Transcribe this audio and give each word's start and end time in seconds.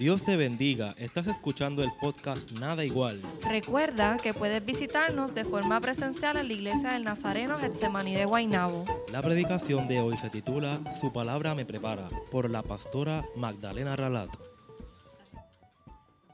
Dios 0.00 0.24
te 0.24 0.34
bendiga. 0.34 0.94
Estás 0.96 1.26
escuchando 1.26 1.82
el 1.82 1.90
podcast 2.00 2.52
Nada 2.52 2.86
Igual. 2.86 3.20
Recuerda 3.46 4.16
que 4.16 4.32
puedes 4.32 4.64
visitarnos 4.64 5.34
de 5.34 5.44
forma 5.44 5.78
presencial 5.78 6.38
en 6.38 6.48
la 6.48 6.54
iglesia 6.54 6.94
del 6.94 7.04
Nazareno 7.04 7.58
Getsemaní 7.58 8.14
de 8.14 8.24
Guaynabo. 8.24 8.86
La 9.12 9.20
predicación 9.20 9.88
de 9.88 10.00
hoy 10.00 10.16
se 10.16 10.30
titula 10.30 10.82
Su 10.98 11.12
palabra 11.12 11.54
me 11.54 11.66
prepara 11.66 12.08
por 12.30 12.48
la 12.48 12.62
pastora 12.62 13.26
Magdalena 13.36 13.94
Ralat. 13.94 14.30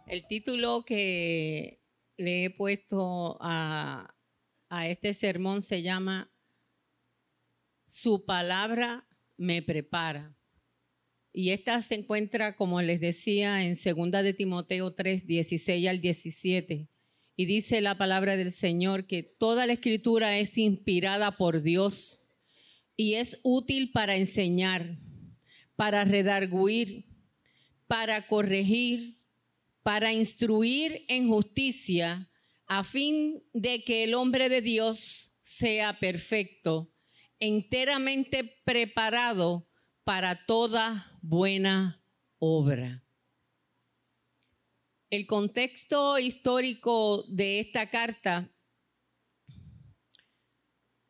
El 0.06 0.28
título 0.28 0.84
que 0.84 1.82
le 2.18 2.44
he 2.44 2.50
puesto 2.50 3.36
a, 3.40 4.14
a 4.68 4.86
este 4.86 5.12
sermón 5.12 5.60
se 5.60 5.82
llama 5.82 6.30
Su 7.84 8.24
palabra 8.24 9.08
me 9.36 9.60
prepara. 9.60 10.36
Y 11.38 11.50
esta 11.50 11.82
se 11.82 11.96
encuentra, 11.96 12.56
como 12.56 12.80
les 12.80 12.98
decía, 12.98 13.62
en 13.62 13.74
2 13.74 14.10
de 14.24 14.32
Timoteo 14.32 14.94
3, 14.94 15.26
16 15.26 15.86
al 15.86 16.00
17. 16.00 16.88
Y 17.36 17.44
dice 17.44 17.82
la 17.82 17.98
palabra 17.98 18.38
del 18.38 18.50
Señor 18.50 19.06
que 19.06 19.22
toda 19.22 19.66
la 19.66 19.74
escritura 19.74 20.38
es 20.38 20.56
inspirada 20.56 21.36
por 21.36 21.60
Dios 21.60 22.26
y 22.96 23.16
es 23.16 23.38
útil 23.42 23.92
para 23.92 24.16
enseñar, 24.16 24.96
para 25.76 26.04
redarguir, 26.04 27.04
para 27.86 28.26
corregir, 28.28 29.18
para 29.82 30.14
instruir 30.14 31.04
en 31.06 31.28
justicia, 31.28 32.30
a 32.66 32.82
fin 32.82 33.42
de 33.52 33.84
que 33.84 34.04
el 34.04 34.14
hombre 34.14 34.48
de 34.48 34.62
Dios 34.62 35.38
sea 35.42 35.98
perfecto, 35.98 36.94
enteramente 37.38 38.58
preparado 38.64 39.68
para 40.02 40.46
toda 40.46 41.12
buena 41.28 42.00
obra. 42.38 43.02
El 45.10 45.26
contexto 45.26 46.20
histórico 46.20 47.24
de 47.26 47.58
esta 47.58 47.90
carta, 47.90 48.48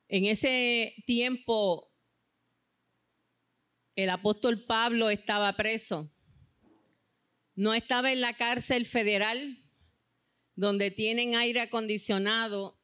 en 0.09 0.25
ese 0.25 0.95
tiempo 1.07 1.93
el 3.95 4.09
apóstol 4.09 4.65
Pablo 4.65 5.11
estaba 5.11 5.53
preso. 5.55 6.11
No 7.55 7.75
estaba 7.75 8.11
en 8.11 8.23
la 8.23 8.35
cárcel 8.35 8.87
federal, 8.87 9.59
donde 10.55 10.91
tienen 10.91 11.35
aire 11.35 11.61
acondicionado, 11.61 12.81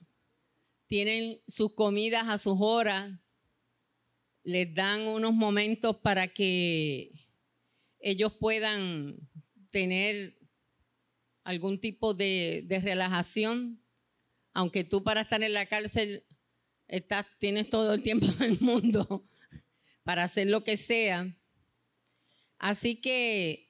tienen 0.86 1.38
sus 1.46 1.74
comidas 1.74 2.28
a 2.28 2.36
sus 2.36 2.56
horas, 2.60 3.10
les 4.44 4.74
dan 4.74 5.02
unos 5.02 5.32
momentos 5.32 5.98
para 6.00 6.28
que 6.28 7.21
ellos 8.02 8.32
puedan 8.34 9.16
tener 9.70 10.34
algún 11.44 11.80
tipo 11.80 12.14
de, 12.14 12.66
relajación, 12.82 13.80
aunque 14.52 14.84
tú 14.84 15.02
para 15.02 15.22
estar 15.22 15.42
en 15.42 15.54
la 15.54 15.66
cárcel 15.66 16.24
estás, 16.88 17.26
tienes 17.38 17.70
todo 17.70 17.94
el 17.94 18.02
tiempo 18.02 18.26
del 18.38 18.60
mundo 18.60 19.26
para 20.02 20.24
hacer 20.24 20.48
lo 20.48 20.62
que 20.64 20.76
sea. 20.76 21.26
Así 22.58 23.00
que 23.00 23.68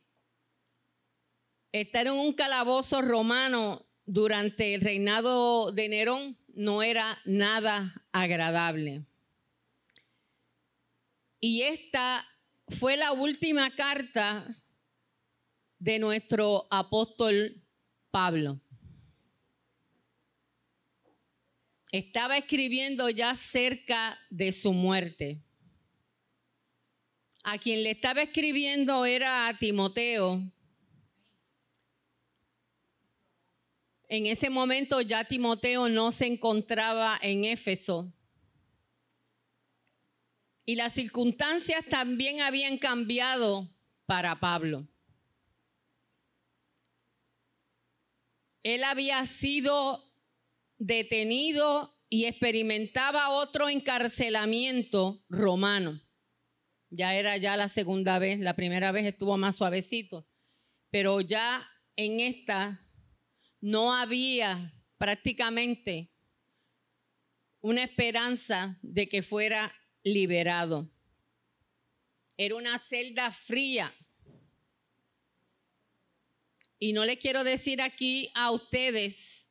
estar 1.70 2.06
en 2.06 2.14
un 2.14 2.32
calabozo 2.32 3.00
romano 3.02 3.86
durante 4.04 4.74
el 4.74 4.80
reinado 4.80 5.72
de 5.72 5.88
Nerón 5.88 6.38
no 6.54 6.82
era 6.82 7.18
nada 7.24 8.04
agradable. 8.12 9.04
Y 11.40 11.62
esta 11.62 12.26
fue 12.68 12.96
la 12.96 13.12
última 13.12 13.70
carta 13.74 14.46
de 15.78 15.98
nuestro 15.98 16.66
apóstol 16.70 17.62
Pablo. 18.10 18.60
Estaba 21.90 22.38
escribiendo 22.38 23.10
ya 23.10 23.34
cerca 23.34 24.18
de 24.30 24.52
su 24.52 24.72
muerte. 24.72 25.42
A 27.44 27.58
quien 27.58 27.82
le 27.82 27.90
estaba 27.90 28.22
escribiendo 28.22 29.04
era 29.04 29.48
a 29.48 29.58
Timoteo. 29.58 30.40
En 34.08 34.26
ese 34.26 34.48
momento 34.48 35.00
ya 35.00 35.24
Timoteo 35.24 35.88
no 35.88 36.12
se 36.12 36.26
encontraba 36.26 37.18
en 37.20 37.44
Éfeso 37.44 38.12
y 40.64 40.76
las 40.76 40.92
circunstancias 40.92 41.84
también 41.86 42.40
habían 42.40 42.78
cambiado 42.78 43.68
para 44.06 44.38
Pablo. 44.38 44.88
Él 48.62 48.84
había 48.84 49.24
sido 49.26 50.14
detenido 50.78 51.92
y 52.08 52.26
experimentaba 52.26 53.30
otro 53.30 53.68
encarcelamiento 53.68 55.24
romano. 55.28 56.00
Ya 56.90 57.14
era 57.14 57.36
ya 57.38 57.56
la 57.56 57.68
segunda 57.68 58.18
vez, 58.18 58.38
la 58.38 58.54
primera 58.54 58.92
vez 58.92 59.06
estuvo 59.06 59.36
más 59.36 59.56
suavecito, 59.56 60.28
pero 60.90 61.20
ya 61.22 61.66
en 61.96 62.20
esta 62.20 62.86
no 63.60 63.94
había 63.94 64.74
prácticamente 64.98 66.12
una 67.60 67.82
esperanza 67.82 68.78
de 68.82 69.08
que 69.08 69.22
fuera 69.22 69.72
liberado. 70.02 70.88
Era 72.36 72.56
una 72.56 72.78
celda 72.78 73.30
fría. 73.30 73.92
Y 76.78 76.92
no 76.92 77.04
le 77.04 77.16
quiero 77.18 77.44
decir 77.44 77.80
aquí 77.80 78.30
a 78.34 78.50
ustedes 78.50 79.48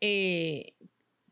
eh, 0.00 0.74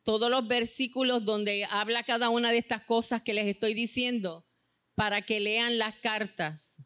todos 0.03 0.31
los 0.31 0.47
versículos 0.47 1.25
donde 1.25 1.67
habla 1.69 2.03
cada 2.05 2.31
una 2.31 2.51
de 2.51 2.59
estas 2.59 2.83
cosas 2.85 3.23
que 3.23 3.35
les 3.35 3.47
estoy 3.47 3.75
diciendo 3.75 4.47
para 4.95 5.23
que 5.23 5.41
lean 5.41 5.79
las 5.79 5.97
cartas. 5.97 6.79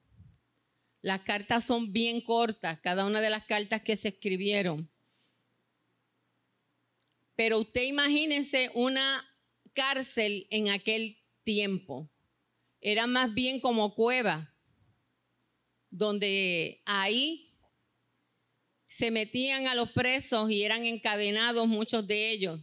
Las 1.02 1.20
cartas 1.22 1.64
son 1.64 1.92
bien 1.92 2.20
cortas, 2.20 2.80
cada 2.80 3.06
una 3.06 3.20
de 3.20 3.30
las 3.30 3.44
cartas 3.46 3.82
que 3.82 3.96
se 3.96 4.08
escribieron. 4.08 4.90
Pero 7.36 7.60
usted 7.60 7.82
imagínese 7.82 8.70
una 8.74 9.24
cárcel 9.74 10.46
en 10.50 10.68
aquel 10.68 11.16
tiempo. 11.44 12.10
Era 12.80 13.06
más 13.06 13.34
bien 13.34 13.60
como 13.60 13.94
cueva, 13.94 14.54
donde 15.90 16.82
ahí 16.86 17.50
se 18.88 19.10
metían 19.10 19.66
a 19.66 19.74
los 19.74 19.92
presos 19.92 20.50
y 20.50 20.64
eran 20.64 20.84
encadenados 20.84 21.68
muchos 21.68 22.06
de 22.06 22.30
ellos. 22.30 22.60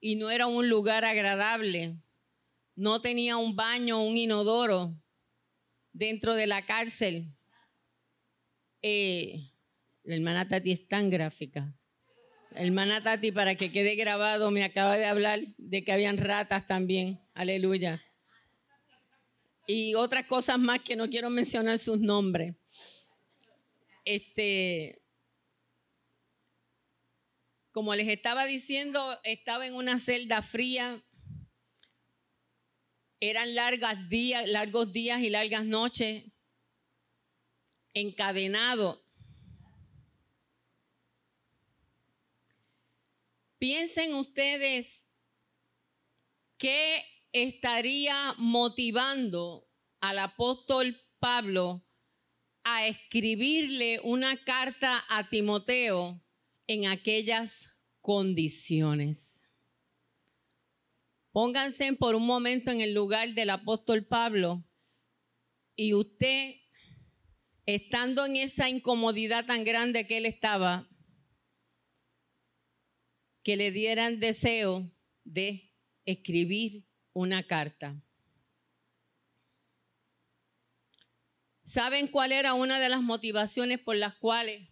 Y 0.00 0.16
no 0.16 0.30
era 0.30 0.46
un 0.46 0.68
lugar 0.68 1.04
agradable. 1.04 2.02
No 2.74 3.00
tenía 3.00 3.36
un 3.36 3.54
baño, 3.54 4.02
un 4.02 4.16
inodoro 4.16 5.00
dentro 5.92 6.34
de 6.34 6.46
la 6.46 6.64
cárcel. 6.64 7.26
Eh, 8.82 9.52
la 10.02 10.16
hermana 10.16 10.48
Tati 10.48 10.72
es 10.72 10.88
tan 10.88 11.10
gráfica. 11.10 11.76
Hermana 12.62 13.02
Tati, 13.02 13.32
para 13.32 13.54
que 13.54 13.72
quede 13.72 13.94
grabado, 13.94 14.50
me 14.50 14.62
acaba 14.64 14.98
de 14.98 15.06
hablar 15.06 15.40
de 15.56 15.82
que 15.82 15.92
habían 15.92 16.18
ratas 16.18 16.66
también. 16.66 17.18
Aleluya. 17.32 18.04
Y 19.66 19.94
otras 19.94 20.26
cosas 20.26 20.58
más 20.58 20.80
que 20.80 20.94
no 20.94 21.08
quiero 21.08 21.30
mencionar 21.30 21.78
sus 21.78 21.98
nombres. 21.98 22.54
Este, 24.04 25.00
como 27.72 27.94
les 27.94 28.08
estaba 28.08 28.44
diciendo, 28.44 29.18
estaba 29.24 29.66
en 29.66 29.74
una 29.74 29.98
celda 29.98 30.42
fría. 30.42 31.02
Eran 33.20 33.54
largas 33.54 34.06
días, 34.10 34.46
largos 34.46 34.92
días 34.92 35.22
y 35.22 35.30
largas 35.30 35.64
noches, 35.64 36.24
encadenado 37.94 39.02
Piensen 43.60 44.14
ustedes 44.14 45.06
qué 46.56 47.04
estaría 47.30 48.34
motivando 48.38 49.68
al 50.00 50.18
apóstol 50.18 50.98
Pablo 51.18 51.86
a 52.64 52.86
escribirle 52.86 54.00
una 54.02 54.42
carta 54.44 55.04
a 55.10 55.28
Timoteo 55.28 56.24
en 56.68 56.86
aquellas 56.86 57.76
condiciones. 58.00 59.42
Pónganse 61.30 61.92
por 61.92 62.14
un 62.14 62.24
momento 62.24 62.70
en 62.70 62.80
el 62.80 62.94
lugar 62.94 63.34
del 63.34 63.50
apóstol 63.50 64.06
Pablo 64.06 64.64
y 65.76 65.92
usted, 65.92 66.54
estando 67.66 68.24
en 68.24 68.36
esa 68.36 68.70
incomodidad 68.70 69.44
tan 69.44 69.64
grande 69.64 70.06
que 70.06 70.16
él 70.16 70.24
estaba, 70.24 70.89
que 73.42 73.56
le 73.56 73.70
dieran 73.70 74.20
deseo 74.20 74.90
de 75.24 75.72
escribir 76.04 76.84
una 77.12 77.46
carta. 77.46 78.00
¿Saben 81.62 82.08
cuál 82.08 82.32
era 82.32 82.54
una 82.54 82.80
de 82.80 82.88
las 82.88 83.00
motivaciones 83.00 83.80
por 83.80 83.96
las 83.96 84.16
cuales 84.16 84.68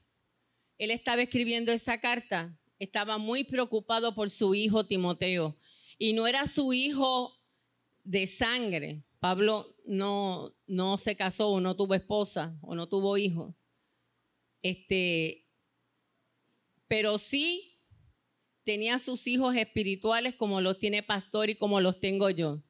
él 0.79 0.91
estaba 0.91 1.23
escribiendo 1.23 1.71
esa 1.73 2.01
carta? 2.01 2.59
Estaba 2.79 3.19
muy 3.19 3.45
preocupado 3.45 4.15
por 4.15 4.31
su 4.31 4.55
hijo 4.55 4.85
Timoteo. 4.85 5.57
Y 5.97 6.13
no 6.13 6.27
era 6.27 6.47
su 6.47 6.73
hijo 6.73 7.41
de 8.05 8.27
sangre. 8.27 9.05
Pablo 9.21 9.77
no, 9.85 10.55
no 10.67 10.99
se 10.99 11.17
casó 11.17 11.51
o 11.51 11.61
no 11.61 11.77
tuvo 11.77 11.95
esposa 11.95 12.59
o 12.63 12.75
no 12.75 12.89
tuvo 12.89 13.17
hijo. 13.17 13.55
Este, 14.63 15.47
pero 16.89 17.19
sí 17.19 17.78
tenía 18.69 18.99
sus 18.99 19.27
hijos 19.27 19.57
espirituales 19.57 20.35
como 20.35 20.61
los 20.61 20.79
tiene 20.79 21.03
pastor 21.03 21.49
y 21.49 21.55
como 21.55 21.81
los 21.81 22.01
tengo 22.01 22.29
yo. 22.29 22.63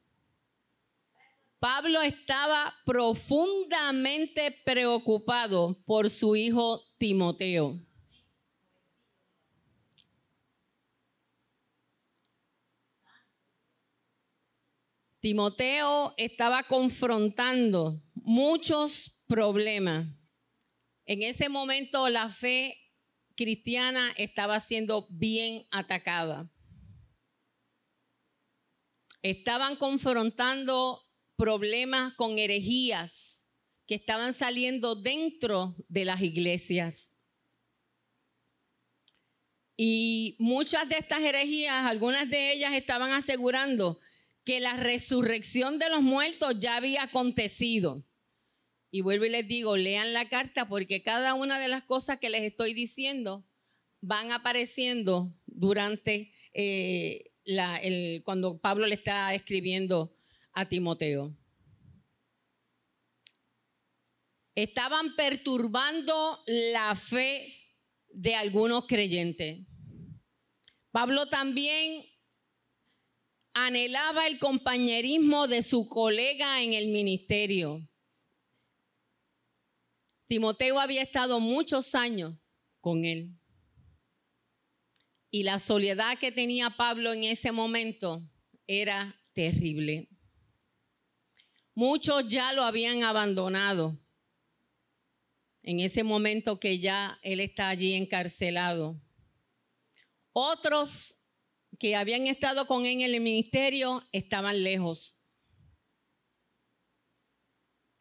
Pablo 1.59 2.01
estaba 2.03 2.73
profundamente 2.87 4.57
preocupado 4.65 5.77
por 5.85 6.09
su 6.09 6.37
hijo 6.37 6.85
Timoteo. 6.99 7.81
Timoteo 15.19 16.15
estaba 16.17 16.63
confrontando 16.63 18.01
muchos 18.15 19.19
problemas. 19.27 20.07
En 21.07 21.25
ese 21.25 21.49
momento 21.49 22.09
la 22.09 22.29
fe 22.31 22.88
cristiana 23.39 24.13
estaba 24.17 24.59
siendo 24.59 25.07
bien 25.11 25.65
atacada. 25.71 26.51
Estaban 29.23 29.77
confrontando 29.77 31.05
problemas 31.37 32.15
con 32.15 32.37
herejías 32.41 33.47
que 33.87 33.95
estaban 33.95 34.35
saliendo 34.35 34.97
dentro 34.97 35.77
de 35.89 36.05
las 36.05 36.21
iglesias. 36.21 37.15
Y 39.77 40.35
muchas 40.41 40.89
de 40.89 40.97
estas 40.99 41.21
herejías, 41.21 41.87
algunas 41.87 42.29
de 42.29 42.53
ellas 42.53 42.75
estaban 42.75 43.13
asegurando 43.13 44.01
que 44.45 44.59
la 44.59 44.77
resurrección 44.77 45.79
de 45.79 45.91
los 45.91 46.03
muertos 46.03 46.59
ya 46.59 46.75
había 46.75 47.05
acontecido. 47.05 48.05
Y 48.91 49.03
vuelvo 49.03 49.27
y 49.27 49.31
les 49.31 49.47
digo, 49.47 49.77
lean 49.77 50.13
la 50.13 50.29
carta 50.29 50.67
porque 50.67 51.03
cada 51.03 51.35
una 51.35 51.59
de 51.61 51.69
las 51.69 51.85
cosas 51.85 52.19
que 52.19 52.31
les 52.31 52.43
estoy 52.43 52.73
diciendo 52.73 53.47
van 54.01 54.33
apareciendo 54.33 55.35
durante 55.47 56.33
eh, 56.55 57.33
el, 57.45 58.23
cuando 58.25 58.59
Pablo 58.59 58.87
le 58.87 58.95
está 58.95 59.35
escribiendo 59.35 60.17
a 60.53 60.69
Timoteo. 60.69 61.37
Estaban 64.55 65.15
perturbando 65.15 66.43
la 66.47 66.95
fe 66.95 67.55
de 68.09 68.35
algunos 68.35 68.87
creyentes. 68.87 69.61
Pablo 70.91 71.27
también 71.27 72.05
anhelaba 73.55 74.27
el 74.27 74.39
compañerismo 74.39 75.47
de 75.47 75.63
su 75.63 75.89
colega 75.89 76.63
en 76.63 76.73
el 76.73 76.89
ministerio. 76.89 77.88
Timoteo 80.29 80.79
había 80.79 81.03
estado 81.03 81.41
muchos 81.41 81.95
años 81.95 82.39
con 82.81 83.07
él. 83.07 83.35
Y 85.31 85.43
la 85.43 85.59
soledad 85.59 86.19
que 86.19 86.31
tenía 86.31 86.71
Pablo 86.71 87.13
en 87.15 87.25
ese 87.25 87.51
momento 87.51 88.23
era 88.67 89.19
terrible. 89.33 90.09
Muchos 91.75 92.29
ya 92.29 92.53
lo 92.53 92.63
habían 92.63 93.05
abandonado 93.05 93.99
en 95.63 95.81
ese 95.81 96.03
momento 96.03 96.61
que 96.61 96.79
ya 96.79 97.19
él 97.23 97.41
está 97.41 97.71
allí 97.71 97.95
encarcelado. 97.95 99.01
Otros 100.33 101.23
que 101.79 101.97
habían 101.97 102.27
estado 102.27 102.67
con 102.67 102.85
él 102.85 102.93
en 102.93 103.01
el 103.03 103.21
ministerio 103.21 104.03
estaban 104.13 104.63
lejos. 104.63 105.19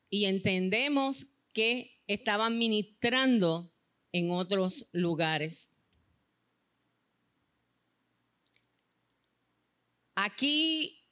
Y 0.10 0.26
entendemos 0.26 1.28
que 1.54 1.97
estaban 2.08 2.58
ministrando 2.58 3.72
en 4.12 4.32
otros 4.32 4.88
lugares. 4.92 5.70
Aquí 10.16 11.06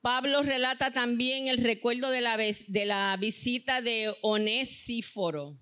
Pablo 0.00 0.42
relata 0.42 0.92
también 0.92 1.48
el 1.48 1.58
recuerdo 1.58 2.10
de 2.10 2.20
la, 2.20 2.36
de 2.36 2.86
la 2.86 3.16
visita 3.18 3.80
de 3.80 4.14
Onésíforo. 4.20 5.58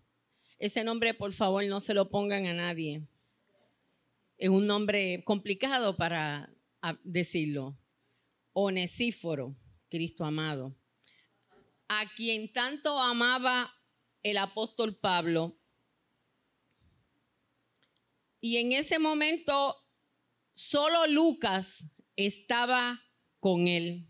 Ese 0.58 0.82
nombre, 0.82 1.14
por 1.14 1.32
favor, 1.32 1.64
no 1.66 1.80
se 1.80 1.94
lo 1.94 2.10
pongan 2.10 2.46
a 2.46 2.54
nadie 2.54 3.06
es 4.40 4.48
un 4.48 4.66
nombre 4.66 5.22
complicado 5.24 5.96
para 5.96 6.50
decirlo. 7.04 7.78
Onesíforo, 8.52 9.54
Cristo 9.90 10.24
amado, 10.24 10.74
a 11.88 12.10
quien 12.16 12.50
tanto 12.52 12.98
amaba 12.98 13.70
el 14.22 14.38
apóstol 14.38 14.96
Pablo. 14.96 15.58
Y 18.40 18.56
en 18.56 18.72
ese 18.72 18.98
momento 18.98 19.76
solo 20.52 21.06
Lucas 21.06 21.86
estaba 22.16 23.02
con 23.38 23.66
él. 23.66 24.06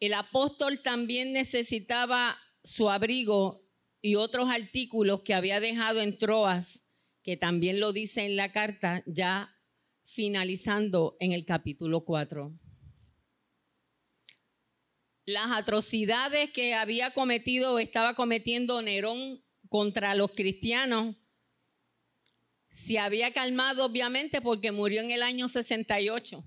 El 0.00 0.14
apóstol 0.14 0.82
también 0.82 1.32
necesitaba 1.32 2.38
su 2.62 2.88
abrigo 2.88 3.64
y 4.00 4.14
otros 4.14 4.48
artículos 4.48 5.22
que 5.22 5.34
había 5.34 5.60
dejado 5.60 6.00
en 6.00 6.18
Troas 6.18 6.88
que 7.28 7.36
también 7.36 7.78
lo 7.78 7.92
dice 7.92 8.24
en 8.24 8.36
la 8.36 8.52
carta, 8.52 9.02
ya 9.04 9.54
finalizando 10.02 11.18
en 11.20 11.32
el 11.32 11.44
capítulo 11.44 12.06
4. 12.06 12.58
Las 15.28 15.50
atrocidades 15.50 16.52
que 16.52 16.72
había 16.72 17.10
cometido 17.10 17.74
o 17.74 17.78
estaba 17.78 18.14
cometiendo 18.14 18.80
Nerón 18.80 19.44
contra 19.68 20.14
los 20.14 20.30
cristianos 20.30 21.16
se 22.70 22.98
había 22.98 23.30
calmado 23.34 23.84
obviamente 23.84 24.40
porque 24.40 24.72
murió 24.72 25.02
en 25.02 25.10
el 25.10 25.22
año 25.22 25.46
68 25.46 26.42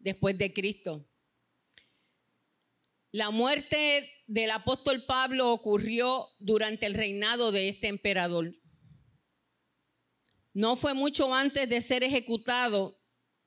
después 0.00 0.36
de 0.36 0.52
Cristo. 0.52 1.08
La 3.12 3.30
muerte 3.30 4.10
del 4.26 4.50
apóstol 4.50 5.04
Pablo 5.04 5.52
ocurrió 5.52 6.26
durante 6.40 6.86
el 6.86 6.94
reinado 6.94 7.52
de 7.52 7.68
este 7.68 7.86
emperador. 7.86 8.52
No 10.52 10.74
fue 10.74 10.92
mucho 10.92 11.32
antes 11.32 11.68
de 11.68 11.80
ser 11.80 12.02
ejecutado 12.02 13.00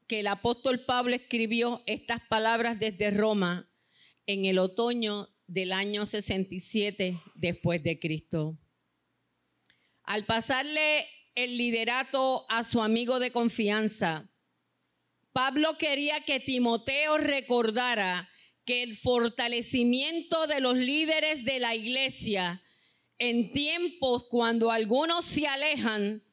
que 0.07 0.21
el 0.21 0.27
apóstol 0.27 0.85
Pablo 0.85 1.13
escribió 1.13 1.83
estas 1.87 2.25
palabras 2.29 2.79
desde 2.79 3.11
Roma 3.11 3.69
en 4.27 4.45
el 4.45 4.59
otoño 4.59 5.29
del 5.47 5.71
año 5.71 6.05
67 6.05 7.19
después 7.35 7.83
de 7.83 7.99
Cristo. 7.99 8.57
Al 10.03 10.25
pasarle 10.25 11.05
el 11.35 11.57
liderato 11.57 12.45
a 12.49 12.63
su 12.63 12.81
amigo 12.81 13.19
de 13.19 13.31
confianza, 13.31 14.29
Pablo 15.33 15.77
quería 15.77 16.21
que 16.21 16.39
Timoteo 16.39 17.17
recordara 17.17 18.29
que 18.63 18.83
el 18.83 18.95
fortalecimiento 18.95 20.47
de 20.47 20.59
los 20.59 20.75
líderes 20.75 21.45
de 21.45 21.59
la 21.59 21.75
iglesia 21.75 22.61
en 23.19 23.51
tiempos 23.51 24.25
cuando 24.29 24.71
algunos 24.71 25.25
se 25.25 25.47
alejan 25.47 26.23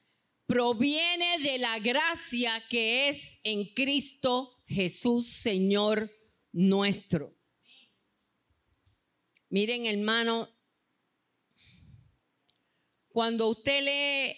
proviene 0.46 1.38
de 1.38 1.58
la 1.58 1.78
gracia 1.78 2.62
que 2.68 3.08
es 3.08 3.38
en 3.44 3.72
Cristo 3.74 4.62
Jesús, 4.66 5.28
Señor 5.28 6.10
nuestro. 6.52 7.34
Miren, 9.52 9.84
hermano, 9.84 10.48
cuando 13.08 13.50
usted 13.50 13.84
lee 13.84 14.34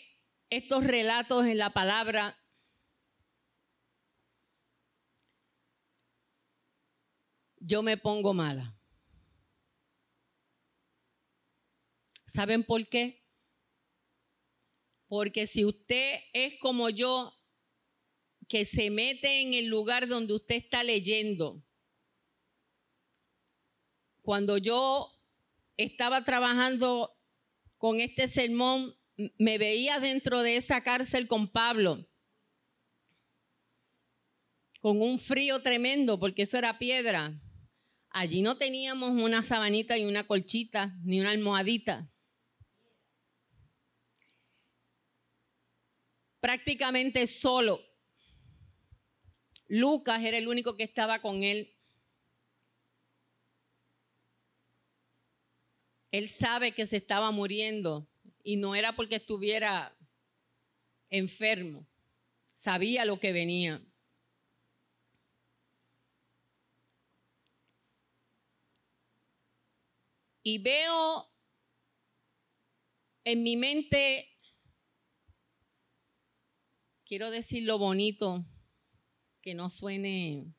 estos 0.51 0.83
relatos 0.85 1.47
en 1.47 1.57
la 1.57 1.71
palabra, 1.71 2.37
yo 7.61 7.85
me 7.85 7.97
pongo 7.97 8.35
mala. 8.35 8.77
¿Saben 12.27 12.65
por 12.65 12.85
qué? 12.89 13.25
Porque 15.07 15.47
si 15.47 15.65
usted 15.65 16.19
es 16.33 16.59
como 16.59 16.91
yo, 16.91 17.33
que 18.49 18.65
se 18.65 18.91
mete 18.91 19.43
en 19.43 19.55
el 19.55 19.67
lugar 19.67 20.09
donde 20.09 20.35
usted 20.35 20.57
está 20.57 20.83
leyendo, 20.83 21.65
cuando 24.25 24.57
yo 24.57 25.11
estaba 25.77 26.25
trabajando 26.25 27.15
con 27.77 28.01
este 28.01 28.27
sermón, 28.27 28.97
me 29.39 29.59
veía 29.59 30.01
dentro 30.01 30.41
de 30.41 30.57
esa 30.57 30.83
cárcel 30.83 31.29
con 31.29 31.53
Pablo, 31.53 32.09
con 34.81 35.03
un 35.03 35.19
frío 35.19 35.61
tremendo, 35.61 36.19
porque 36.19 36.43
eso 36.43 36.57
era 36.57 36.79
piedra. 36.79 37.39
Allí 38.09 38.41
no 38.41 38.57
teníamos 38.57 39.11
una 39.11 39.43
sabanita 39.43 39.99
y 39.99 40.07
una 40.07 40.27
colchita, 40.27 40.97
ni 41.05 41.21
una 41.21 41.31
almohadita. 41.31 42.11
Prácticamente 46.41 47.27
solo. 47.27 47.79
Lucas 49.67 50.23
era 50.23 50.39
el 50.39 50.49
único 50.49 50.77
que 50.77 50.85
estaba 50.85 51.21
con 51.21 51.43
él. 51.43 51.74
Él 56.15 56.29
sabe 56.29 56.71
que 56.71 56.87
se 56.87 56.99
estaba 56.99 57.33
muriendo 57.33 58.09
y 58.45 58.55
no 58.55 58.77
era 58.77 58.95
porque 58.95 59.17
estuviera 59.17 59.99
enfermo. 61.11 61.89
Sabía 62.53 63.05
lo 63.05 63.19
que 63.19 63.33
venía. 63.33 63.85
Y 70.45 70.59
veo 70.59 71.33
en 73.25 73.43
mi 73.43 73.57
mente, 73.57 74.39
quiero 77.05 77.33
decir 77.33 77.65
lo 77.65 77.77
bonito, 77.77 78.47
que 79.41 79.55
no 79.55 79.69
suene, 79.69 80.55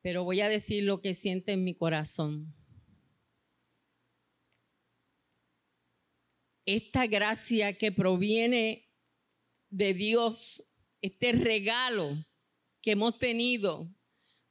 pero 0.00 0.22
voy 0.22 0.42
a 0.42 0.48
decir 0.48 0.84
lo 0.84 1.00
que 1.00 1.14
siente 1.14 1.50
en 1.50 1.64
mi 1.64 1.74
corazón. 1.74 2.61
Esta 6.64 7.06
gracia 7.06 7.76
que 7.76 7.92
proviene 7.92 8.88
de 9.70 9.94
Dios, 9.94 10.64
este 11.00 11.32
regalo 11.32 12.16
que 12.80 12.92
hemos 12.92 13.18
tenido 13.18 13.88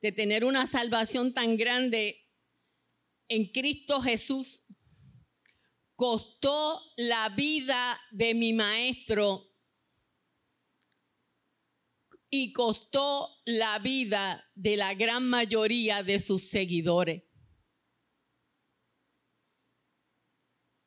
de 0.01 0.11
tener 0.11 0.43
una 0.43 0.67
salvación 0.67 1.33
tan 1.33 1.57
grande 1.57 2.27
en 3.27 3.45
Cristo 3.51 4.01
Jesús, 4.01 4.65
costó 5.95 6.81
la 6.97 7.29
vida 7.29 7.99
de 8.11 8.33
mi 8.33 8.53
maestro 8.53 9.51
y 12.29 12.51
costó 12.53 13.29
la 13.45 13.77
vida 13.79 14.49
de 14.55 14.77
la 14.77 14.95
gran 14.95 15.29
mayoría 15.29 16.01
de 16.01 16.17
sus 16.17 16.43
seguidores. 16.43 17.23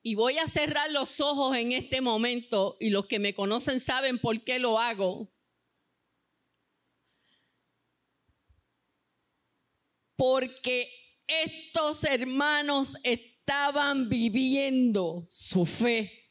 Y 0.05 0.15
voy 0.15 0.39
a 0.39 0.47
cerrar 0.47 0.93
los 0.93 1.21
ojos 1.21 1.57
en 1.57 1.73
este 1.73 2.01
momento 2.01 2.77
y 2.79 2.91
los 2.91 3.07
que 3.07 3.19
me 3.19 3.35
conocen 3.35 3.81
saben 3.81 4.21
por 4.21 4.45
qué 4.45 4.61
lo 4.61 4.79
hago. 4.79 5.33
Porque 10.15 10.89
estos 11.27 12.05
hermanos 12.05 12.95
estaban 13.03 14.09
viviendo 14.09 15.27
su 15.29 15.67
fe. 15.67 16.25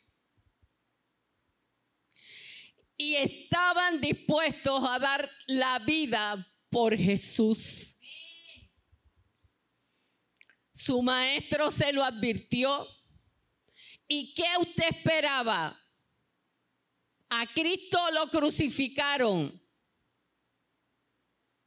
y 3.03 3.15
estaban 3.15 3.99
dispuestos 3.99 4.81
a 4.87 4.97
dar 4.97 5.29
la 5.47 5.79
vida 5.79 6.45
por 6.69 6.95
Jesús. 6.95 7.99
Su 10.71 11.01
maestro 11.01 11.69
se 11.69 11.91
lo 11.91 12.03
advirtió. 12.03 12.87
¿Y 14.07 14.33
qué 14.33 14.45
usted 14.59 14.89
esperaba? 14.89 15.79
A 17.29 17.47
Cristo 17.53 17.99
lo 18.11 18.29
crucificaron. 18.29 19.61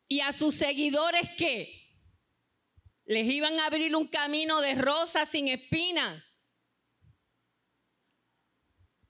¿Y 0.09 0.21
a 0.21 0.33
sus 0.33 0.55
seguidores 0.55 1.31
qué? 1.37 1.87
Les 3.05 3.26
iban 3.26 3.59
a 3.59 3.66
abrir 3.66 3.95
un 3.97 4.07
camino 4.07 4.61
de 4.61 4.75
rosas 4.75 5.28
sin 5.28 5.49
espinas. 5.49 6.23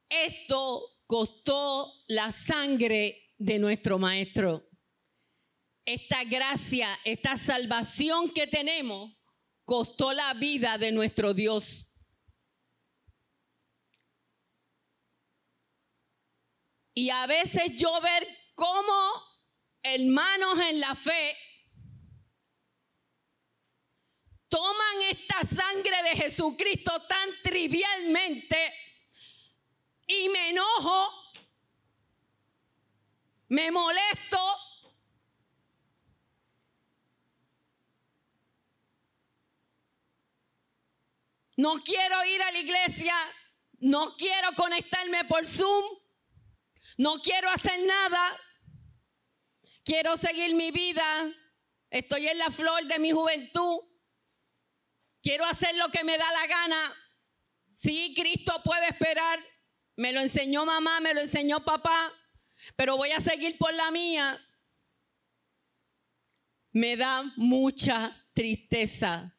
Esto 0.09 0.83
costó 1.07 1.93
la 2.09 2.33
sangre 2.33 3.35
de 3.39 3.59
nuestro 3.59 3.99
Maestro. 3.99 4.69
Esta 5.85 6.25
gracia, 6.25 6.89
esta 7.05 7.37
salvación 7.37 8.33
que 8.33 8.47
tenemos, 8.47 9.17
costó 9.65 10.13
la 10.13 10.35
vida 10.35 10.79
de 10.79 10.93
nuestro 10.93 11.35
Dios. 11.35 11.86
Y 16.99 17.11
a 17.11 17.27
veces 17.27 17.77
yo 17.77 18.01
ver 18.01 18.27
cómo 18.55 19.23
hermanos 19.83 20.59
en 20.71 20.81
la 20.81 20.95
fe 20.95 21.37
toman 24.49 25.03
esta 25.11 25.43
sangre 25.43 26.03
de 26.05 26.17
Jesucristo 26.17 26.91
tan 27.07 27.29
trivialmente 27.43 28.73
y 30.07 30.31
me 30.31 30.49
enojo, 30.49 31.13
me 33.49 33.71
molesto. 33.71 34.39
No 41.59 41.75
quiero 41.85 42.25
ir 42.25 42.41
a 42.41 42.53
la 42.53 42.59
iglesia, 42.59 43.15
no 43.81 44.17
quiero 44.17 44.55
conectarme 44.55 45.27
por 45.27 45.45
Zoom, 45.45 46.06
no 46.97 47.21
quiero 47.21 47.51
hacer 47.51 47.79
nada, 47.87 48.41
quiero 49.85 50.17
seguir 50.17 50.55
mi 50.55 50.71
vida, 50.71 51.33
estoy 51.91 52.29
en 52.29 52.39
la 52.39 52.51
flor 52.51 52.85
de 52.87 52.99
mi 52.99 53.13
juventud, 53.13 53.81
quiero 55.23 55.45
hacer 55.45 55.75
lo 55.77 55.91
que 55.91 56.05
me 56.05 56.17
da 56.17 56.31
la 56.33 56.47
gana. 56.47 56.95
Sí, 57.75 58.15
Cristo 58.15 58.63
puede 58.65 58.89
esperar, 58.89 59.39
me 59.97 60.13
lo 60.13 60.21
enseñó 60.21 60.65
mamá, 60.65 61.01
me 61.01 61.13
lo 61.13 61.21
enseñó 61.21 61.65
papá, 61.65 62.13
pero 62.75 62.97
voy 62.97 63.11
a 63.11 63.21
seguir 63.21 63.59
por 63.59 63.73
la 63.75 63.91
mía. 63.91 64.41
Me 66.73 66.97
da 66.97 67.23
mucha 67.37 68.27
tristeza 68.35 69.35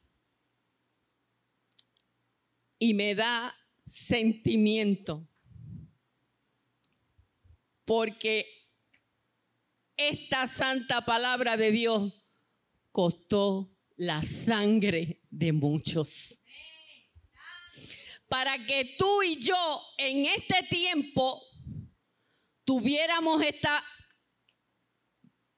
y 2.80 2.94
me 2.94 3.16
da 3.16 3.56
sentimiento. 3.86 5.28
Porque 7.88 8.46
esta 9.96 10.48
santa 10.48 11.03
palabra 11.03 11.58
de 11.58 11.72
Dios 11.72 12.13
costó 12.91 13.75
la 13.96 14.22
sangre 14.22 15.24
de 15.32 15.53
muchos 15.53 16.44
para 18.27 18.58
que 18.65 18.96
tú 18.98 19.24
y 19.24 19.39
yo 19.39 19.82
en 19.98 20.25
este 20.25 20.63
tiempo 20.63 21.41
tuviéramos 22.65 23.41
esta 23.41 23.84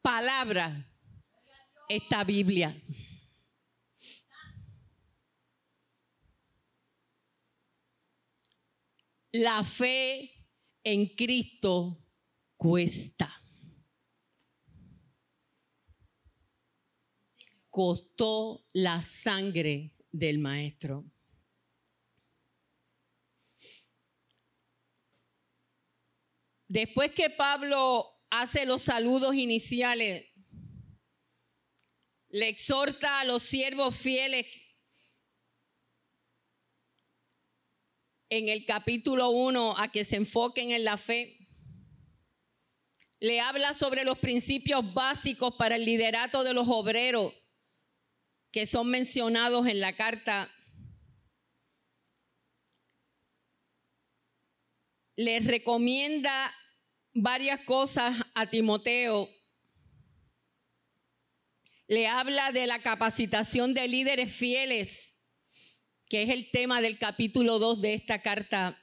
palabra, 0.02 0.88
esta 1.88 2.24
Biblia. 2.24 2.80
La 9.32 9.64
fe 9.64 10.48
en 10.84 11.08
Cristo 11.16 11.98
cuesta. 12.60 13.42
Costó 17.70 18.66
la 18.74 19.02
sangre 19.02 19.96
del 20.12 20.40
maestro. 20.40 21.06
Después 26.68 27.14
que 27.14 27.30
Pablo 27.30 28.06
hace 28.30 28.66
los 28.66 28.82
saludos 28.82 29.36
iniciales, 29.36 30.28
le 32.28 32.50
exhorta 32.50 33.22
a 33.22 33.24
los 33.24 33.42
siervos 33.42 33.96
fieles 33.96 34.46
en 38.28 38.50
el 38.50 38.66
capítulo 38.66 39.30
1 39.30 39.78
a 39.78 39.88
que 39.88 40.04
se 40.04 40.18
enfoquen 40.18 40.72
en 40.72 40.84
la 40.84 40.98
fe. 40.98 41.39
Le 43.20 43.42
habla 43.42 43.74
sobre 43.74 44.04
los 44.04 44.18
principios 44.20 44.94
básicos 44.94 45.56
para 45.56 45.76
el 45.76 45.86
liderato 45.86 46.44
de 46.44 46.54
los 46.54 46.68
obreros 46.70 47.34
que 48.52 48.66
son 48.66 48.90
mencionados 48.90 49.68
en 49.68 49.80
la 49.80 49.94
carta. 49.94 50.50
Les 55.16 55.46
recomienda 55.46 56.54
varias 57.14 57.62
cosas 57.66 58.18
a 58.34 58.48
Timoteo. 58.48 59.30
Le 61.88 62.08
habla 62.08 62.52
de 62.52 62.68
la 62.68 62.80
capacitación 62.80 63.74
de 63.74 63.88
líderes 63.88 64.32
fieles, 64.32 65.18
que 66.08 66.24
es 66.24 66.30
el 66.30 66.50
tema 66.52 66.82
del 66.82 66.98
capítulo 66.98 67.60
2 67.60 67.82
de 67.82 67.94
esta 67.96 68.22
carta. 68.22 68.82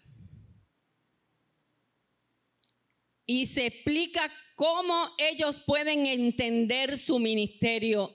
Y 3.26 3.46
se 3.46 3.66
explica 3.66 4.32
cómo 4.54 5.10
ellos 5.18 5.60
pueden 5.66 6.06
entender 6.06 6.96
su 6.96 7.18
ministerio 7.18 8.10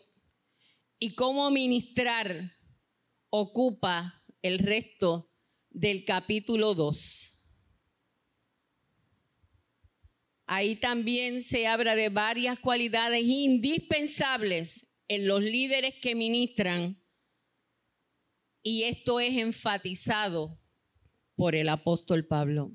y 1.00 1.14
cómo 1.16 1.52
ministrar 1.52 2.58
ocupa 3.30 4.24
el 4.42 4.60
resto 4.60 5.30
del 5.70 6.06
capítulo 6.06 6.74
2. 6.74 7.40
Ahí 10.46 10.76
también 10.76 11.44
se 11.44 11.68
habla 11.68 11.96
de 11.96 12.10
varias 12.10 12.60
cualidades 12.60 13.24
indispensables 13.24 14.88
en 15.08 15.28
los 15.28 15.42
líderes 15.42 15.96
que 16.02 16.16
ministran 16.16 17.02
y 18.64 18.84
esto 18.84 19.20
es 19.20 19.38
enfatizado 19.38 20.60
por 21.36 21.56
el 21.56 21.70
apóstol 21.70 22.28
Pablo. 22.28 22.72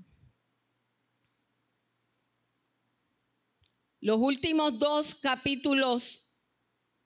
Los 4.07 4.19
últimos 4.21 4.79
dos 4.79 5.17
capítulos 5.17 6.31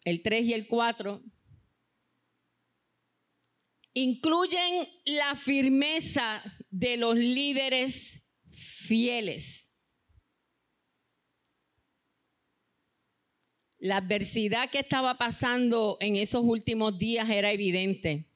el 0.05 0.23
3 0.23 0.49
y 0.49 0.53
el 0.53 0.69
4, 0.69 1.23
incluyen 3.95 4.87
la 5.07 5.35
firmeza 5.35 6.43
de 6.69 6.99
los 6.99 7.17
líderes 7.17 8.23
fieles. 8.53 9.75
La 13.79 13.97
adversidad 13.97 14.69
que 14.69 14.81
estaba 14.81 15.17
pasando 15.17 15.97
en 16.01 16.17
esos 16.17 16.43
últimos 16.45 16.99
días 16.99 17.31
era 17.31 17.51
evidente. 17.51 18.31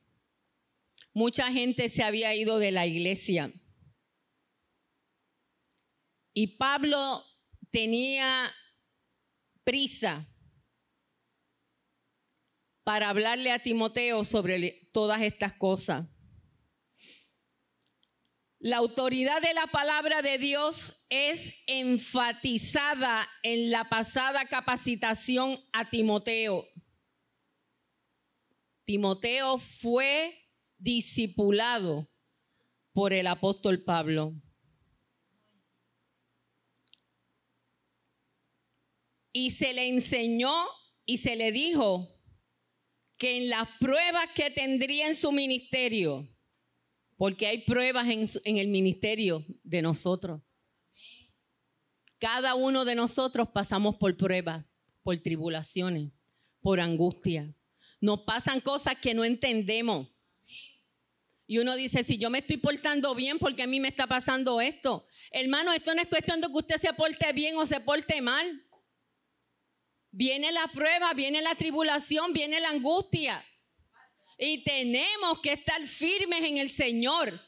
Mucha 1.12 1.52
gente 1.52 1.90
se 1.90 2.02
había 2.02 2.35
ido 2.35 2.59
de 2.59 2.73
la 2.73 2.87
iglesia. 2.87 3.52
Y 6.33 6.56
Pablo 6.56 7.23
tenía 7.75 8.54
prisa 9.64 10.33
para 12.85 13.09
hablarle 13.09 13.50
a 13.50 13.59
Timoteo 13.59 14.23
sobre 14.23 14.88
todas 14.93 15.21
estas 15.23 15.54
cosas. 15.54 16.07
La 18.61 18.76
autoridad 18.76 19.43
de 19.43 19.54
la 19.54 19.66
palabra 19.66 20.23
de 20.23 20.38
Dios 20.38 21.04
es 21.09 21.52
enfatizada 21.66 23.28
en 23.43 23.73
la 23.73 23.88
pasada 23.88 24.45
capacitación 24.45 25.59
a 25.73 25.90
Timoteo. 25.90 26.64
Timoteo 28.85 29.59
fue 29.59 30.49
discipulado 30.78 32.09
por 32.93 33.12
el 33.12 33.26
apóstol 33.26 33.83
Pablo. 33.83 34.33
Y 39.37 39.50
se 39.50 39.75
le 39.75 39.88
enseñó 39.88 40.55
y 41.05 41.19
se 41.19 41.35
le 41.35 41.50
dijo 41.50 42.09
que 43.19 43.37
en 43.37 43.50
las 43.50 43.69
pruebas 43.81 44.29
que 44.33 44.50
tendría 44.50 45.09
en 45.09 45.17
su 45.17 45.33
ministerio, 45.33 46.29
porque 47.17 47.49
hay 47.49 47.59
pruebas 47.59 48.07
en, 48.09 48.57
el 48.57 48.69
ministerio 48.69 49.45
de 49.64 49.83
nosotros. 49.83 50.41
Cada 52.19 52.55
uno 52.55 52.85
de 52.85 52.95
nosotros 52.95 53.49
pasamos 53.49 53.97
por 53.97 54.17
pruebas, 54.17 54.64
por 55.03 55.19
tribulaciones, 55.19 56.12
por 56.61 56.79
angustia. 56.79 57.53
Nos 58.00 58.21
pasan 58.21 58.61
cosas 58.61 58.97
que 59.00 59.14
no 59.14 59.25
entendemos. 59.25 60.09
Y 61.47 61.59
uno 61.59 61.75
dice, 61.75 62.05
si 62.05 62.19
yo 62.19 62.31
me 62.31 62.38
estoy 62.38 62.57
portando 62.57 63.14
bien, 63.14 63.38
¿por 63.38 63.55
qué 63.55 63.64
a 63.64 63.67
mí 63.67 63.81
me 63.81 63.88
está 63.88 64.07
pasando 64.07 64.61
esto? 64.61 65.07
Hermano, 65.31 65.73
esto 65.73 65.93
no 65.95 66.00
es 66.00 66.09
cuestión 66.09 66.41
de 66.41 66.47
que 66.47 66.55
usted 66.55 66.76
se 66.76 66.93
porte 66.95 67.33
bien 67.33 67.57
o 67.57 67.67
se 67.67 67.81
porte 67.81 68.21
mal. 68.23 68.63
Viene 70.16 70.52
la 70.52 70.68
prueba, 70.68 71.12
viene 71.12 71.42
la 71.42 71.56
tribulación, 71.56 72.33
viene 72.33 72.61
la 72.61 72.68
angustia. 72.68 73.44
Y 74.39 74.62
tenemos 74.62 75.41
que 75.41 75.54
estar 75.54 75.84
firmes 75.89 76.45
en 76.45 76.58
el 76.58 76.69
Señor 76.69 77.41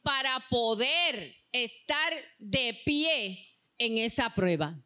para 0.00 0.42
poder 0.48 1.36
estar 1.52 2.14
de 2.38 2.80
pie 2.86 3.58
en 3.76 3.98
esa 3.98 4.34
prueba. 4.34 4.82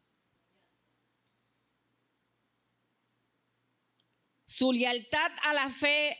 Su 4.45 4.73
lealtad 4.73 5.31
a 5.43 5.53
la 5.53 5.69
fe 5.69 6.17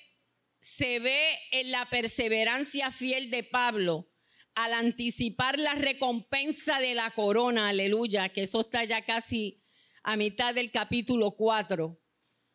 se 0.61 0.99
ve 0.99 1.37
en 1.51 1.71
la 1.71 1.85
perseverancia 1.89 2.91
fiel 2.91 3.29
de 3.29 3.43
Pablo 3.43 4.09
al 4.55 4.71
anticipar 4.71 5.59
la 5.59 5.75
recompensa 5.75 6.79
de 6.79 6.95
la 6.95 7.11
corona, 7.11 7.67
aleluya, 7.67 8.29
que 8.29 8.43
eso 8.43 8.61
está 8.61 8.85
ya 8.85 9.03
casi 9.03 9.62
a 10.03 10.17
mitad 10.17 10.53
del 10.53 10.69
capítulo 10.69 11.31
4, 11.31 11.97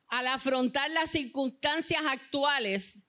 al 0.08 0.26
afrontar 0.26 0.90
las 0.90 1.10
circunstancias 1.10 2.02
actuales 2.06 3.04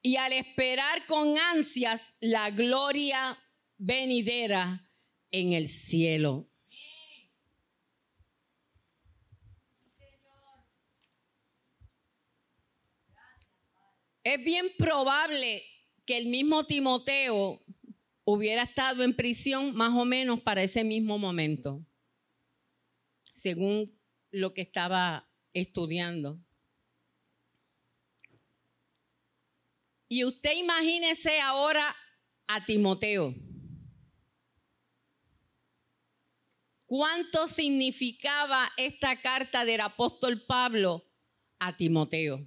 y 0.00 0.16
al 0.16 0.32
esperar 0.32 1.06
con 1.06 1.36
ansias 1.38 2.16
la 2.20 2.50
gloria 2.50 3.36
venidera 3.76 4.88
en 5.32 5.52
el 5.52 5.68
cielo. 5.68 6.48
Es 14.22 14.44
bien 14.44 14.66
probable 14.78 15.62
que 16.06 16.16
el 16.16 16.26
mismo 16.26 16.64
Timoteo 16.64 17.60
hubiera 18.24 18.62
estado 18.62 19.02
en 19.02 19.16
prisión 19.16 19.74
más 19.74 19.92
o 19.96 20.04
menos 20.04 20.40
para 20.40 20.62
ese 20.62 20.84
mismo 20.84 21.18
momento 21.18 21.84
según 23.40 23.98
lo 24.30 24.52
que 24.52 24.62
estaba 24.62 25.28
estudiando. 25.52 26.40
Y 30.08 30.24
usted 30.24 30.56
imagínese 30.56 31.40
ahora 31.40 31.94
a 32.46 32.64
Timoteo. 32.64 33.34
¿Cuánto 36.86 37.46
significaba 37.46 38.72
esta 38.76 39.20
carta 39.20 39.64
del 39.64 39.80
apóstol 39.80 40.42
Pablo 40.44 41.04
a 41.60 41.76
Timoteo? 41.76 42.44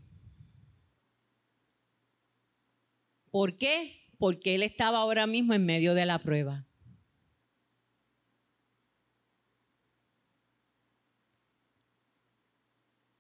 ¿Por 3.32 3.58
qué? 3.58 4.12
Porque 4.20 4.56
él 4.56 4.64
estaba 4.64 5.00
ahora 5.00 5.26
mismo 5.26 5.54
en 5.54 5.66
medio 5.66 5.94
de 5.94 6.06
la 6.06 6.20
prueba. 6.20 6.68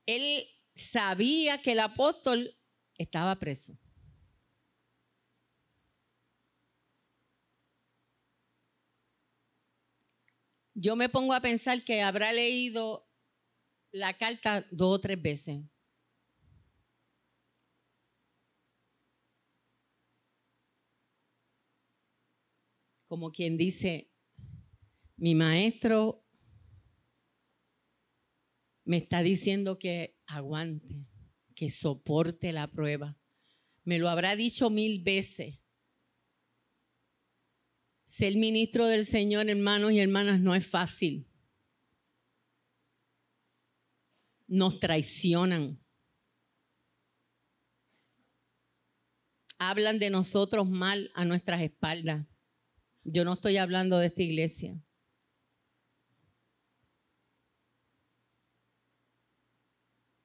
Él 0.05 0.47
sabía 0.75 1.61
que 1.61 1.73
el 1.73 1.79
apóstol 1.79 2.57
estaba 2.97 3.37
preso. 3.39 3.77
Yo 10.75 10.95
me 10.95 11.07
pongo 11.07 11.33
a 11.33 11.41
pensar 11.41 11.83
que 11.83 12.01
habrá 12.01 12.33
leído 12.33 13.07
la 13.91 14.17
carta 14.17 14.65
dos 14.71 14.97
o 14.97 14.99
tres 14.99 15.21
veces. 15.21 15.61
Como 23.07 23.31
quien 23.31 23.57
dice, 23.57 24.11
mi 25.17 25.35
maestro 25.35 26.22
me 28.85 28.97
está 28.97 29.23
diciendo 29.23 29.79
que 29.79 30.17
aguante, 30.25 31.07
que 31.55 31.69
soporte 31.69 32.51
la 32.51 32.67
prueba. 32.67 33.17
Me 33.83 33.99
lo 33.99 34.09
habrá 34.09 34.35
dicho 34.35 34.69
mil 34.69 35.03
veces. 35.03 35.63
Ser 38.05 38.35
ministro 38.35 38.87
del 38.87 39.05
Señor, 39.05 39.49
hermanos 39.49 39.91
y 39.93 39.99
hermanas, 39.99 40.39
no 40.39 40.53
es 40.53 40.67
fácil. 40.67 41.27
Nos 44.47 44.79
traicionan. 44.79 45.79
Hablan 49.57 49.97
de 49.97 50.09
nosotros 50.09 50.69
mal 50.69 51.09
a 51.15 51.23
nuestras 51.23 51.61
espaldas. 51.61 52.27
Yo 53.03 53.23
no 53.23 53.33
estoy 53.33 53.57
hablando 53.57 53.97
de 53.97 54.07
esta 54.07 54.21
iglesia. 54.21 54.81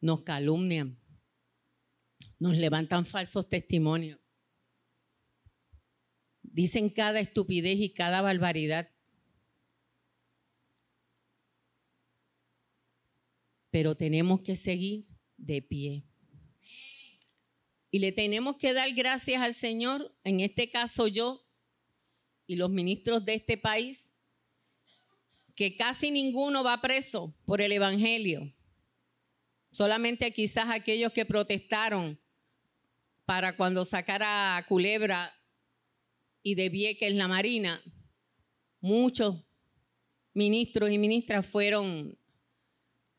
Nos 0.01 0.23
calumnian, 0.23 0.99
nos 2.39 2.57
levantan 2.57 3.05
falsos 3.05 3.49
testimonios, 3.49 4.19
dicen 6.43 6.91
cada 6.91 7.21
estupidez 7.21 7.79
y 7.79 7.93
cada 7.93 8.23
barbaridad. 8.23 8.91
Pero 13.71 13.97
tenemos 13.97 14.41
que 14.41 14.57
seguir 14.57 15.07
de 15.37 15.63
pie. 15.63 16.05
Y 17.91 18.01
le 18.01 18.13
tenemos 18.13 18.57
que 18.57 18.73
dar 18.73 18.93
gracias 18.93 19.41
al 19.41 19.55
Señor, 19.55 20.15
en 20.25 20.41
este 20.41 20.69
caso 20.69 21.07
yo 21.07 21.45
y 22.47 22.57
los 22.57 22.71
ministros 22.71 23.25
de 23.25 23.35
este 23.35 23.59
país, 23.59 24.13
que 25.55 25.77
casi 25.77 26.11
ninguno 26.11 26.63
va 26.63 26.81
preso 26.81 27.35
por 27.45 27.61
el 27.61 27.73
Evangelio 27.73 28.55
Solamente 29.79 30.33
quizás 30.33 30.65
aquellos 30.71 31.13
que 31.13 31.25
protestaron 31.25 32.19
para 33.25 33.55
cuando 33.57 33.85
sacara 33.85 34.57
a 34.57 34.67
Culebra 34.67 35.33
y 36.43 36.57
de 36.57 36.69
Vieques 36.69 37.15
la 37.15 37.29
Marina, 37.29 37.81
muchos 38.81 39.37
ministros 40.35 40.91
y 40.91 40.99
ministras 40.99 41.47
fueron 41.47 42.19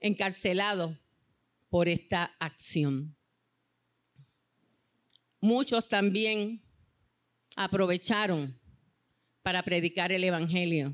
encarcelados 0.02 0.98
por 1.70 1.88
esta 1.88 2.36
acción. 2.40 3.16
Muchos 5.40 5.88
también 5.88 6.62
aprovecharon 7.56 8.60
para 9.44 9.64
predicar 9.64 10.12
el 10.12 10.26
Evangelio 10.26 10.94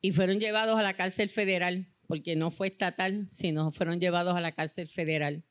y 0.00 0.10
fueron 0.10 0.40
llevados 0.40 0.76
a 0.76 0.82
la 0.82 0.94
cárcel 0.94 1.28
federal, 1.28 1.86
porque 2.08 2.34
no 2.34 2.50
fue 2.50 2.68
estatal, 2.68 3.28
sino 3.30 3.70
fueron 3.70 4.00
llevados 4.00 4.34
a 4.34 4.40
la 4.40 4.52
cárcel 4.52 4.88
federal. 4.88 5.44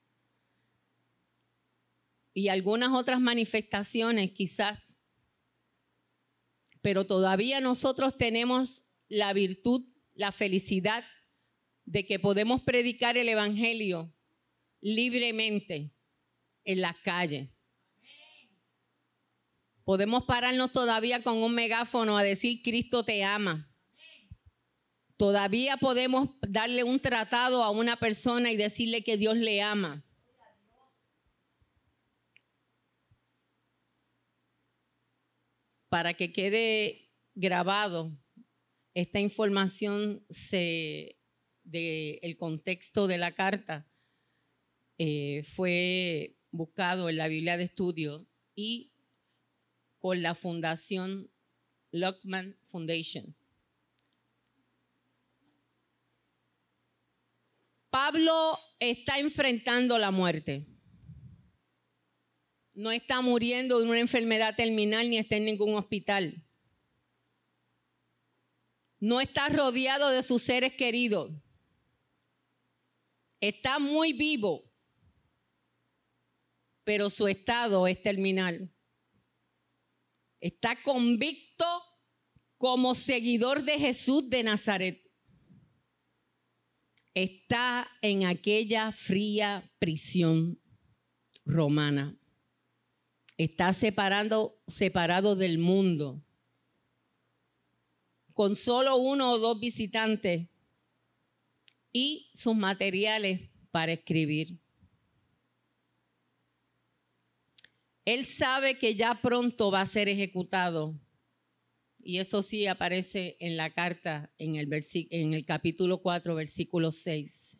Y 2.34 2.50
algunas 2.50 2.92
otras 2.92 3.22
manifestaciones 3.22 4.32
quizás, 4.32 5.00
pero 6.82 7.06
todavía 7.06 7.62
nosotros 7.62 8.18
tenemos 8.18 8.84
la 9.08 9.34
virtud, 9.34 9.82
la 10.14 10.32
felicidad 10.32 11.06
de 11.86 12.06
que 12.06 12.20
podemos 12.20 12.64
predicar 12.64 13.18
el 13.18 13.30
Evangelio 13.30 14.14
libremente 14.82 15.94
en 16.64 16.82
las 16.82 16.98
calles. 16.98 17.50
Podemos 19.84 20.26
pararnos 20.26 20.72
todavía 20.72 21.22
con 21.22 21.38
un 21.38 21.54
megáfono 21.54 22.18
a 22.18 22.24
decir 22.24 22.62
Cristo 22.64 23.06
te 23.06 23.24
ama. 23.24 23.72
Todavía 25.18 25.78
podemos 25.78 26.30
darle 26.42 26.84
un 26.84 27.00
tratado 27.00 27.64
a 27.64 27.72
una 27.72 27.98
persona 27.98 28.52
y 28.52 28.56
decirle 28.56 29.04
que 29.04 29.18
Dios 29.18 29.36
le 29.36 29.62
ama. 29.64 30.04
Para 35.90 36.14
que 36.14 36.32
quede 36.32 37.12
grabado 37.34 38.12
esta 38.94 39.20
información 39.20 40.24
se, 40.30 41.20
de 41.64 42.36
contexto 42.38 43.08
de 43.08 43.18
la 43.18 43.32
carta 43.34 43.88
eh, 45.00 45.44
fue 45.56 46.38
buscado 46.52 47.10
en 47.10 47.18
la 47.18 47.28
Biblia 47.28 47.58
de 47.58 47.64
estudio 47.64 48.28
y 48.56 48.94
con 50.00 50.22
la 50.22 50.36
fundación 50.36 51.32
Lockman 51.92 52.58
Foundation. 52.66 53.36
Pablo 57.90 58.60
está 58.80 59.20
enfrentando 59.20 59.98
la 59.98 60.12
muerte. 60.12 60.68
No 62.74 62.92
está 62.92 63.22
muriendo 63.22 63.80
de 63.80 63.86
una 63.90 64.00
enfermedad 64.00 64.56
terminal 64.56 65.10
ni 65.10 65.18
está 65.18 65.38
en 65.38 65.46
ningún 65.46 65.76
hospital. 65.76 66.46
No 69.00 69.22
está 69.22 69.50
rodeado 69.50 70.10
de 70.10 70.22
sus 70.24 70.42
seres 70.42 70.74
queridos. 70.74 71.32
Está 73.40 73.80
muy 73.80 74.14
vivo, 74.14 74.64
pero 76.84 77.10
su 77.10 77.28
estado 77.28 77.88
es 77.88 78.02
terminal. 78.02 78.74
Está 80.40 80.82
convicto 80.82 81.66
como 82.58 82.96
seguidor 82.96 83.64
de 83.64 83.80
Jesús 83.80 84.30
de 84.30 84.44
Nazaret 84.44 85.07
está 87.24 87.88
en 88.02 88.26
aquella 88.26 88.92
fría 88.92 89.72
prisión 89.80 90.62
romana. 91.46 92.16
Está 93.38 93.74
separando, 93.74 94.62
separado 94.68 95.36
del 95.36 95.58
mundo. 95.58 96.24
Con 98.34 98.56
solo 98.56 98.98
uno 98.98 99.32
o 99.32 99.40
dos 99.40 99.60
visitantes 99.60 100.48
y 101.92 102.30
sus 102.36 102.56
materiales 102.56 103.50
para 103.72 103.94
escribir. 103.94 104.60
Él 108.06 108.26
sabe 108.26 108.78
que 108.78 108.94
ya 108.94 109.22
pronto 109.22 109.72
va 109.72 109.82
a 109.82 109.88
ser 109.88 110.08
ejecutado 110.08 111.00
y 112.08 112.20
eso 112.20 112.42
sí 112.42 112.68
aparece 112.68 113.36
en 113.42 113.58
la 113.58 113.74
carta 113.74 114.32
en 114.38 114.56
el, 114.56 114.70
en 115.10 115.34
el 115.34 115.46
capítulo 115.46 116.02
4, 116.02 116.36
versículo 116.36 116.90
6. 116.90 117.60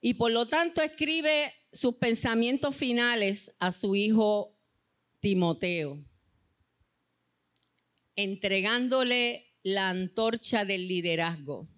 Y 0.00 0.14
por 0.14 0.32
lo 0.32 0.48
tanto 0.48 0.82
escribe 0.82 1.52
sus 1.72 1.94
pensamientos 1.98 2.74
finales 2.74 3.54
a 3.60 3.70
su 3.70 3.94
hijo 3.94 4.58
Timoteo, 5.20 6.04
entregándole 8.16 9.54
la 9.62 9.90
antorcha 9.90 10.64
del 10.64 10.88
liderazgo, 10.88 11.68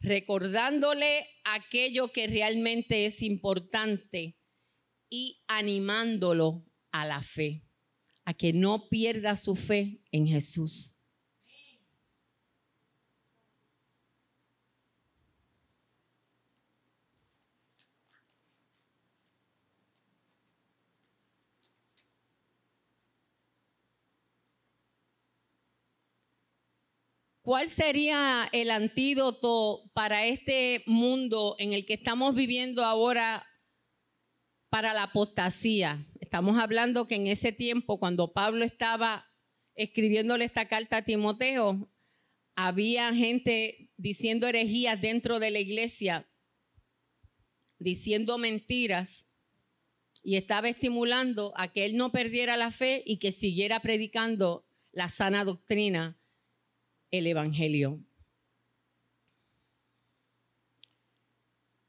recordándole 0.00 1.26
aquello 1.44 2.12
que 2.12 2.26
realmente 2.26 3.06
es 3.06 3.22
importante 3.22 4.36
y 5.08 5.42
animándolo 5.48 6.66
a 6.92 7.06
la 7.06 7.22
fe 7.22 7.62
a 8.28 8.34
que 8.34 8.52
no 8.52 8.90
pierda 8.90 9.36
su 9.36 9.54
fe 9.54 10.02
en 10.12 10.26
Jesús. 10.26 11.02
¿Cuál 27.40 27.70
sería 27.70 28.50
el 28.52 28.70
antídoto 28.70 29.90
para 29.94 30.26
este 30.26 30.82
mundo 30.84 31.56
en 31.58 31.72
el 31.72 31.86
que 31.86 31.94
estamos 31.94 32.34
viviendo 32.34 32.84
ahora 32.84 33.46
para 34.68 34.92
la 34.92 35.04
apostasía? 35.04 36.04
Estamos 36.28 36.58
hablando 36.58 37.08
que 37.08 37.14
en 37.14 37.26
ese 37.26 37.52
tiempo, 37.52 37.98
cuando 37.98 38.34
Pablo 38.34 38.62
estaba 38.62 39.32
escribiéndole 39.74 40.44
esta 40.44 40.68
carta 40.68 40.98
a 40.98 41.02
Timoteo, 41.02 41.90
había 42.54 43.14
gente 43.14 43.90
diciendo 43.96 44.46
herejías 44.46 45.00
dentro 45.00 45.40
de 45.40 45.50
la 45.50 45.60
iglesia, 45.60 46.28
diciendo 47.78 48.36
mentiras, 48.36 49.26
y 50.22 50.36
estaba 50.36 50.68
estimulando 50.68 51.54
a 51.56 51.72
que 51.72 51.86
él 51.86 51.96
no 51.96 52.12
perdiera 52.12 52.58
la 52.58 52.72
fe 52.72 53.02
y 53.06 53.16
que 53.16 53.32
siguiera 53.32 53.80
predicando 53.80 54.66
la 54.92 55.08
sana 55.08 55.44
doctrina, 55.44 56.20
el 57.10 57.26
Evangelio. 57.26 58.04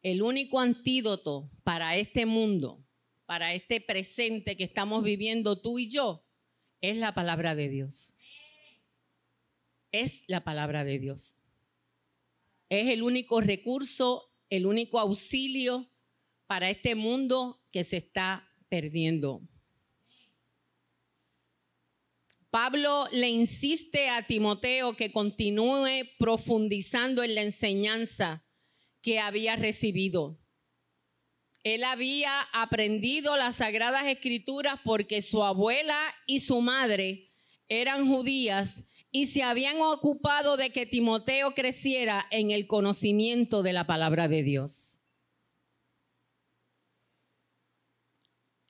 El 0.01 0.21
único 0.21 0.61
antídoto 0.61 1.51
para 1.65 1.97
este 1.97 2.25
mundo 2.25 2.85
para 3.29 3.53
este 3.53 3.79
presente 3.79 4.57
que 4.57 4.63
estamos 4.63 5.03
viviendo 5.03 5.61
tú 5.61 5.77
y 5.77 5.87
yo 5.87 6.25
es 6.81 6.97
la 6.97 7.13
palabra 7.13 7.53
de 7.53 7.69
Dios. 7.69 8.15
Es 9.91 10.23
la 10.25 10.43
palabra 10.43 10.83
de 10.83 10.97
Dios. 10.97 11.35
Es 12.69 12.87
el 12.89 13.03
único 13.03 13.39
recurso, 13.39 14.33
el 14.49 14.65
único 14.65 14.99
auxilio 14.99 15.85
para 16.47 16.71
este 16.71 16.95
mundo 16.95 17.61
que 17.71 17.83
se 17.83 17.97
está 17.97 18.49
perdiendo. 18.67 19.47
Pablo 22.49 23.05
le 23.11 23.29
insiste 23.29 24.09
a 24.09 24.25
Timoteo 24.25 24.95
que 24.95 25.11
continúe 25.11 26.03
profundizando 26.17 27.21
en 27.21 27.35
la 27.35 27.43
enseñanza 27.43 28.43
que 29.03 29.19
había 29.19 29.55
recibido. 29.55 30.39
Él 31.63 31.83
había 31.83 32.41
aprendido 32.53 33.35
las 33.35 33.57
sagradas 33.57 34.05
escrituras 34.05 34.79
porque 34.83 35.21
su 35.21 35.43
abuela 35.43 35.99
y 36.25 36.39
su 36.39 36.61
madre 36.61 37.27
eran 37.67 38.07
judías 38.07 38.85
y 39.11 39.27
se 39.27 39.43
habían 39.43 39.81
ocupado 39.81 40.55
de 40.55 40.69
que 40.69 40.85
Timoteo 40.85 41.53
creciera 41.53 42.25
en 42.31 42.51
el 42.51 42.67
conocimiento 42.67 43.63
de 43.63 43.73
la 43.73 43.87
palabra 43.87 44.27
de 44.27 44.43
Dios. 44.43 44.99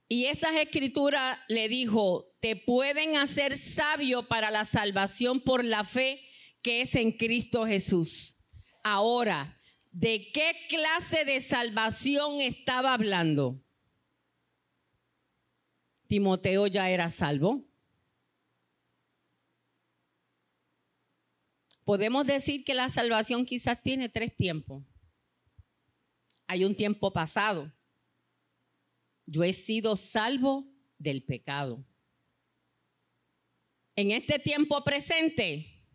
Y 0.08 0.25
esas 0.25 0.56
escrituras 0.56 1.38
le 1.47 1.69
dijo, 1.69 2.34
te 2.41 2.56
pueden 2.56 3.15
hacer 3.17 3.56
sabio 3.56 4.28
para 4.28 4.49
la 4.49 4.65
salvación 4.65 5.39
por 5.39 5.63
la 5.63 5.84
fe 5.84 6.19
que 6.63 6.82
es 6.82 6.95
en 6.95 7.12
Cristo 7.12 7.67
Jesús. 7.67 8.39
Ahora, 8.84 9.56
¿De 9.91 10.32
qué 10.32 10.54
clase 10.69 11.25
de 11.25 11.41
salvación 11.41 12.41
estaba 12.41 12.93
hablando? 12.93 13.63
Timoteo 16.08 16.67
ya 16.67 16.89
era 16.89 17.10
salvo. 17.10 17.65
Podemos 21.84 22.28
decir 22.28 22.63
que 22.63 22.75
la 22.75 22.89
salvación 22.89 23.45
quizás 23.45 23.82
tiene 23.82 24.10
tres 24.10 24.36
tiempos. 24.36 24.84
hay 26.45 26.65
un 26.65 26.75
tiempo 26.75 27.13
pasado. 27.13 27.71
Yo 29.28 29.43
he 29.43 29.54
sido 29.54 29.95
salvo 29.97 30.65
del 30.97 31.23
pecado. 31.23 31.86
En 33.95 34.10
este 34.10 34.39
tiempo 34.39 34.84
presente, 34.84 35.86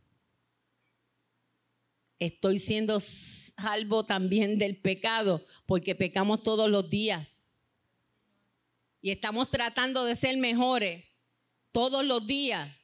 estoy 2.21 2.61
siendo 2.61 3.01
salvo 3.01 3.44
también 4.07 4.59
del 4.59 4.81
pecado, 4.81 5.45
porque 5.67 5.95
pecamos 5.95 6.43
todos 6.43 6.71
los 6.71 6.89
días. 6.91 7.29
Y 9.01 9.11
estamos 9.11 9.51
tratando 9.51 10.05
de 10.05 10.15
ser 10.15 10.37
mejores 10.39 11.05
todos 11.73 12.05
los 12.05 12.27
días. 12.27 12.75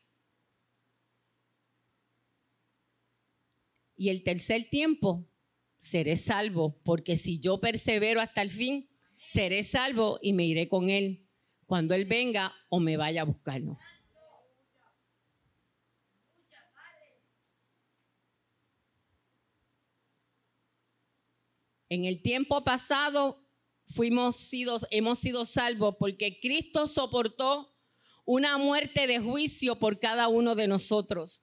Y 3.96 4.08
el 4.08 4.22
tercer 4.22 4.68
tiempo, 4.70 5.26
seré 5.76 6.16
salvo, 6.16 6.78
porque 6.84 7.16
si 7.16 7.38
yo 7.38 7.60
persevero 7.60 8.20
hasta 8.20 8.42
el 8.42 8.50
fin, 8.50 8.88
seré 9.26 9.62
salvo 9.62 10.18
y 10.22 10.32
me 10.32 10.44
iré 10.44 10.68
con 10.68 10.90
Él 10.90 11.26
cuando 11.66 11.94
Él 11.94 12.04
venga 12.04 12.52
o 12.68 12.80
me 12.80 12.96
vaya 12.96 13.22
a 13.22 13.24
buscarlo. 13.24 13.78
En 21.90 22.04
el 22.04 22.22
tiempo 22.22 22.62
pasado 22.62 23.36
fuimos 23.88 24.48
hemos 24.92 25.18
sido 25.18 25.44
salvos 25.44 25.96
porque 25.98 26.38
Cristo 26.40 26.86
soportó 26.86 27.74
una 28.24 28.58
muerte 28.58 29.08
de 29.08 29.18
juicio 29.18 29.76
por 29.80 29.98
cada 29.98 30.28
uno 30.28 30.54
de 30.54 30.68
nosotros 30.68 31.42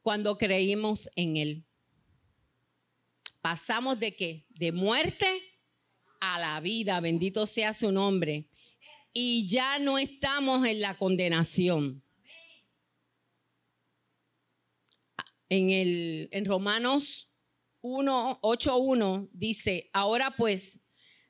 cuando 0.00 0.38
creímos 0.38 1.10
en 1.14 1.36
Él. 1.36 1.66
Pasamos 3.42 4.00
de 4.00 4.16
qué? 4.16 4.46
De 4.48 4.72
muerte 4.72 5.26
a 6.18 6.38
la 6.38 6.58
vida, 6.60 6.98
bendito 7.00 7.44
sea 7.44 7.74
su 7.74 7.92
nombre. 7.92 8.48
Y 9.12 9.46
ya 9.46 9.78
no 9.78 9.98
estamos 9.98 10.66
en 10.66 10.80
la 10.80 10.96
condenación. 10.96 12.02
En, 15.50 15.68
el, 15.68 16.30
en 16.32 16.46
Romanos 16.46 17.30
1, 17.86 18.40
8.1 18.42 19.28
dice, 19.32 19.90
ahora 19.92 20.34
pues, 20.36 20.80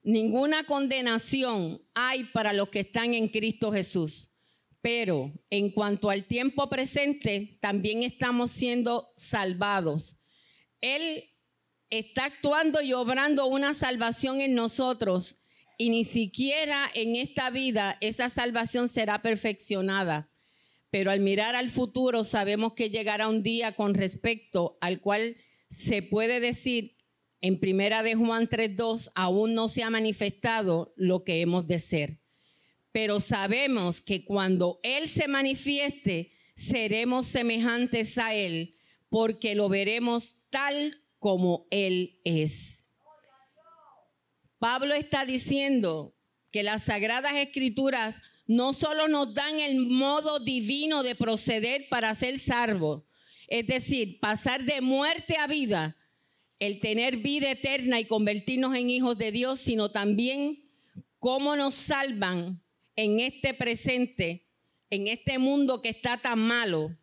ninguna 0.02 0.64
condenación 0.64 1.82
hay 1.94 2.24
para 2.24 2.54
los 2.54 2.70
que 2.70 2.80
están 2.80 3.12
en 3.12 3.28
Cristo 3.28 3.70
Jesús. 3.70 4.32
Pero 4.80 5.32
en 5.50 5.70
cuanto 5.70 6.08
al 6.08 6.26
tiempo 6.26 6.68
presente, 6.70 7.58
también 7.60 8.02
estamos 8.02 8.52
siendo 8.52 9.12
salvados. 9.16 10.16
Él 10.80 11.24
está 11.90 12.24
actuando 12.24 12.80
y 12.80 12.94
obrando 12.94 13.46
una 13.46 13.74
salvación 13.74 14.40
en 14.40 14.54
nosotros 14.54 15.42
y 15.76 15.90
ni 15.90 16.04
siquiera 16.04 16.88
en 16.94 17.16
esta 17.16 17.50
vida 17.50 17.98
esa 18.00 18.30
salvación 18.30 18.88
será 18.88 19.20
perfeccionada. 19.20 20.30
Pero 20.90 21.10
al 21.10 21.20
mirar 21.20 21.54
al 21.54 21.68
futuro 21.68 22.24
sabemos 22.24 22.72
que 22.72 22.88
llegará 22.88 23.28
un 23.28 23.42
día 23.42 23.72
con 23.72 23.92
respecto 23.92 24.78
al 24.80 25.00
cual 25.00 25.36
se 25.68 26.02
puede 26.02 26.40
decir 26.40 26.96
en 27.40 27.60
primera 27.60 28.02
de 28.02 28.14
Juan 28.14 28.48
3:2 28.48 29.10
aún 29.14 29.54
no 29.54 29.68
se 29.68 29.82
ha 29.82 29.90
manifestado 29.90 30.92
lo 30.96 31.24
que 31.24 31.40
hemos 31.40 31.66
de 31.66 31.78
ser. 31.78 32.20
Pero 32.92 33.20
sabemos 33.20 34.00
que 34.00 34.24
cuando 34.24 34.80
él 34.82 35.08
se 35.08 35.28
manifieste 35.28 36.32
seremos 36.54 37.26
semejantes 37.26 38.16
a 38.16 38.34
él 38.34 38.74
porque 39.10 39.54
lo 39.54 39.68
veremos 39.68 40.38
tal 40.50 41.02
como 41.18 41.66
él 41.70 42.20
es. 42.24 42.86
Pablo 44.58 44.94
está 44.94 45.26
diciendo 45.26 46.16
que 46.50 46.62
las 46.62 46.84
sagradas 46.84 47.34
escrituras 47.34 48.16
no 48.46 48.72
solo 48.72 49.08
nos 49.08 49.34
dan 49.34 49.58
el 49.60 49.86
modo 49.86 50.38
divino 50.38 51.02
de 51.02 51.14
proceder 51.14 51.86
para 51.90 52.14
ser 52.14 52.38
salvos, 52.38 53.02
es 53.48 53.66
decir, 53.66 54.18
pasar 54.20 54.64
de 54.64 54.80
muerte 54.80 55.36
a 55.36 55.46
vida, 55.46 55.96
el 56.58 56.80
tener 56.80 57.18
vida 57.18 57.50
eterna 57.50 58.00
y 58.00 58.06
convertirnos 58.06 58.74
en 58.74 58.90
hijos 58.90 59.18
de 59.18 59.30
Dios, 59.30 59.60
sino 59.60 59.90
también 59.90 60.70
cómo 61.18 61.56
nos 61.56 61.74
salvan 61.74 62.62
en 62.96 63.20
este 63.20 63.54
presente, 63.54 64.48
en 64.90 65.06
este 65.06 65.38
mundo 65.38 65.80
que 65.80 65.90
está 65.90 66.18
tan 66.18 66.38
malo, 66.38 66.96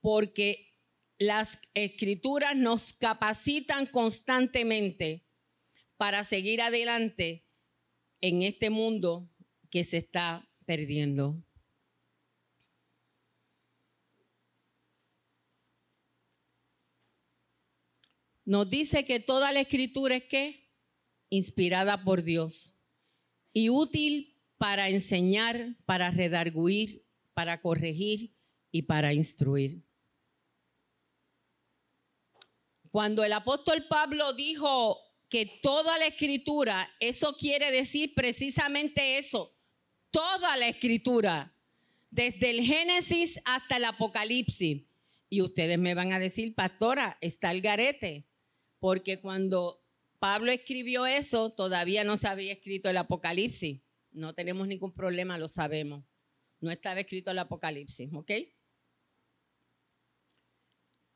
porque 0.00 0.70
las 1.18 1.58
escrituras 1.74 2.56
nos 2.56 2.92
capacitan 2.94 3.86
constantemente 3.86 5.26
para 5.96 6.24
seguir 6.24 6.62
adelante 6.62 7.46
en 8.20 8.42
este 8.42 8.70
mundo 8.70 9.30
que 9.70 9.84
se 9.84 9.98
está 9.98 10.48
perdiendo. 10.64 11.42
Nos 18.50 18.68
dice 18.68 19.04
que 19.04 19.20
toda 19.20 19.52
la 19.52 19.60
escritura 19.60 20.16
es 20.16 20.24
que 20.24 20.68
inspirada 21.28 22.02
por 22.02 22.24
Dios 22.24 22.76
y 23.52 23.68
útil 23.68 24.42
para 24.58 24.88
enseñar, 24.88 25.76
para 25.86 26.10
redarguir, 26.10 27.06
para 27.32 27.60
corregir 27.60 28.34
y 28.72 28.82
para 28.82 29.14
instruir. 29.14 29.84
Cuando 32.90 33.22
el 33.22 33.34
apóstol 33.34 33.86
Pablo 33.88 34.32
dijo 34.32 34.98
que 35.28 35.60
toda 35.62 35.96
la 35.98 36.06
escritura, 36.06 36.90
eso 36.98 37.36
quiere 37.36 37.70
decir 37.70 38.14
precisamente 38.16 39.18
eso, 39.18 39.56
toda 40.10 40.56
la 40.56 40.66
escritura, 40.66 41.54
desde 42.10 42.50
el 42.50 42.62
Génesis 42.62 43.40
hasta 43.44 43.76
el 43.76 43.84
Apocalipsis. 43.84 44.82
Y 45.28 45.40
ustedes 45.40 45.78
me 45.78 45.94
van 45.94 46.12
a 46.12 46.18
decir, 46.18 46.56
pastora, 46.56 47.16
está 47.20 47.52
el 47.52 47.60
garete 47.60 48.26
porque 48.80 49.20
cuando 49.20 49.84
Pablo 50.18 50.50
escribió 50.50 51.06
eso, 51.06 51.50
todavía 51.50 52.02
no 52.02 52.16
se 52.16 52.26
había 52.26 52.52
escrito 52.52 52.90
el 52.90 52.96
Apocalipsis. 52.96 53.80
No 54.10 54.34
tenemos 54.34 54.66
ningún 54.66 54.92
problema, 54.92 55.38
lo 55.38 55.46
sabemos. 55.46 56.04
No 56.60 56.70
estaba 56.70 57.00
escrito 57.00 57.30
el 57.30 57.38
Apocalipsis, 57.38 58.10
¿ok? 58.12 58.32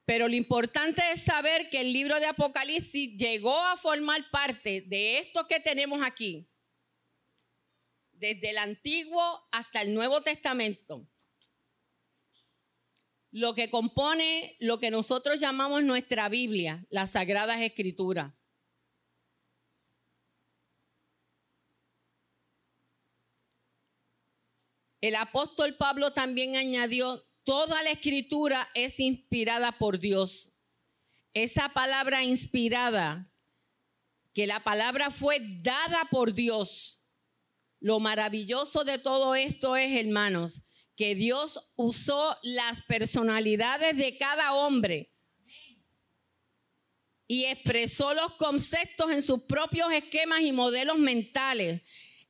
Pero 0.06 0.28
lo 0.28 0.34
importante 0.34 1.02
es 1.12 1.22
saber 1.22 1.68
que 1.70 1.80
el 1.80 1.92
libro 1.92 2.20
de 2.20 2.26
Apocalipsis 2.26 3.16
llegó 3.16 3.58
a 3.58 3.76
formar 3.76 4.30
parte 4.30 4.82
de 4.82 5.18
esto 5.18 5.46
que 5.48 5.60
tenemos 5.60 6.02
aquí, 6.02 6.46
desde 8.12 8.50
el 8.50 8.58
Antiguo 8.58 9.48
hasta 9.50 9.80
el 9.80 9.94
Nuevo 9.94 10.22
Testamento 10.22 11.08
lo 13.34 13.52
que 13.52 13.68
compone 13.68 14.56
lo 14.60 14.78
que 14.78 14.92
nosotros 14.92 15.40
llamamos 15.40 15.82
nuestra 15.82 16.28
Biblia, 16.28 16.86
las 16.88 17.10
Sagradas 17.10 17.60
Escrituras. 17.60 18.32
El 25.00 25.16
apóstol 25.16 25.76
Pablo 25.76 26.12
también 26.12 26.54
añadió, 26.54 27.24
toda 27.42 27.82
la 27.82 27.90
escritura 27.90 28.70
es 28.72 29.00
inspirada 29.00 29.72
por 29.72 29.98
Dios. 29.98 30.52
Esa 31.34 31.70
palabra 31.70 32.22
inspirada, 32.22 33.28
que 34.32 34.46
la 34.46 34.62
palabra 34.62 35.10
fue 35.10 35.40
dada 35.60 36.04
por 36.08 36.34
Dios. 36.34 37.04
Lo 37.80 37.98
maravilloso 37.98 38.84
de 38.84 39.00
todo 39.00 39.34
esto 39.34 39.74
es, 39.74 39.90
hermanos, 39.92 40.62
que 40.96 41.14
Dios 41.14 41.72
usó 41.76 42.36
las 42.42 42.82
personalidades 42.82 43.96
de 43.96 44.16
cada 44.16 44.54
hombre 44.54 45.12
y 47.26 47.44
expresó 47.46 48.14
los 48.14 48.34
conceptos 48.34 49.10
en 49.10 49.22
sus 49.22 49.42
propios 49.44 49.92
esquemas 49.92 50.42
y 50.42 50.52
modelos 50.52 50.98
mentales 50.98 51.82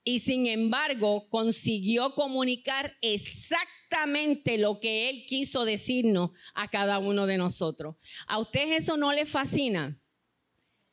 y 0.04 0.20
sin 0.20 0.46
embargo 0.46 1.28
consiguió 1.30 2.14
comunicar 2.14 2.96
exactamente 3.00 4.58
lo 4.58 4.78
que 4.78 5.08
él 5.08 5.24
quiso 5.26 5.64
decirnos 5.64 6.30
a 6.54 6.68
cada 6.68 6.98
uno 6.98 7.26
de 7.26 7.38
nosotros. 7.38 7.96
¿A 8.26 8.38
usted 8.38 8.72
eso 8.72 8.96
no 8.96 9.12
le 9.12 9.24
fascina? 9.24 9.98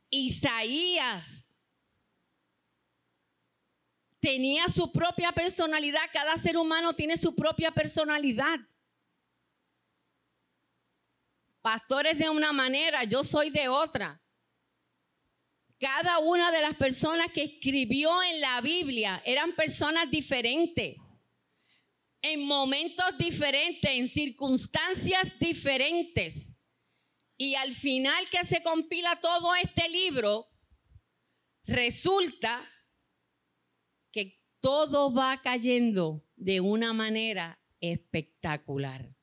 Isaías 0.09 1.47
tenía 4.21 4.67
su 4.69 4.91
propia 4.91 5.31
personalidad. 5.31 6.01
Cada 6.13 6.37
ser 6.37 6.55
humano 6.55 6.93
tiene 6.93 7.17
su 7.17 7.35
propia 7.35 7.71
personalidad. 7.71 8.59
Pastores 11.61 12.17
de 12.17 12.29
una 12.29 12.53
manera, 12.53 13.03
yo 13.03 13.23
soy 13.23 13.49
de 13.49 13.67
otra. 13.67 14.21
Cada 15.79 16.19
una 16.19 16.51
de 16.51 16.61
las 16.61 16.75
personas 16.75 17.31
que 17.31 17.43
escribió 17.43 18.21
en 18.23 18.39
la 18.39 18.61
Biblia 18.61 19.21
eran 19.25 19.55
personas 19.55 20.09
diferentes, 20.11 20.95
en 22.21 22.45
momentos 22.45 23.17
diferentes, 23.17 23.89
en 23.89 24.07
circunstancias 24.07 25.31
diferentes. 25.39 26.55
Y 27.35 27.55
al 27.55 27.73
final 27.73 28.29
que 28.29 28.45
se 28.45 28.61
compila 28.61 29.19
todo 29.19 29.55
este 29.55 29.89
libro, 29.89 30.47
resulta 31.65 32.63
todo 34.61 35.11
va 35.13 35.41
cayendo 35.41 36.23
de 36.35 36.61
una 36.61 36.93
manera 36.93 37.59
espectacular. 37.79 39.13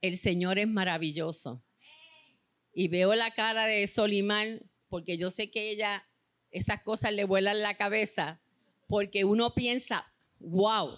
El 0.00 0.18
Señor 0.18 0.58
es 0.58 0.68
maravilloso. 0.68 1.64
Y 2.72 2.88
veo 2.88 3.14
la 3.14 3.32
cara 3.32 3.66
de 3.66 3.86
Solimán, 3.86 4.70
porque 4.88 5.16
yo 5.18 5.30
sé 5.30 5.50
que 5.50 5.70
ella, 5.70 6.08
esas 6.50 6.82
cosas 6.82 7.12
le 7.12 7.24
vuelan 7.24 7.62
la 7.62 7.76
cabeza, 7.76 8.40
porque 8.86 9.24
uno 9.24 9.54
piensa, 9.54 10.12
wow. 10.38 10.96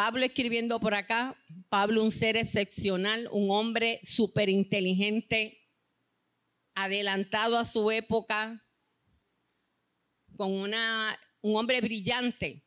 Pablo 0.00 0.24
escribiendo 0.24 0.80
por 0.80 0.94
acá, 0.94 1.36
Pablo 1.68 2.02
un 2.02 2.10
ser 2.10 2.38
excepcional, 2.38 3.28
un 3.32 3.50
hombre 3.50 4.00
súper 4.02 4.48
inteligente, 4.48 5.68
adelantado 6.74 7.58
a 7.58 7.66
su 7.66 7.90
época, 7.90 8.66
con 10.38 10.52
una, 10.52 11.20
un 11.42 11.54
hombre 11.54 11.82
brillante. 11.82 12.64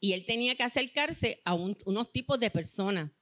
Y 0.00 0.14
él 0.14 0.26
tenía 0.26 0.56
que 0.56 0.64
acercarse 0.64 1.40
a 1.44 1.54
unos 1.54 2.10
tipos 2.10 2.40
de 2.40 2.50
personas. 2.50 3.12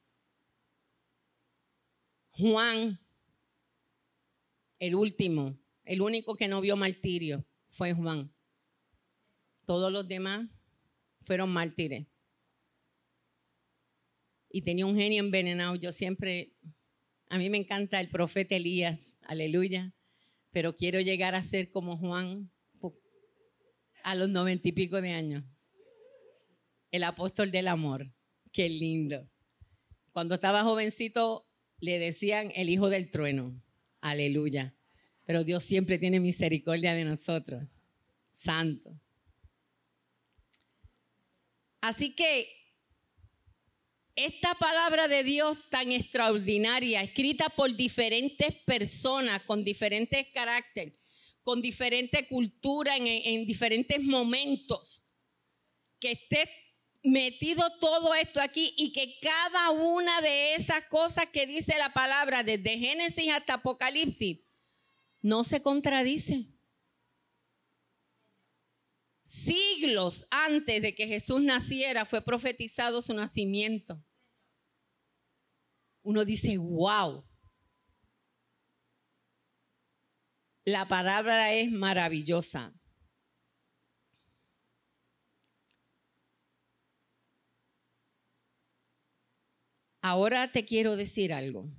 Juan, 2.30 2.98
el 4.78 4.94
último, 4.94 5.58
el 5.84 6.00
único 6.00 6.36
que 6.36 6.48
no 6.48 6.62
vio 6.62 6.74
martirio, 6.74 7.44
fue 7.68 7.92
Juan. 7.92 8.32
Todos 9.66 9.92
los 9.92 10.08
demás 10.08 10.48
fueron 11.26 11.50
mártires. 11.50 12.09
Y 14.50 14.62
tenía 14.62 14.86
un 14.86 14.96
genio 14.96 15.22
envenenado. 15.22 15.76
Yo 15.76 15.92
siempre, 15.92 16.52
a 17.28 17.38
mí 17.38 17.48
me 17.48 17.58
encanta 17.58 18.00
el 18.00 18.08
profeta 18.08 18.56
Elías, 18.56 19.18
aleluya, 19.22 19.94
pero 20.50 20.74
quiero 20.74 21.00
llegar 21.00 21.34
a 21.34 21.42
ser 21.42 21.70
como 21.70 21.96
Juan 21.96 22.50
a 24.02 24.14
los 24.14 24.28
noventa 24.28 24.68
y 24.68 24.72
pico 24.72 25.00
de 25.00 25.10
años 25.10 25.44
el 26.90 27.04
apóstol 27.04 27.50
del 27.50 27.68
amor. 27.68 28.12
Qué 28.52 28.68
lindo. 28.68 29.28
Cuando 30.12 30.34
estaba 30.34 30.64
jovencito 30.64 31.46
le 31.78 31.98
decían 31.98 32.52
el 32.54 32.68
hijo 32.68 32.90
del 32.90 33.10
trueno. 33.10 33.62
Aleluya. 34.00 34.74
Pero 35.24 35.44
Dios 35.44 35.64
siempre 35.64 35.98
tiene 35.98 36.20
misericordia 36.20 36.94
de 36.94 37.04
nosotros. 37.04 37.64
Santo. 38.30 38.98
Así 41.80 42.14
que 42.14 42.48
esta 44.24 44.54
palabra 44.54 45.08
de 45.08 45.24
Dios 45.24 45.58
tan 45.70 45.92
extraordinaria, 45.92 47.02
escrita 47.02 47.48
por 47.48 47.74
diferentes 47.74 48.54
personas 48.64 49.42
con 49.42 49.64
diferentes 49.64 50.28
caracteres, 50.32 50.98
con 51.42 51.60
diferente 51.60 52.26
cultura 52.28 52.96
en, 52.96 53.06
en 53.06 53.46
diferentes 53.46 54.02
momentos, 54.02 55.02
que 55.98 56.12
esté 56.12 56.48
metido 57.02 57.62
todo 57.80 58.14
esto 58.14 58.40
aquí 58.40 58.74
y 58.76 58.92
que 58.92 59.18
cada 59.20 59.70
una 59.70 60.20
de 60.20 60.54
esas 60.54 60.84
cosas 60.86 61.26
que 61.32 61.46
dice 61.46 61.76
la 61.78 61.92
palabra, 61.92 62.42
desde 62.42 62.78
Génesis 62.78 63.30
hasta 63.30 63.54
Apocalipsis, 63.54 64.40
no 65.22 65.44
se 65.44 65.62
contradice. 65.62 66.46
Siglos 69.22 70.26
antes 70.30 70.82
de 70.82 70.94
que 70.94 71.06
Jesús 71.06 71.40
naciera 71.40 72.04
fue 72.04 72.22
profetizado 72.22 73.00
su 73.00 73.14
nacimiento. 73.14 74.02
Uno 76.10 76.24
dice, 76.24 76.58
wow. 76.58 77.24
La 80.64 80.88
palabra 80.88 81.52
es 81.52 81.70
maravillosa. 81.70 82.74
Ahora 90.02 90.50
te 90.50 90.64
quiero 90.64 90.96
decir 90.96 91.32
algo. 91.32 91.70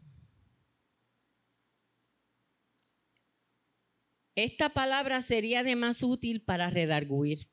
Esta 4.35 4.69
palabra 4.69 5.19
sería 5.19 5.61
de 5.63 5.75
más 5.75 6.03
útil 6.03 6.45
para 6.45 6.69
redarguir 6.69 7.51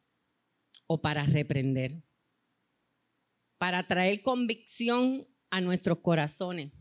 o 0.87 1.01
para 1.01 1.25
reprender, 1.25 2.05
para 3.59 3.89
traer 3.89 4.23
convicción 4.23 5.27
a 5.51 5.61
nuestros 5.61 5.99
corazones. 5.99 6.73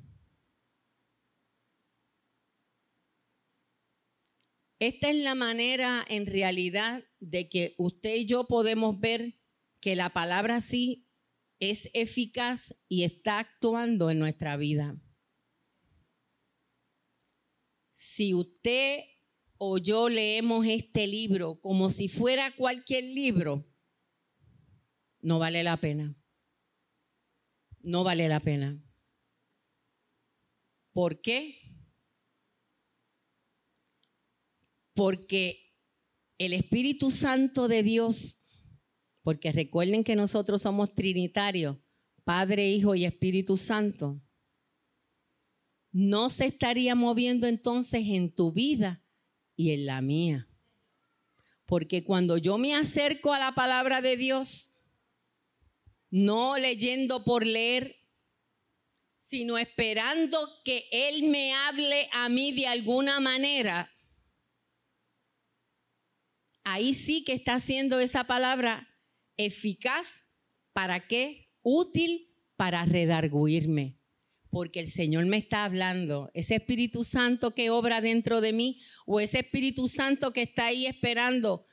Esta 4.79 5.09
es 5.09 5.15
la 5.15 5.33
manera 5.33 6.05
en 6.07 6.27
realidad 6.27 7.03
de 7.19 7.49
que 7.49 7.73
usted 7.77 8.15
y 8.15 8.25
yo 8.27 8.47
podemos 8.47 8.99
ver 8.99 9.39
que 9.79 9.95
la 9.95 10.09
palabra 10.11 10.61
sí 10.61 11.07
es 11.59 11.89
eficaz 11.93 12.75
y 12.87 13.03
está 13.03 13.39
actuando 13.39 14.11
en 14.11 14.19
nuestra 14.19 14.55
vida. 14.55 14.95
Si 17.93 18.35
usted 18.35 18.99
o 19.57 19.79
yo 19.79 20.09
leemos 20.09 20.67
este 20.67 21.07
libro 21.07 21.59
como 21.59 21.89
si 21.89 22.07
fuera 22.07 22.51
cualquier 22.55 23.05
libro, 23.05 23.65
no 25.21 25.39
vale 25.39 25.63
la 25.63 25.77
pena. 25.77 26.15
No 27.81 28.03
vale 28.03 28.27
la 28.27 28.39
pena. 28.39 28.81
¿Por 30.93 31.21
qué? 31.21 31.75
Porque 34.93 35.73
el 36.37 36.53
Espíritu 36.53 37.11
Santo 37.11 37.67
de 37.67 37.83
Dios 37.83 38.37
porque 39.27 39.51
recuerden 39.51 40.05
que 40.05 40.15
nosotros 40.15 40.61
somos 40.61 40.95
trinitarios, 40.95 41.75
Padre, 42.23 42.71
Hijo 42.71 42.95
y 42.95 43.03
Espíritu 43.03 43.57
Santo. 43.57 44.21
No 45.91 46.29
se 46.29 46.45
estaría 46.45 46.95
moviendo 46.95 47.45
entonces 47.45 48.07
en 48.07 48.33
tu 48.33 48.53
vida 48.53 49.03
y 49.57 49.71
en 49.71 49.85
la 49.85 49.99
mía. 49.99 50.47
Porque 51.65 52.05
cuando 52.05 52.37
yo 52.37 52.57
me 52.57 52.73
acerco 52.73 53.33
a 53.33 53.39
la 53.39 53.53
palabra 53.53 53.99
de 53.99 54.15
Dios, 54.15 54.71
no 56.09 56.57
leyendo 56.57 57.23
por 57.23 57.45
leer, 57.45 57.95
sino 59.19 59.57
esperando 59.57 60.39
que 60.63 60.87
Él 60.91 61.23
me 61.23 61.53
hable 61.53 62.09
a 62.13 62.29
mí 62.29 62.53
de 62.53 62.67
alguna 62.67 63.19
manera, 63.19 63.91
ahí 66.63 66.93
sí 66.93 67.23
que 67.23 67.33
está 67.33 67.55
haciendo 67.55 67.99
esa 67.99 68.25
palabra 68.25 68.87
eficaz, 69.37 70.27
¿para 70.73 71.07
qué? 71.07 71.49
Útil 71.61 72.33
para 72.55 72.85
redarguirme. 72.85 73.99
Porque 74.49 74.79
el 74.79 74.87
Señor 74.87 75.25
me 75.25 75.37
está 75.37 75.65
hablando. 75.65 76.31
Ese 76.33 76.55
Espíritu 76.55 77.03
Santo 77.03 77.53
que 77.53 77.69
obra 77.69 78.01
dentro 78.01 78.41
de 78.41 78.53
mí 78.53 78.81
o 79.05 79.19
ese 79.19 79.39
Espíritu 79.39 79.87
Santo 79.87 80.31
que 80.31 80.43
está 80.43 80.67
ahí 80.67 80.85
esperando 80.85 81.65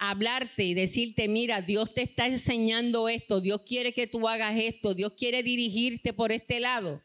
hablarte 0.00 0.64
y 0.64 0.72
decirte, 0.72 1.28
mira, 1.28 1.60
Dios 1.60 1.92
te 1.92 2.02
está 2.02 2.26
enseñando 2.26 3.08
esto, 3.08 3.40
Dios 3.42 3.62
quiere 3.66 3.92
que 3.92 4.06
tú 4.06 4.26
hagas 4.26 4.56
esto, 4.56 4.94
Dios 4.94 5.12
quiere 5.16 5.42
dirigirte 5.42 6.14
por 6.14 6.32
este 6.32 6.58
lado. 6.58 7.02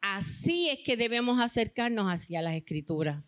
Así 0.00 0.68
es 0.68 0.78
que 0.84 0.96
debemos 0.96 1.40
acercarnos 1.40 2.06
hacia 2.06 2.42
las 2.42 2.54
escrituras. 2.54 3.24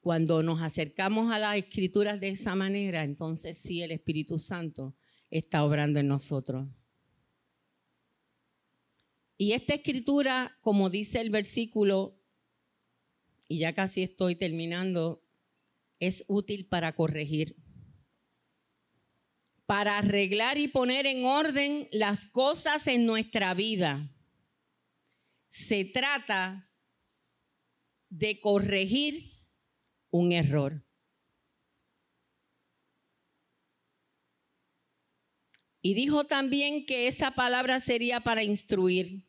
Cuando 0.00 0.42
nos 0.42 0.62
acercamos 0.62 1.30
a 1.30 1.38
las 1.38 1.58
escrituras 1.58 2.18
de 2.18 2.30
esa 2.30 2.54
manera, 2.54 3.04
entonces 3.04 3.58
sí 3.58 3.82
el 3.82 3.90
Espíritu 3.90 4.38
Santo 4.38 4.96
está 5.28 5.64
obrando 5.64 6.00
en 6.00 6.08
nosotros. 6.08 6.66
Y 9.40 9.52
esta 9.52 9.74
escritura, 9.74 10.58
como 10.62 10.90
dice 10.90 11.20
el 11.20 11.30
versículo, 11.30 12.20
y 13.46 13.60
ya 13.60 13.72
casi 13.72 14.02
estoy 14.02 14.34
terminando, 14.34 15.24
es 16.00 16.24
útil 16.26 16.66
para 16.66 16.96
corregir, 16.96 17.56
para 19.64 19.96
arreglar 19.98 20.58
y 20.58 20.66
poner 20.66 21.06
en 21.06 21.24
orden 21.24 21.88
las 21.92 22.26
cosas 22.26 22.88
en 22.88 23.06
nuestra 23.06 23.54
vida. 23.54 24.12
Se 25.48 25.84
trata 25.84 26.68
de 28.08 28.40
corregir 28.40 29.38
un 30.10 30.32
error. 30.32 30.84
Y 35.80 35.94
dijo 35.94 36.24
también 36.24 36.84
que 36.86 37.06
esa 37.06 37.30
palabra 37.30 37.78
sería 37.78 38.20
para 38.20 38.42
instruir. 38.42 39.27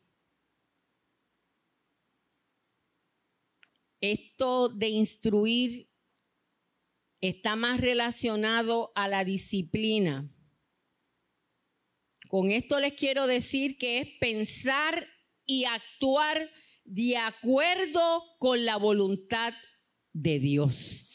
Esto 4.00 4.70
de 4.70 4.88
instruir 4.88 5.90
está 7.20 7.54
más 7.54 7.80
relacionado 7.80 8.92
a 8.94 9.08
la 9.08 9.24
disciplina. 9.24 10.34
Con 12.28 12.50
esto 12.50 12.80
les 12.80 12.94
quiero 12.94 13.26
decir 13.26 13.76
que 13.76 13.98
es 13.98 14.08
pensar 14.20 15.06
y 15.44 15.64
actuar 15.64 16.50
de 16.84 17.16
acuerdo 17.16 18.24
con 18.38 18.64
la 18.64 18.76
voluntad 18.76 19.52
de 20.12 20.38
Dios. 20.38 21.06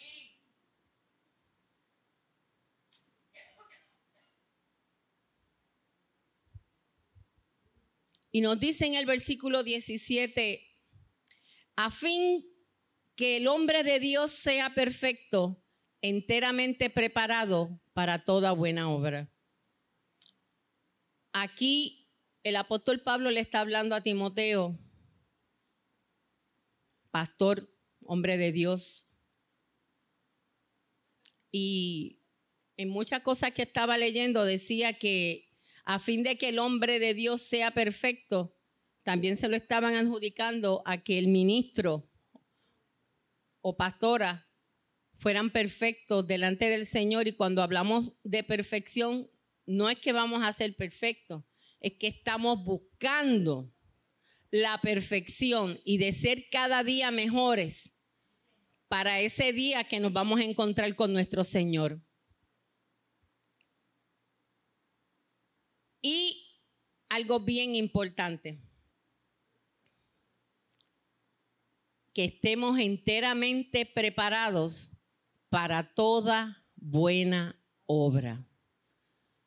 Y 8.31 8.41
nos 8.41 8.59
dice 8.59 8.85
en 8.85 8.95
el 8.95 9.05
versículo 9.05 9.63
17, 9.63 10.61
a 11.77 11.89
fin 11.89 12.45
que 13.15 13.37
el 13.37 13.47
hombre 13.47 13.83
de 13.83 13.99
Dios 13.99 14.31
sea 14.31 14.73
perfecto, 14.73 15.63
enteramente 16.01 16.89
preparado 16.89 17.79
para 17.93 18.23
toda 18.25 18.51
buena 18.51 18.89
obra. 18.89 19.31
Aquí 21.31 22.09
el 22.43 22.57
apóstol 22.57 23.01
Pablo 23.01 23.31
le 23.31 23.39
está 23.39 23.61
hablando 23.61 23.95
a 23.95 24.01
Timoteo, 24.01 24.77
pastor, 27.09 27.69
hombre 28.01 28.37
de 28.37 28.51
Dios. 28.51 29.11
Y 31.51 32.19
en 32.77 32.89
muchas 32.89 33.21
cosas 33.21 33.51
que 33.51 33.63
estaba 33.63 33.97
leyendo 33.97 34.43
decía 34.43 34.93
que 34.99 35.49
a 35.85 35.99
fin 35.99 36.23
de 36.23 36.37
que 36.37 36.49
el 36.49 36.59
hombre 36.59 36.99
de 36.99 37.13
Dios 37.13 37.41
sea 37.41 37.71
perfecto, 37.71 38.55
también 39.03 39.37
se 39.37 39.47
lo 39.47 39.55
estaban 39.55 39.95
adjudicando 39.95 40.81
a 40.85 41.03
que 41.03 41.17
el 41.17 41.27
ministro 41.27 42.09
o 43.67 43.75
pastora 43.75 44.47
fueran 45.15 45.49
perfectos 45.49 46.27
delante 46.27 46.69
del 46.69 46.85
Señor. 46.85 47.27
Y 47.27 47.35
cuando 47.35 47.63
hablamos 47.63 48.13
de 48.23 48.43
perfección, 48.43 49.27
no 49.65 49.89
es 49.89 49.97
que 49.97 50.11
vamos 50.11 50.43
a 50.43 50.53
ser 50.53 50.75
perfectos, 50.75 51.43
es 51.79 51.93
que 51.93 52.05
estamos 52.05 52.63
buscando 52.63 53.73
la 54.51 54.79
perfección 54.81 55.79
y 55.83 55.97
de 55.97 56.11
ser 56.11 56.45
cada 56.51 56.83
día 56.83 57.09
mejores 57.09 57.95
para 58.87 59.19
ese 59.19 59.51
día 59.51 59.83
que 59.83 59.99
nos 59.99 60.13
vamos 60.13 60.39
a 60.39 60.43
encontrar 60.43 60.93
con 60.95 61.11
nuestro 61.11 61.43
Señor. 61.43 61.99
Y 66.03 66.55
algo 67.09 67.39
bien 67.39 67.73
importante, 67.73 68.61
que 72.15 72.23
estemos 72.23 72.79
enteramente 72.79 73.85
preparados 73.85 75.03
para 75.49 75.93
toda 75.93 76.65
buena 76.77 77.61
obra. 77.85 78.47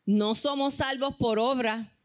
No 0.04 0.34
somos 0.34 0.74
salvos 0.74 1.16
por 1.16 1.38
obra, 1.38 1.98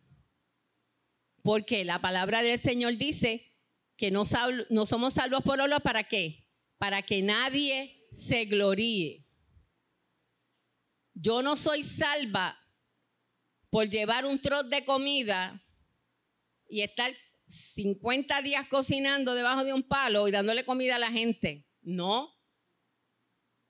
porque 1.43 1.84
la 1.84 1.99
palabra 1.99 2.41
del 2.41 2.57
Señor 2.57 2.95
dice 2.95 3.51
que 3.97 4.09
no, 4.09 4.24
somos 4.26 5.14
salvos 5.14 5.43
por 5.43 5.59
obra 5.59 5.82
para 5.82 6.05
qué? 6.05 6.47
Para 6.78 7.01
que 7.01 7.22
nadie 7.22 8.07
se 8.09 8.45
gloríe. 8.45 9.28
Yo 11.14 11.41
no 11.41 11.57
soy 11.57 11.84
salva 11.84 12.57
por 13.70 13.89
llevar 13.89 14.26
un 14.26 14.41
trot 14.41 14.68
de 14.68 14.86
comida 14.86 15.61
y 16.70 16.84
estar 16.84 17.14
50 17.46 18.41
días 18.41 18.68
cocinando 18.68 19.36
debajo 19.36 19.64
de 19.64 19.74
un 19.74 19.84
palo 19.84 20.28
y 20.28 20.32
dándole 20.32 20.66
comida 20.66 20.96
a 20.96 21.00
la 21.00 21.12
gente. 21.12 21.68
No. 21.82 22.34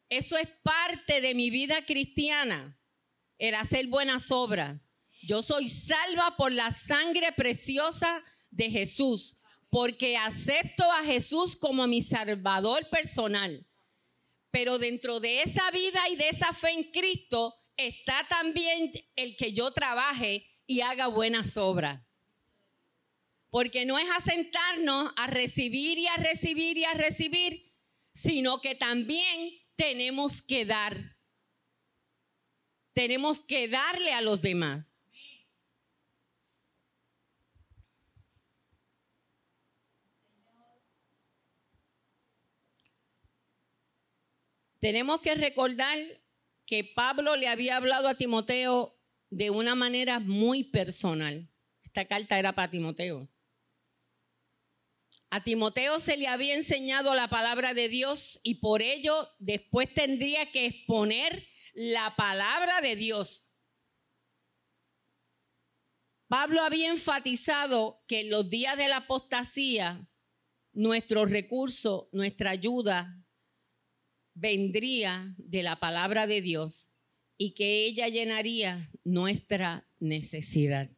Eso 0.09 0.38
es 0.38 0.47
parte 0.63 1.21
de 1.21 1.34
mi 1.34 1.49
vida 1.49 1.86
cristiana, 1.86 2.80
el 3.38 3.55
hacer 3.55 3.88
buenas 3.88 4.32
obras. 4.32 4.80
Yo 5.24 5.41
soy 5.41 5.69
salva 5.69 6.36
por 6.38 6.51
la 6.51 6.71
sangre 6.71 7.32
preciosa 7.32 8.24
de 8.51 8.69
Jesús, 8.69 9.38
porque 9.69 10.17
acepto 10.17 10.84
a 10.91 11.03
Jesús 11.03 11.55
como 11.55 11.88
mi 11.88 12.01
salvador 12.01 12.88
personal. 12.89 13.65
Pero 14.51 14.78
dentro 14.78 15.19
de 15.19 15.41
esa 15.41 15.71
vida 15.71 15.99
y 16.11 16.15
de 16.15 16.30
esa 16.30 16.53
fe 16.53 16.71
en 16.71 16.91
Cristo, 16.91 17.55
está 17.76 18.26
también 18.30 18.91
el 19.15 19.36
que 19.36 19.53
yo 19.53 19.71
trabaje 19.71 20.47
y 20.67 20.82
haga 20.82 21.07
buenas 21.07 21.57
obras. 21.57 22.01
Porque 23.53 23.85
no 23.85 23.99
es 23.99 24.09
asentarnos 24.09 25.13
a 25.15 25.27
recibir 25.27 25.99
y 25.99 26.07
a 26.07 26.17
recibir 26.17 26.75
y 26.75 26.85
a 26.85 26.95
recibir, 26.95 27.71
sino 28.11 28.61
que 28.61 28.73
también 28.73 29.51
tenemos 29.75 30.41
que 30.41 30.65
dar. 30.65 31.15
Tenemos 32.93 33.39
que 33.41 33.67
darle 33.67 34.11
a 34.11 34.21
los 34.21 34.41
demás. 34.41 34.95
Tenemos 44.79 45.21
que 45.21 45.35
recordar 45.35 45.99
que 46.65 46.83
Pablo 46.83 47.35
le 47.35 47.49
había 47.49 47.77
hablado 47.77 48.07
a 48.07 48.15
Timoteo 48.15 48.99
de 49.29 49.51
una 49.51 49.75
manera 49.75 50.19
muy 50.19 50.63
personal. 50.63 51.47
Esta 51.83 52.05
carta 52.05 52.39
era 52.39 52.55
para 52.55 52.71
Timoteo. 52.71 53.29
A 55.34 55.43
Timoteo 55.43 55.99
se 55.99 56.15
le 56.15 56.27
había 56.27 56.53
enseñado 56.53 57.15
la 57.15 57.27
palabra 57.27 57.73
de 57.73 57.89
Dios 57.89 58.39
y 58.43 58.59
por 58.59 58.84
ello 58.84 59.27
después 59.39 59.91
tendría 59.91 60.51
que 60.51 60.67
exponer 60.67 61.47
la 61.73 62.15
palabra 62.15 62.81
de 62.81 62.95
Dios. 62.95 63.51
Pablo 66.27 66.61
había 66.61 66.91
enfatizado 66.91 68.03
que 68.07 68.19
en 68.19 68.29
los 68.29 68.47
días 68.51 68.77
de 68.77 68.88
la 68.88 68.97
apostasía, 68.97 70.07
nuestro 70.71 71.25
recurso, 71.25 72.09
nuestra 72.11 72.51
ayuda, 72.51 73.19
vendría 74.36 75.34
de 75.39 75.63
la 75.63 75.79
palabra 75.79 76.27
de 76.27 76.41
Dios 76.41 76.91
y 77.38 77.55
que 77.55 77.88
ella 77.88 78.07
llenaría 78.07 78.91
nuestra 79.03 79.89
necesidad. 79.97 80.91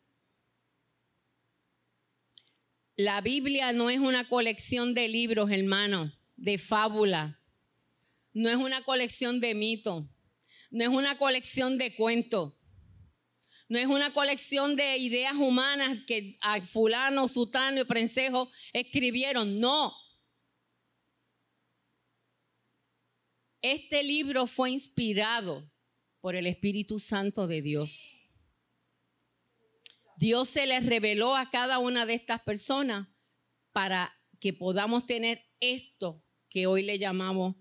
La 2.95 3.21
Biblia 3.21 3.73
no 3.73 3.89
es 3.89 3.99
una 3.99 4.27
colección 4.27 4.93
de 4.93 5.07
libros, 5.07 5.51
hermano, 5.51 6.11
de 6.35 6.57
fábula. 6.57 7.41
No 8.33 8.49
es 8.49 8.55
una 8.55 8.83
colección 8.83 9.39
de 9.39 9.53
mitos. 9.53 10.05
No 10.71 10.83
es 10.83 10.89
una 10.89 11.17
colección 11.17 11.77
de 11.77 11.95
cuentos. 11.95 12.53
No 13.67 13.79
es 13.79 13.87
una 13.87 14.13
colección 14.13 14.75
de 14.75 14.97
ideas 14.97 15.33
humanas 15.35 15.99
que 16.07 16.37
a 16.41 16.61
fulano, 16.61 17.27
sutano 17.27 17.81
y 17.81 17.85
prensejo 17.85 18.49
escribieron. 18.73 19.59
No, 19.59 19.93
Este 23.67 24.03
libro 24.03 24.45
fue 24.45 24.69
inspirado 24.69 25.67
por 26.21 26.35
el 26.35 26.45
Espíritu 26.45 26.99
Santo 26.99 27.47
de 27.47 27.63
Dios. 27.63 28.14
Dios 30.18 30.49
se 30.49 30.66
les 30.66 30.86
reveló 30.86 31.36
a 31.36 31.49
cada 31.49 31.80
una 31.80 32.05
de 32.05 32.13
estas 32.13 32.41
personas 32.41 33.07
para 33.72 34.13
que 34.39 34.53
podamos 34.53 35.05
tener 35.05 35.43
esto 35.59 36.24
que 36.49 36.68
hoy 36.68 36.84
le 36.84 36.97
llamamos 36.99 37.55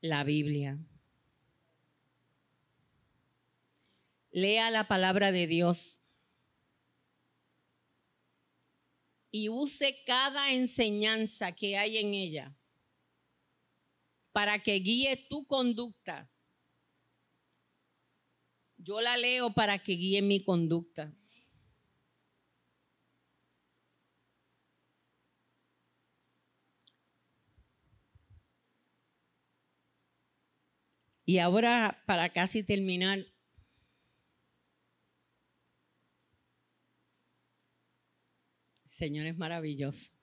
la 0.00 0.24
Biblia. 0.24 0.78
Lea 4.30 4.70
la 4.70 4.86
palabra 4.86 5.32
de 5.32 5.46
Dios 5.46 6.04
y 9.30 9.48
use 9.48 10.02
cada 10.04 10.52
enseñanza 10.52 11.52
que 11.52 11.78
hay 11.78 11.98
en 11.98 12.14
ella 12.14 12.56
para 14.32 14.58
que 14.58 14.74
guíe 14.74 15.26
tu 15.28 15.46
conducta. 15.46 16.30
Yo 18.76 19.00
la 19.00 19.16
leo 19.16 19.54
para 19.54 19.78
que 19.78 19.92
guíe 19.92 20.20
mi 20.20 20.44
conducta. 20.44 21.16
Y 31.26 31.38
ahora, 31.38 32.02
para 32.06 32.28
casi 32.30 32.62
terminar, 32.62 33.26
Señor 38.84 39.26
es. 39.26 40.13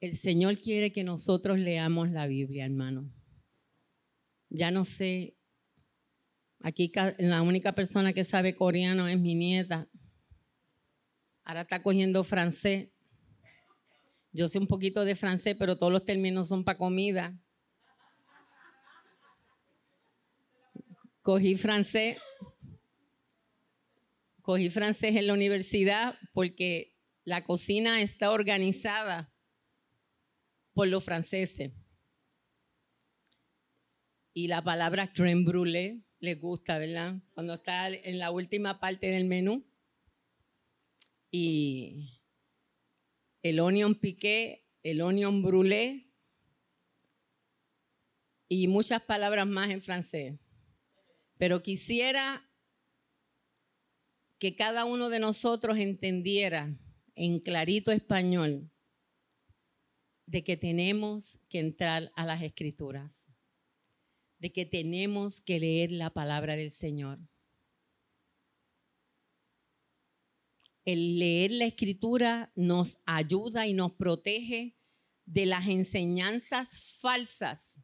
El 0.00 0.14
Señor 0.14 0.58
quiere 0.58 0.92
que 0.92 1.04
nosotros 1.04 1.58
leamos 1.58 2.10
la 2.10 2.26
Biblia, 2.26 2.64
hermano. 2.64 3.12
Ya 4.48 4.70
no 4.70 4.86
sé. 4.86 5.36
Aquí 6.60 6.90
la 7.18 7.42
única 7.42 7.72
persona 7.72 8.14
que 8.14 8.24
sabe 8.24 8.54
coreano 8.54 9.06
es 9.08 9.18
mi 9.18 9.34
nieta. 9.34 9.88
Ahora 11.44 11.62
está 11.62 11.82
cogiendo 11.82 12.24
francés. 12.24 12.88
Yo 14.32 14.48
sé 14.48 14.58
un 14.58 14.66
poquito 14.66 15.04
de 15.04 15.14
francés, 15.14 15.54
pero 15.58 15.76
todos 15.76 15.92
los 15.92 16.04
términos 16.04 16.48
son 16.48 16.64
para 16.64 16.78
comida. 16.78 17.38
Cogí 21.20 21.56
francés. 21.56 22.16
Cogí 24.40 24.70
francés 24.70 25.14
en 25.14 25.26
la 25.26 25.34
universidad 25.34 26.14
porque 26.32 26.96
la 27.24 27.44
cocina 27.44 28.00
está 28.00 28.30
organizada 28.30 29.29
por 30.80 30.88
los 30.88 31.04
franceses. 31.04 31.72
Y 34.32 34.46
la 34.46 34.64
palabra 34.64 35.12
crème 35.12 35.44
brûlée 35.44 36.00
les 36.20 36.40
gusta, 36.40 36.78
¿verdad? 36.78 37.16
Cuando 37.34 37.52
está 37.52 37.90
en 37.90 38.18
la 38.18 38.30
última 38.30 38.80
parte 38.80 39.08
del 39.08 39.26
menú. 39.26 39.62
Y 41.30 42.18
el 43.42 43.60
onion 43.60 43.94
piqué, 43.94 44.70
el 44.82 45.02
onion 45.02 45.42
brûlé 45.42 46.14
y 48.48 48.66
muchas 48.66 49.02
palabras 49.02 49.46
más 49.46 49.68
en 49.68 49.82
francés. 49.82 50.40
Pero 51.36 51.60
quisiera 51.60 52.50
que 54.38 54.56
cada 54.56 54.86
uno 54.86 55.10
de 55.10 55.18
nosotros 55.18 55.76
entendiera 55.76 56.74
en 57.16 57.38
clarito 57.38 57.92
español 57.92 58.69
de 60.30 60.44
que 60.44 60.56
tenemos 60.56 61.40
que 61.48 61.58
entrar 61.58 62.12
a 62.14 62.24
las 62.24 62.40
escrituras, 62.40 63.28
de 64.38 64.52
que 64.52 64.64
tenemos 64.64 65.40
que 65.40 65.58
leer 65.58 65.90
la 65.90 66.10
palabra 66.10 66.54
del 66.54 66.70
Señor. 66.70 67.18
El 70.84 71.18
leer 71.18 71.50
la 71.50 71.64
escritura 71.64 72.52
nos 72.54 73.00
ayuda 73.06 73.66
y 73.66 73.74
nos 73.74 73.92
protege 73.92 74.76
de 75.26 75.46
las 75.46 75.66
enseñanzas 75.66 76.80
falsas 77.00 77.80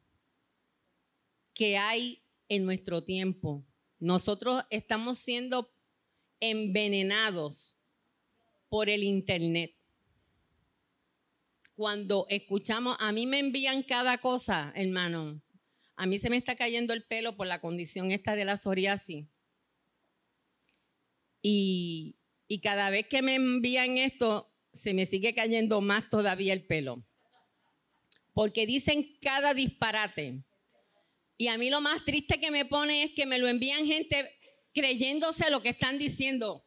que 1.53 1.77
hay 1.77 2.23
en 2.47 2.65
nuestro 2.65 3.03
tiempo. 3.03 3.65
Nosotros 3.99 4.63
estamos 4.69 5.17
siendo 5.17 5.69
envenenados 6.39 7.75
por 8.69 8.87
el 8.87 9.03
Internet. 9.03 9.76
Cuando 11.77 12.25
escuchamos, 12.27 12.97
a 12.99 13.11
mí 13.11 13.27
me 13.27 13.37
envían 13.37 13.83
cada 13.83 14.17
cosa, 14.17 14.73
hermano. 14.75 15.39
A 15.95 16.07
mí 16.07 16.17
se 16.17 16.31
me 16.31 16.37
está 16.37 16.55
cayendo 16.55 16.91
el 16.91 17.03
pelo 17.03 17.37
por 17.37 17.45
la 17.45 17.61
condición 17.61 18.09
esta 18.09 18.35
de 18.35 18.45
la 18.45 18.57
psoriasis. 18.57 19.27
Y 21.43 22.15
cada 22.63 22.89
vez 22.89 23.05
que 23.05 23.21
me 23.21 23.35
envían 23.35 23.95
esto, 23.97 24.51
se 24.73 24.95
me 24.95 25.05
sigue 25.05 25.35
cayendo 25.35 25.79
más 25.79 26.09
todavía 26.09 26.51
el 26.53 26.65
pelo. 26.65 27.05
Porque 28.33 28.65
dicen 28.65 29.15
cada 29.21 29.53
disparate. 29.53 30.43
Y 31.37 31.47
a 31.49 31.59
mí 31.59 31.69
lo 31.69 31.79
más 31.79 32.03
triste 32.03 32.39
que 32.39 32.49
me 32.49 32.65
pone 32.65 33.03
es 33.03 33.13
que 33.13 33.27
me 33.27 33.37
lo 33.37 33.47
envían 33.47 33.85
gente 33.85 34.27
creyéndose 34.73 35.51
lo 35.51 35.61
que 35.61 35.69
están 35.69 35.99
diciendo 35.99 36.65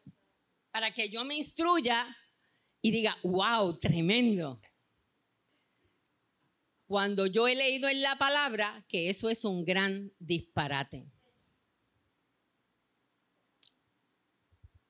para 0.71 0.93
que 0.93 1.09
yo 1.09 1.25
me 1.25 1.35
instruya 1.35 2.07
y 2.81 2.91
diga, 2.91 3.17
wow, 3.23 3.77
tremendo. 3.77 4.57
Cuando 6.91 7.25
yo 7.25 7.47
he 7.47 7.55
leído 7.55 7.87
en 7.87 8.01
la 8.01 8.17
palabra 8.17 8.85
que 8.89 9.09
eso 9.09 9.29
es 9.29 9.45
un 9.45 9.63
gran 9.63 10.11
disparate. 10.19 11.05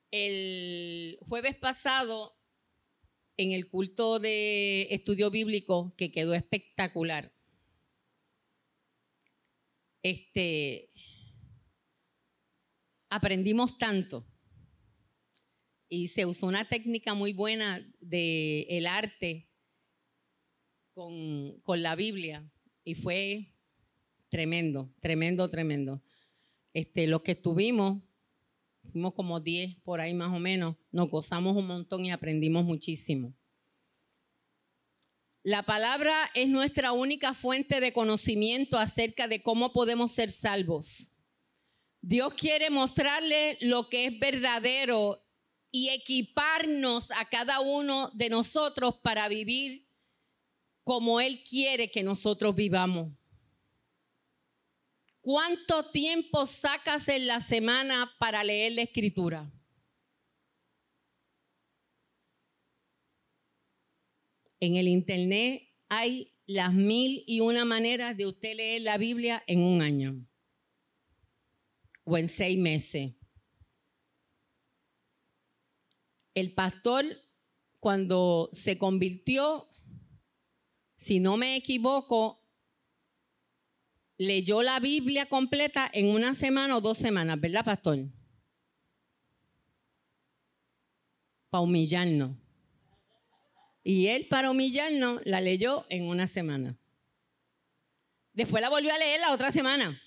el 0.10 1.20
jueves 1.22 1.56
pasado 1.58 2.36
en 3.38 3.52
el 3.52 3.70
culto 3.70 4.20
de 4.20 4.88
estudio 4.90 5.30
bíblico 5.30 5.94
que 5.96 6.12
quedó 6.12 6.34
espectacular. 6.34 7.32
Este 10.02 10.90
aprendimos 13.10 13.78
tanto 13.78 14.26
y 15.88 16.08
se 16.08 16.26
usó 16.26 16.48
una 16.48 16.68
técnica 16.68 17.14
muy 17.14 17.34
buena 17.34 17.88
de 18.00 18.64
el 18.72 18.88
arte 18.88 19.51
con, 20.94 21.60
con 21.62 21.82
la 21.82 21.96
Biblia 21.96 22.44
y 22.84 22.96
fue 22.96 23.54
tremendo, 24.30 24.90
tremendo, 25.00 25.50
tremendo. 25.50 26.02
Este, 26.74 27.08
los 27.08 27.22
que 27.22 27.34
estuvimos 27.34 28.02
fuimos 28.84 29.14
como 29.14 29.40
10 29.40 29.76
por 29.84 30.00
ahí 30.00 30.14
más 30.14 30.36
o 30.36 30.40
menos, 30.40 30.76
nos 30.92 31.10
gozamos 31.10 31.56
un 31.56 31.68
montón 31.68 32.06
y 32.06 32.12
aprendimos 32.12 32.66
muchísimo. 32.66 33.34
La 35.44 35.64
palabra 35.64 36.30
es 36.36 36.48
nuestra 36.48 36.92
única 36.92 37.34
fuente 37.34 37.80
de 37.80 37.94
conocimiento 37.94 38.78
acerca 38.78 39.28
de 39.28 39.42
cómo 39.42 39.74
podemos 39.74 40.12
ser 40.12 40.30
salvos. 40.30 41.12
Dios 42.02 42.34
quiere 42.36 42.70
mostrarle 42.70 43.58
lo 43.62 43.90
que 43.90 44.06
es 44.06 44.20
verdadero 44.20 45.18
y 45.72 45.90
equiparnos 45.90 47.12
a 47.12 47.26
cada 47.26 47.60
uno 47.60 48.12
de 48.14 48.30
nosotros 48.30 49.00
para 49.02 49.28
vivir 49.30 49.88
como 50.92 51.22
Él 51.22 51.42
quiere 51.50 51.90
que 51.90 52.04
nosotros 52.04 52.54
vivamos. 52.54 53.14
¿Cuánto 55.22 55.90
tiempo 55.90 56.46
sacas 56.46 57.08
en 57.08 57.28
la 57.28 57.40
semana 57.40 58.12
para 58.20 58.44
leer 58.44 58.74
la 58.74 58.82
escritura? 58.82 59.50
En 64.60 64.76
el 64.76 64.90
internet 64.90 65.64
hay 65.88 66.36
las 66.46 66.74
mil 66.74 67.24
y 67.26 67.40
una 67.40 67.64
maneras 67.64 68.18
de 68.18 68.26
usted 68.26 68.54
leer 68.54 68.82
la 68.82 68.98
Biblia 68.98 69.42
en 69.48 69.64
un 69.64 69.82
año 69.82 70.28
o 72.04 72.18
en 72.18 72.28
seis 72.28 72.60
meses. 72.60 73.14
El 76.34 76.54
pastor, 76.54 77.06
cuando 77.80 78.50
se 78.52 78.78
convirtió, 78.78 79.71
si 81.02 81.20
no 81.20 81.36
me 81.36 81.56
equivoco, 81.56 82.40
leyó 84.18 84.62
la 84.62 84.80
Biblia 84.80 85.26
completa 85.26 85.90
en 85.92 86.10
una 86.10 86.36
semana 86.36 86.78
o 86.78 86.82
dos 86.82 87.00
semanas, 87.00 87.42
¿verdad, 87.42 87.66
pastor? 87.66 87.98
Para 91.50 91.64
humillarnos. 91.64 92.38
Y 93.84 94.10
él, 94.10 94.28
para 94.30 94.52
humillarnos, 94.52 95.24
la 95.26 95.42
leyó 95.42 95.88
en 95.90 96.08
una 96.08 96.28
semana. 96.28 96.78
Después 98.34 98.62
la 98.62 98.70
volvió 98.70 98.94
a 98.94 99.00
leer 99.00 99.22
la 99.22 99.34
otra 99.34 99.52
semana. 99.52 100.00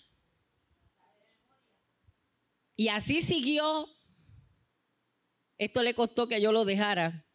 Y 2.76 2.86
así 2.86 3.20
siguió. 3.20 3.88
Esto 5.58 5.82
le 5.82 5.92
costó 5.92 6.28
que 6.28 6.40
yo 6.40 6.52
lo 6.52 6.64
dejara. 6.64 7.26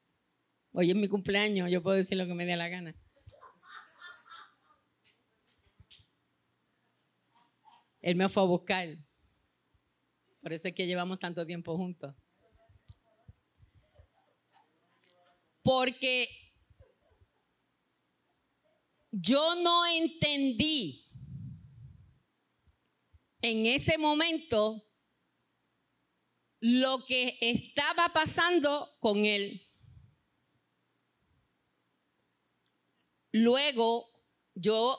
Hoy 0.71 0.91
es 0.91 0.95
mi 0.95 1.09
cumpleaños, 1.09 1.69
yo 1.69 1.83
puedo 1.83 1.97
decir 1.97 2.17
lo 2.17 2.25
que 2.25 2.33
me 2.33 2.45
dé 2.45 2.55
la 2.55 2.69
gana. 2.69 2.95
Él 8.01 8.15
me 8.15 8.29
fue 8.29 8.43
a 8.43 8.45
buscar. 8.45 8.97
Por 10.41 10.53
eso 10.53 10.69
es 10.69 10.73
que 10.73 10.87
llevamos 10.87 11.19
tanto 11.19 11.45
tiempo 11.45 11.75
juntos. 11.75 12.15
Porque 15.61 16.29
yo 19.11 19.55
no 19.55 19.85
entendí 19.85 21.05
en 23.41 23.65
ese 23.65 23.97
momento 23.97 24.83
lo 26.61 27.05
que 27.05 27.37
estaba 27.41 28.09
pasando 28.09 28.89
con 28.99 29.25
él. 29.25 29.61
Luego 33.31 34.05
yo 34.55 34.97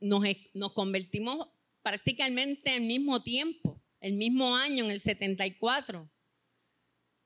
nos, 0.00 0.24
nos 0.54 0.72
convertimos 0.72 1.48
prácticamente 1.88 2.70
al 2.70 2.82
mismo 2.82 3.22
tiempo, 3.22 3.82
el 4.00 4.12
mismo 4.12 4.54
año, 4.54 4.84
en 4.84 4.90
el 4.90 5.00
74. 5.00 6.12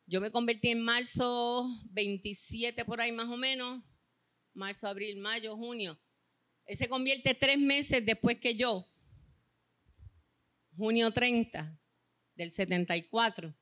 Yo 0.06 0.20
me 0.20 0.30
convertí 0.30 0.68
en 0.68 0.84
marzo 0.84 1.68
27 1.90 2.84
por 2.84 3.00
ahí 3.00 3.10
más 3.10 3.28
o 3.28 3.36
menos, 3.36 3.82
marzo, 4.54 4.86
abril, 4.86 5.18
mayo, 5.18 5.56
junio. 5.56 6.00
Él 6.64 6.76
se 6.76 6.88
convierte 6.88 7.34
tres 7.34 7.58
meses 7.58 8.06
después 8.06 8.38
que 8.38 8.54
yo, 8.54 8.86
junio 10.76 11.10
30 11.10 11.76
del 12.36 12.52
74. 12.52 13.52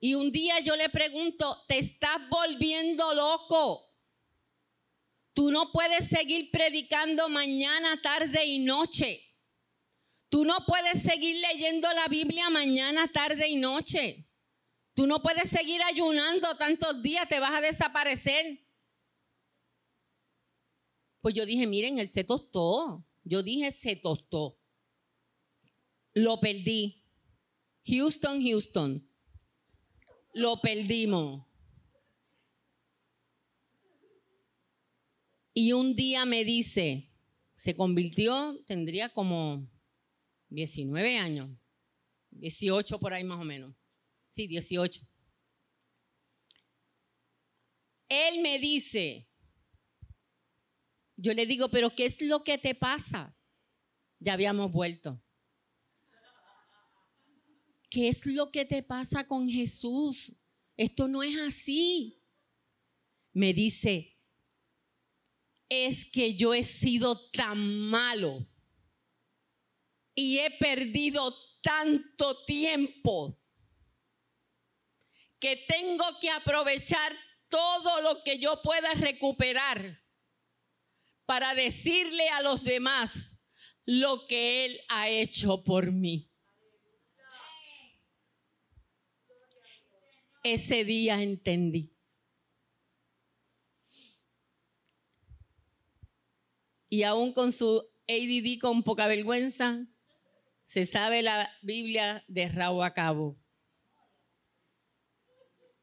Y 0.00 0.16
un 0.16 0.30
día 0.30 0.60
yo 0.60 0.76
le 0.76 0.90
pregunto, 0.90 1.64
¿te 1.66 1.78
estás 1.78 2.18
volviendo 2.28 3.14
loco? 3.14 3.91
Tú 5.34 5.50
no 5.50 5.72
puedes 5.72 6.08
seguir 6.08 6.50
predicando 6.50 7.28
mañana, 7.28 8.00
tarde 8.02 8.44
y 8.44 8.58
noche. 8.58 9.20
Tú 10.28 10.44
no 10.44 10.64
puedes 10.66 11.02
seguir 11.02 11.36
leyendo 11.36 11.92
la 11.92 12.08
Biblia 12.08 12.50
mañana, 12.50 13.10
tarde 13.12 13.48
y 13.48 13.56
noche. 13.56 14.26
Tú 14.94 15.06
no 15.06 15.22
puedes 15.22 15.48
seguir 15.48 15.82
ayunando 15.82 16.54
tantos 16.56 17.02
días, 17.02 17.28
te 17.28 17.40
vas 17.40 17.52
a 17.52 17.60
desaparecer. 17.60 18.60
Pues 21.22 21.34
yo 21.34 21.46
dije, 21.46 21.66
miren, 21.66 21.98
él 21.98 22.08
se 22.08 22.24
tostó. 22.24 23.06
Yo 23.24 23.42
dije, 23.42 23.70
se 23.72 23.96
tostó. 23.96 24.58
Lo 26.12 26.40
perdí. 26.40 27.04
Houston, 27.86 28.42
Houston. 28.42 29.08
Lo 30.34 30.60
perdimos. 30.60 31.46
Y 35.54 35.72
un 35.72 35.94
día 35.94 36.24
me 36.24 36.44
dice, 36.44 37.10
se 37.54 37.74
convirtió, 37.74 38.62
tendría 38.66 39.10
como 39.10 39.68
19 40.48 41.18
años, 41.18 41.50
18 42.30 42.98
por 42.98 43.12
ahí 43.12 43.24
más 43.24 43.40
o 43.40 43.44
menos. 43.44 43.74
Sí, 44.30 44.46
18. 44.46 45.00
Él 48.08 48.42
me 48.42 48.58
dice, 48.58 49.28
yo 51.16 51.34
le 51.34 51.46
digo, 51.46 51.68
pero 51.68 51.94
¿qué 51.94 52.06
es 52.06 52.20
lo 52.22 52.42
que 52.42 52.58
te 52.58 52.74
pasa? 52.74 53.36
Ya 54.18 54.32
habíamos 54.32 54.72
vuelto. 54.72 55.22
¿Qué 57.90 58.08
es 58.08 58.24
lo 58.24 58.50
que 58.50 58.64
te 58.64 58.82
pasa 58.82 59.26
con 59.26 59.48
Jesús? 59.48 60.34
Esto 60.76 61.08
no 61.08 61.22
es 61.22 61.36
así. 61.36 62.22
Me 63.34 63.52
dice, 63.52 64.11
es 65.72 66.04
que 66.04 66.34
yo 66.34 66.52
he 66.52 66.64
sido 66.64 67.30
tan 67.30 67.58
malo 67.88 68.46
y 70.14 70.38
he 70.38 70.50
perdido 70.50 71.34
tanto 71.62 72.44
tiempo 72.44 73.38
que 75.40 75.56
tengo 75.56 76.04
que 76.20 76.30
aprovechar 76.30 77.16
todo 77.48 78.02
lo 78.02 78.22
que 78.22 78.38
yo 78.38 78.60
pueda 78.62 78.92
recuperar 78.94 80.02
para 81.24 81.54
decirle 81.54 82.28
a 82.28 82.42
los 82.42 82.62
demás 82.62 83.38
lo 83.86 84.26
que 84.26 84.66
Él 84.66 84.80
ha 84.88 85.08
hecho 85.08 85.64
por 85.64 85.90
mí. 85.90 86.30
Ese 90.44 90.84
día 90.84 91.22
entendí. 91.22 91.96
Y 96.92 97.04
aún 97.04 97.32
con 97.32 97.52
su 97.52 97.88
ADD 98.06 98.60
con 98.60 98.82
poca 98.82 99.06
vergüenza, 99.06 99.86
se 100.66 100.84
sabe 100.84 101.22
la 101.22 101.50
Biblia 101.62 102.22
de 102.28 102.50
rabo 102.50 102.84
a 102.84 102.92
cabo 102.92 103.40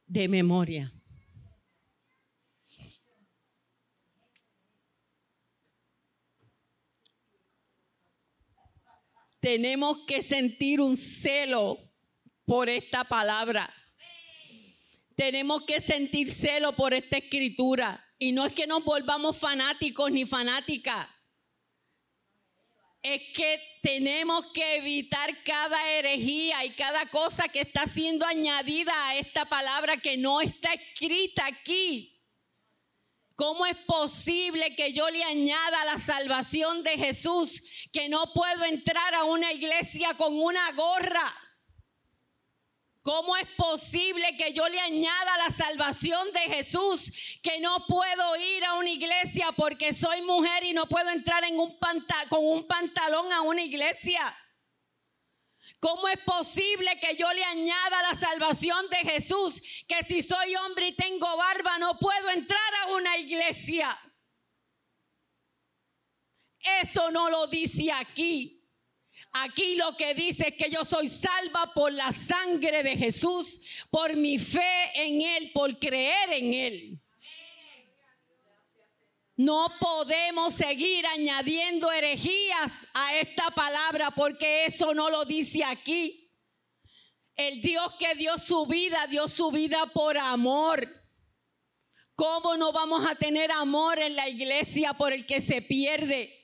de 0.06 0.28
memoria. 0.28 0.94
Tenemos 9.40 10.06
que 10.06 10.22
sentir 10.22 10.80
un 10.80 10.96
celo 10.96 11.80
por 12.46 12.70
esta 12.70 13.04
palabra. 13.04 13.68
Tenemos 15.16 15.64
que 15.64 15.82
sentir 15.82 16.30
celo 16.30 16.76
por 16.76 16.94
esta 16.94 17.18
escritura. 17.18 18.09
Y 18.20 18.32
no 18.34 18.46
es 18.46 18.54
que 18.54 18.68
nos 18.68 18.84
volvamos 18.84 19.38
fanáticos 19.38 20.12
ni 20.12 20.26
fanáticas 20.26 21.08
es 23.02 23.22
que 23.34 23.62
tenemos 23.82 24.48
que 24.54 24.76
evitar 24.76 25.44
cada 25.44 25.90
herejía 25.92 26.66
y 26.66 26.72
cada 26.72 27.06
cosa 27.06 27.48
que 27.48 27.62
está 27.62 27.88
siendo 27.88 28.26
añadida 28.26 28.92
a 29.08 29.16
esta 29.16 29.46
palabra 29.46 29.98
que 29.98 30.18
no 30.18 30.42
está 30.42 30.74
escrita 30.74 31.46
aquí. 31.46 32.18
¿Cómo 33.36 33.66
es 33.66 33.78
posible 33.88 34.76
que 34.76 34.92
yo 34.92 35.10
le 35.10 35.24
añada 35.24 35.86
la 35.86 35.98
salvación 35.98 36.84
de 36.84 36.98
Jesús 36.98 37.64
que 37.94 38.10
no 38.10 38.34
puedo 38.34 38.66
entrar 38.66 39.14
a 39.16 39.24
una 39.24 39.54
iglesia 39.54 40.16
con 40.16 40.38
una 40.38 40.70
gorra? 40.74 41.34
¿Cómo 43.10 43.36
es 43.38 43.48
posible 43.58 44.38
que 44.38 44.54
yo 44.54 44.70
le 44.70 44.80
añada 44.80 45.38
la 45.40 45.50
salvación 45.50 46.32
de 46.32 46.42
Jesús? 46.42 47.12
Que 47.42 47.60
no 47.60 47.84
puedo 47.88 48.36
ir 48.36 48.64
a 48.64 48.76
una 48.76 48.92
iglesia 48.92 49.52
porque 49.54 49.96
soy 49.96 50.22
mujer 50.22 50.64
y 50.64 50.74
no 50.74 50.86
puedo 50.86 51.10
entrar 51.10 51.44
con 52.30 52.46
un 52.46 52.68
pantalón 52.68 53.34
a 53.34 53.42
una 53.42 53.64
iglesia. 53.64 54.38
¿Cómo 55.80 56.08
es 56.08 56.20
posible 56.20 57.00
que 57.00 57.16
yo 57.16 57.34
le 57.34 57.44
añada 57.46 58.00
la 58.04 58.14
salvación 58.14 58.88
de 58.92 58.98
Jesús? 58.98 59.60
Que 59.88 60.04
si 60.04 60.22
soy 60.22 60.56
hombre 60.58 60.90
y 60.90 60.96
tengo 60.96 61.36
barba 61.36 61.80
no 61.80 61.98
puedo 61.98 62.30
entrar 62.30 62.76
a 62.84 62.92
una 62.94 63.18
iglesia. 63.18 64.00
Eso 66.84 67.10
no 67.10 67.28
lo 67.32 67.48
dice 67.48 67.92
aquí. 67.92 68.59
Aquí 69.32 69.76
lo 69.76 69.96
que 69.96 70.14
dice 70.14 70.48
es 70.50 70.56
que 70.56 70.72
yo 70.72 70.84
soy 70.84 71.08
salva 71.08 71.72
por 71.74 71.94
la 71.94 72.12
sangre 72.12 72.82
de 72.82 72.98
Jesús, 72.98 73.62
por 73.92 74.16
mi 74.16 74.40
fe 74.40 74.92
en 74.96 75.22
Él, 75.22 75.52
por 75.54 75.78
creer 75.78 76.34
en 76.34 76.54
Él. 76.54 77.00
No 79.36 79.72
podemos 79.80 80.54
seguir 80.56 81.06
añadiendo 81.08 81.90
herejías 81.92 82.88
a 82.94 83.16
esta 83.16 83.52
palabra 83.52 84.12
porque 84.12 84.66
eso 84.66 84.94
no 84.94 85.10
lo 85.10 85.24
dice 85.26 85.64
aquí. 85.64 86.30
El 87.36 87.62
Dios 87.62 87.94
que 87.98 88.16
dio 88.16 88.38
su 88.38 88.66
vida, 88.66 89.08
dio 89.08 89.30
su 89.30 89.50
vida 89.52 89.86
por 89.94 90.18
amor. 90.18 90.90
¿Cómo 92.16 92.58
no 92.58 92.74
vamos 92.74 93.06
a 93.06 93.16
tener 93.16 93.50
amor 93.52 93.98
en 94.00 94.16
la 94.16 94.28
iglesia 94.28 94.94
por 94.94 95.14
el 95.14 95.26
que 95.26 95.40
se 95.40 95.62
pierde? 95.62 96.39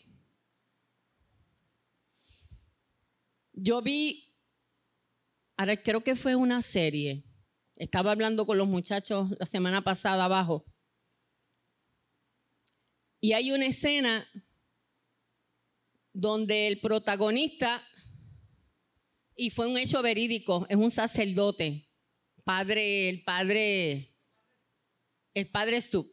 Yo 3.58 3.82
vi, 3.82 4.36
ahora 5.56 5.82
creo 5.82 6.04
que 6.04 6.18
fue 6.18 6.36
una 6.36 6.62
serie, 6.62 7.24
estaba 7.76 8.12
hablando 8.12 8.46
con 8.46 8.58
los 8.58 8.68
muchachos 8.68 9.30
la 9.40 9.46
semana 9.46 9.82
pasada 9.82 10.26
abajo, 10.26 10.66
y 13.22 13.32
hay 13.32 13.54
una 13.54 13.68
escena 13.68 14.30
donde 16.12 16.68
el 16.68 16.82
protagonista, 16.82 17.82
y 19.38 19.50
fue 19.52 19.68
un 19.68 19.78
hecho 19.78 20.02
verídico, 20.02 20.66
es 20.68 20.76
un 20.76 20.92
sacerdote, 20.92 21.90
padre, 22.44 23.08
el 23.08 23.24
padre, 23.24 24.18
el 25.34 25.50
padre 25.50 25.80
Stup. 25.80 26.08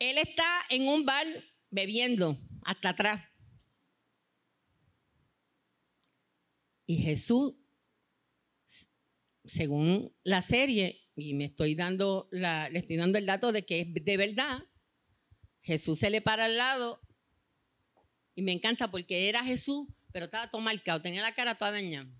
Él 0.00 0.18
está 0.18 0.62
en 0.70 0.88
un 0.88 1.04
bar 1.04 1.26
bebiendo 1.70 2.36
hasta 2.68 2.90
atrás. 2.90 3.24
Y 6.84 6.98
Jesús, 6.98 7.54
según 9.46 10.14
la 10.22 10.42
serie, 10.42 11.00
y 11.16 11.32
me 11.32 11.46
estoy 11.46 11.74
dando 11.74 12.28
le 12.30 12.78
estoy 12.78 12.96
dando 12.96 13.16
el 13.16 13.24
dato 13.24 13.52
de 13.52 13.64
que 13.64 13.80
es 13.80 14.04
de 14.04 14.16
verdad, 14.18 14.62
Jesús 15.62 15.98
se 15.98 16.10
le 16.10 16.20
para 16.20 16.44
al 16.44 16.58
lado 16.58 17.00
y 18.34 18.42
me 18.42 18.52
encanta 18.52 18.90
porque 18.90 19.30
era 19.30 19.42
Jesús, 19.44 19.88
pero 20.12 20.26
estaba 20.26 20.50
todo 20.50 20.60
marcado, 20.60 21.00
tenía 21.00 21.22
la 21.22 21.34
cara 21.34 21.56
toda 21.56 21.72
dañada. 21.72 22.10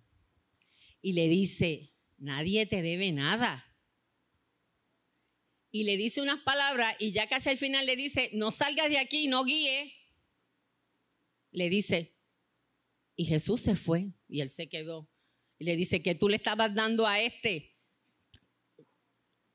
Y 1.03 1.12
le 1.12 1.28
dice, 1.28 1.92
nadie 2.16 2.64
te 2.64 2.80
debe 2.80 3.12
nada. 3.12 3.66
Y 5.70 5.84
le 5.84 5.99
dice 5.99 6.22
unas 6.22 6.40
palabras 6.40 6.96
y 6.99 7.12
ya 7.12 7.28
casi 7.28 7.51
al 7.51 7.59
final 7.59 7.84
le 7.84 7.96
dice, 7.96 8.30
no 8.32 8.51
salgas 8.51 8.88
de 8.88 8.99
aquí, 8.99 9.28
no 9.28 9.44
guíe 9.44 9.97
le 11.51 11.68
dice, 11.68 12.14
y 13.16 13.24
Jesús 13.24 13.62
se 13.62 13.74
fue 13.74 14.12
y 14.28 14.40
él 14.40 14.49
se 14.49 14.68
quedó. 14.68 15.09
Y 15.59 15.64
le 15.64 15.76
dice 15.76 16.03
que 16.03 16.14
tú 16.14 16.28
le 16.28 16.36
estabas 16.36 16.74
dando 16.74 17.07
a 17.07 17.20
este. 17.20 17.76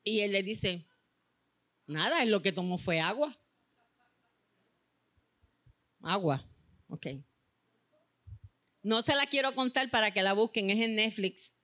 Y 0.04 0.20
él 0.20 0.34
le 0.34 0.44
dice, 0.44 0.86
nada, 1.88 2.22
él 2.24 2.30
lo 2.30 2.42
que 2.42 2.52
tomó 2.52 2.78
fue 2.78 3.00
agua. 3.00 3.40
Agua, 6.02 6.46
ok. 6.88 7.08
No 8.82 9.02
se 9.02 9.16
la 9.16 9.28
quiero 9.28 9.56
contar 9.56 9.90
para 9.90 10.12
que 10.12 10.22
la 10.22 10.34
busquen, 10.34 10.70
es 10.70 10.80
en 10.82 10.96
Netflix. 10.96 11.56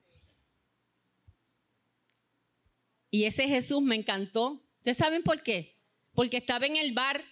Y 3.10 3.24
ese 3.24 3.46
Jesús 3.46 3.82
me 3.82 3.96
encantó. 3.96 4.66
¿Ustedes 4.78 4.96
saben 4.96 5.22
por 5.22 5.42
qué? 5.42 5.78
Porque 6.14 6.38
estaba 6.38 6.64
en 6.64 6.76
el 6.76 6.94
bar 6.94 7.22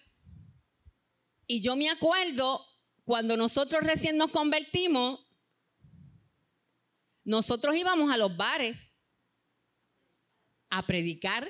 y 1.46 1.62
yo 1.62 1.74
me 1.76 1.88
acuerdo 1.88 2.62
cuando 3.08 3.38
nosotros 3.38 3.82
recién 3.84 4.18
nos 4.18 4.30
convertimos, 4.30 5.18
nosotros 7.24 7.74
íbamos 7.74 8.12
a 8.12 8.18
los 8.18 8.36
bares. 8.36 8.76
a 10.68 10.86
predicar? 10.86 11.48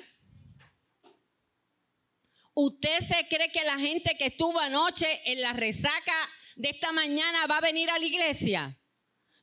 ¿Usted 2.53 3.01
se 3.01 3.27
cree 3.27 3.51
que 3.51 3.65
la 3.65 3.77
gente 3.77 4.15
que 4.17 4.27
estuvo 4.27 4.57
anoche 4.57 5.05
en 5.25 5.41
la 5.41 5.51
resaca 5.51 6.15
de 6.55 6.69
esta 6.69 6.93
mañana 6.93 7.45
va 7.47 7.57
a 7.57 7.61
venir 7.61 7.89
a 7.89 7.99
la 7.99 8.05
iglesia? 8.05 8.79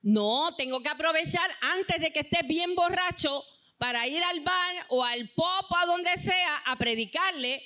No, 0.00 0.56
tengo 0.56 0.82
que 0.82 0.88
aprovechar 0.88 1.50
antes 1.60 2.00
de 2.00 2.10
que 2.12 2.20
esté 2.20 2.44
bien 2.44 2.74
borracho 2.74 3.44
para 3.76 4.06
ir 4.06 4.24
al 4.24 4.40
bar 4.40 4.86
o 4.88 5.04
al 5.04 5.30
pop 5.34 5.66
o 5.70 5.76
a 5.76 5.84
donde 5.84 6.16
sea 6.16 6.62
a 6.64 6.78
predicarle. 6.78 7.62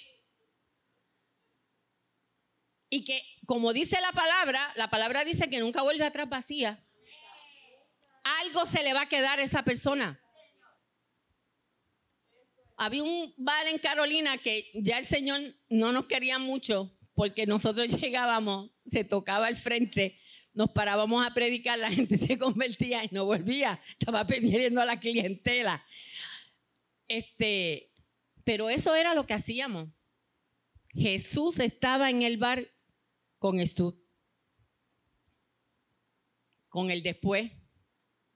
Y 2.90 3.04
que, 3.04 3.22
como 3.46 3.72
dice 3.72 4.00
la 4.00 4.12
palabra, 4.12 4.72
la 4.76 4.90
palabra 4.90 5.24
dice 5.24 5.48
que 5.48 5.60
nunca 5.60 5.82
vuelve 5.82 6.04
atrás 6.04 6.28
vacía. 6.28 6.84
Algo 8.42 8.66
se 8.66 8.82
le 8.82 8.92
va 8.92 9.02
a 9.02 9.08
quedar 9.08 9.38
a 9.38 9.44
esa 9.44 9.62
persona. 9.62 10.20
Había 12.76 13.02
un 13.02 13.32
bar 13.38 13.66
en 13.68 13.78
Carolina 13.78 14.36
que 14.38 14.70
ya 14.74 14.98
el 14.98 15.04
Señor 15.04 15.40
no 15.68 15.92
nos 15.92 16.06
quería 16.06 16.38
mucho 16.38 16.94
porque 17.14 17.46
nosotros 17.46 17.88
llegábamos, 18.00 18.70
se 18.84 19.04
tocaba 19.04 19.48
el 19.48 19.56
frente 19.56 20.20
nos 20.52 20.70
parábamos 20.70 21.26
a 21.26 21.32
predicar, 21.32 21.78
la 21.78 21.90
gente 21.90 22.18
se 22.18 22.38
convertía 22.38 23.04
y 23.04 23.08
no 23.12 23.24
volvía, 23.24 23.80
estaba 23.98 24.26
pidiendo 24.26 24.80
a 24.80 24.84
la 24.84 24.98
clientela. 24.98 25.84
Este, 27.08 27.92
pero 28.44 28.70
eso 28.70 28.94
era 28.94 29.14
lo 29.14 29.26
que 29.26 29.34
hacíamos. 29.34 29.88
Jesús 30.92 31.60
estaba 31.60 32.10
en 32.10 32.22
el 32.22 32.36
bar 32.36 32.68
con 33.40 33.58
Estud, 33.58 33.94
con 36.68 36.90
el 36.90 37.02
después 37.02 37.50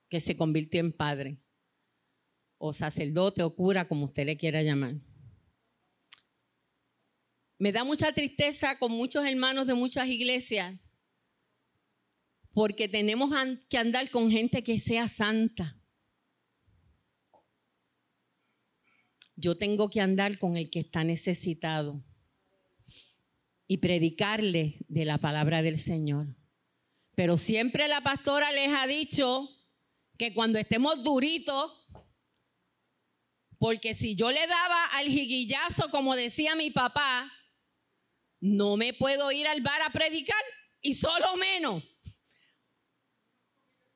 que 0.08 0.18
se 0.18 0.34
convirtió 0.34 0.80
en 0.80 0.92
padre, 0.92 1.42
o 2.56 2.72
sacerdote 2.72 3.42
o 3.42 3.54
cura, 3.54 3.86
como 3.86 4.06
usted 4.06 4.24
le 4.24 4.38
quiera 4.38 4.62
llamar. 4.62 4.94
Me 7.58 7.70
da 7.70 7.84
mucha 7.84 8.12
tristeza 8.12 8.78
con 8.78 8.92
muchos 8.92 9.26
hermanos 9.26 9.66
de 9.66 9.74
muchas 9.74 10.08
iglesias 10.08 10.80
porque 12.52 12.88
tenemos 12.88 13.30
que 13.68 13.76
andar 13.76 14.10
con 14.10 14.30
gente 14.30 14.64
que 14.64 14.78
sea 14.78 15.06
santa. 15.06 15.78
Yo 19.36 19.58
tengo 19.58 19.90
que 19.90 20.00
andar 20.00 20.38
con 20.38 20.56
el 20.56 20.70
que 20.70 20.80
está 20.80 21.04
necesitado 21.04 22.02
y 23.66 23.78
predicarle 23.78 24.78
de 24.88 25.04
la 25.04 25.18
palabra 25.18 25.62
del 25.62 25.76
Señor. 25.76 26.26
Pero 27.14 27.38
siempre 27.38 27.88
la 27.88 28.00
pastora 28.00 28.52
les 28.52 28.68
ha 28.68 28.86
dicho 28.86 29.48
que 30.18 30.34
cuando 30.34 30.58
estemos 30.58 31.02
duritos, 31.02 31.88
porque 33.58 33.94
si 33.94 34.14
yo 34.16 34.30
le 34.30 34.46
daba 34.46 34.86
al 34.92 35.06
jiguillazo, 35.06 35.90
como 35.90 36.16
decía 36.16 36.54
mi 36.54 36.70
papá, 36.70 37.32
no 38.40 38.76
me 38.76 38.92
puedo 38.92 39.32
ir 39.32 39.46
al 39.46 39.62
bar 39.62 39.80
a 39.82 39.90
predicar 39.90 40.42
y 40.80 40.94
solo 40.94 41.36
menos 41.36 41.82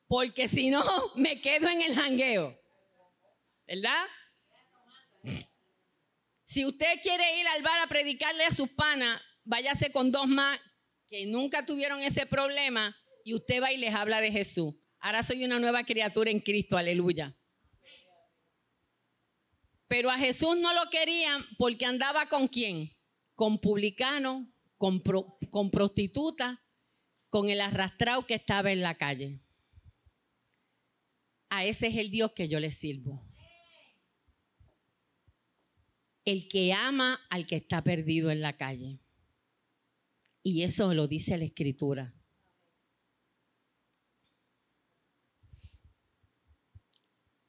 porque 0.09 0.49
si 0.49 0.71
no, 0.71 0.83
me 1.15 1.41
quedo 1.41 1.69
en 1.69 1.83
el 1.83 1.95
jangueo. 1.95 2.59
¿Verdad? 3.67 4.07
Si 6.45 6.65
usted 6.65 7.01
quiere 7.03 7.39
ir 7.39 7.47
al 7.47 7.63
bar 7.63 7.81
a 7.81 7.87
predicarle 7.87 8.45
a 8.47 8.51
sus 8.51 8.71
panas, 8.71 9.21
váyase 9.49 9.91
con 9.91 10.13
dos 10.13 10.29
más 10.29 10.61
que 11.09 11.27
nunca 11.27 11.65
tuvieron 11.65 12.03
ese 12.03 12.27
problema 12.27 12.95
y 13.25 13.35
usted 13.35 13.63
va 13.63 13.73
y 13.73 13.79
les 13.79 13.95
habla 13.95 14.21
de 14.21 14.31
Jesús. 14.31 14.75
Ahora 15.01 15.23
soy 15.23 15.43
una 15.43 15.59
nueva 15.59 15.85
criatura 15.85 16.31
en 16.31 16.41
Cristo, 16.41 16.77
aleluya. 16.77 17.35
Pero 19.87 20.11
a 20.11 20.19
Jesús 20.19 20.57
no 20.59 20.75
lo 20.75 20.91
querían 20.91 21.43
porque 21.57 21.87
andaba 21.87 22.27
con 22.27 22.47
quién? 22.47 22.91
Con 23.35 23.59
publicanos, 23.59 24.47
con, 24.77 25.01
prostitutas, 25.71 26.59
con 27.31 27.49
el 27.49 27.63
arrastrado 27.63 28.27
que 28.27 28.35
estaba 28.35 28.71
en 28.71 28.83
la 28.83 28.97
calle. 28.99 29.41
A 31.49 31.65
ese 31.65 31.87
es 31.87 31.97
el 31.97 32.11
Dios 32.11 32.33
que 32.33 32.49
yo 32.49 32.61
le 32.61 32.71
sirvo. 32.71 33.25
El 36.27 36.49
que 36.49 36.75
ama 36.75 37.19
al 37.31 37.47
que 37.47 37.57
está 37.57 37.83
perdido 37.83 38.31
en 38.31 38.43
la 38.43 38.59
calle. 38.59 39.01
Y 40.49 40.63
eso 40.63 40.95
lo 40.95 41.07
dice 41.07 41.37
la 41.37 41.45
escritura. 41.45 42.15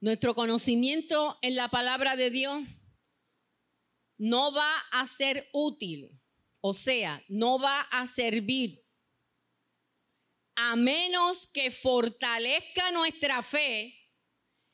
Nuestro 0.01 0.35
conocimiento 0.35 1.37
en 1.41 1.55
la 1.55 1.69
palabra 1.69 2.17
de 2.17 2.29
Dios 2.29 2.61
no 4.17 4.51
va 4.51 4.79
a 4.91 5.07
ser 5.07 5.47
útil, 5.53 6.09
o 6.59 6.73
sea, 6.73 7.23
no 7.29 7.57
va 7.57 7.83
a 7.83 8.05
servir 8.05 8.83
a 10.57 10.75
menos 10.75 11.47
que 11.47 11.71
fortalezca 11.71 12.91
nuestra 12.91 13.41
fe 13.41 13.95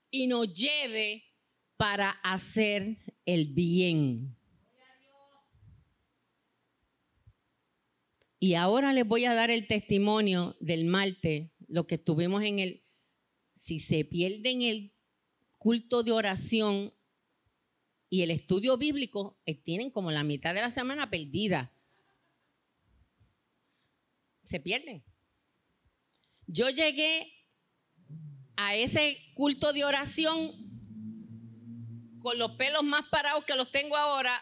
y 0.09 0.25
nos 0.25 0.51
lleve 0.51 1.31
para 1.77 2.09
hacer 2.23 2.97
el 3.23 3.53
bien. 3.53 4.34
Y 8.39 8.55
ahora 8.55 8.93
les 8.93 9.07
voy 9.07 9.25
a 9.25 9.33
dar 9.33 9.49
el 9.49 9.67
testimonio 9.67 10.55
del 10.59 10.85
Marte, 10.85 11.53
lo 11.67 11.87
que 11.87 11.95
estuvimos 11.95 12.43
en 12.43 12.59
el, 12.59 12.83
si 13.55 13.79
se 13.79 14.05
pierde 14.05 14.51
en 14.51 14.61
el 14.61 14.93
culto 15.57 16.03
de 16.03 16.11
oración 16.11 16.93
y 18.09 18.21
el 18.21 18.31
estudio 18.31 18.77
bíblico, 18.77 19.39
eh, 19.45 19.55
tienen 19.55 19.89
como 19.89 20.11
la 20.11 20.23
mitad 20.23 20.53
de 20.53 20.61
la 20.61 20.69
semana 20.69 21.09
perdida. 21.09 21.71
Se 24.43 24.59
pierden. 24.59 25.03
Yo 26.45 26.69
llegué 26.69 27.33
a 28.57 28.75
ese 28.75 29.17
culto 29.33 29.73
de 29.73 29.83
oración 29.85 30.51
con 32.19 32.37
los 32.37 32.51
pelos 32.51 32.83
más 32.83 33.07
parados 33.09 33.43
que 33.45 33.55
los 33.55 33.71
tengo 33.71 33.97
ahora, 33.97 34.41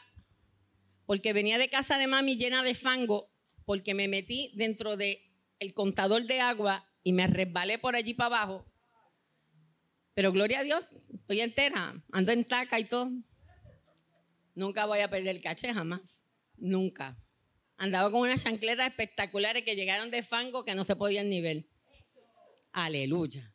porque 1.05 1.33
venía 1.33 1.57
de 1.57 1.69
casa 1.69 1.97
de 1.97 2.07
mami 2.07 2.35
llena 2.35 2.63
de 2.63 2.75
fango, 2.75 3.32
porque 3.65 3.93
me 3.93 4.07
metí 4.07 4.51
dentro 4.55 4.97
del 4.97 5.17
el 5.59 5.73
contador 5.73 6.25
de 6.25 6.41
agua 6.41 6.87
y 7.03 7.13
me 7.13 7.27
resbalé 7.27 7.79
por 7.79 7.95
allí 7.95 8.13
para 8.13 8.37
abajo. 8.37 8.65
Pero 10.13 10.31
gloria 10.31 10.59
a 10.59 10.63
Dios, 10.63 10.83
estoy 11.13 11.41
entera, 11.41 11.95
ando 12.11 12.31
en 12.31 12.45
taca 12.45 12.79
y 12.79 12.85
todo. 12.85 13.09
Nunca 14.55 14.85
voy 14.85 14.99
a 14.99 15.09
perder 15.09 15.35
el 15.35 15.41
caché, 15.41 15.73
jamás. 15.73 16.25
Nunca. 16.57 17.17
Andaba 17.77 18.11
con 18.11 18.21
unas 18.21 18.43
chancletas 18.43 18.87
espectaculares 18.87 19.63
que 19.63 19.75
llegaron 19.75 20.11
de 20.11 20.21
fango 20.21 20.63
que 20.63 20.75
no 20.75 20.83
se 20.83 20.95
podían 20.95 21.29
ni 21.29 21.41
ver. 21.41 21.65
Aleluya. 22.71 23.53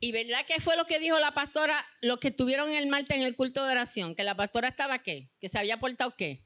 Y 0.00 0.12
verdad 0.12 0.44
que 0.46 0.60
fue 0.60 0.76
lo 0.76 0.86
que 0.86 0.98
dijo 0.98 1.18
la 1.18 1.32
pastora, 1.32 1.84
los 2.02 2.18
que 2.18 2.28
estuvieron 2.28 2.70
el 2.70 2.88
martes 2.88 3.16
en 3.16 3.22
el 3.22 3.36
culto 3.36 3.64
de 3.64 3.72
oración, 3.72 4.14
que 4.14 4.22
la 4.22 4.34
pastora 4.34 4.68
estaba 4.68 4.98
qué, 4.98 5.30
que 5.40 5.48
se 5.48 5.58
había 5.58 5.78
portado 5.78 6.14
qué. 6.16 6.43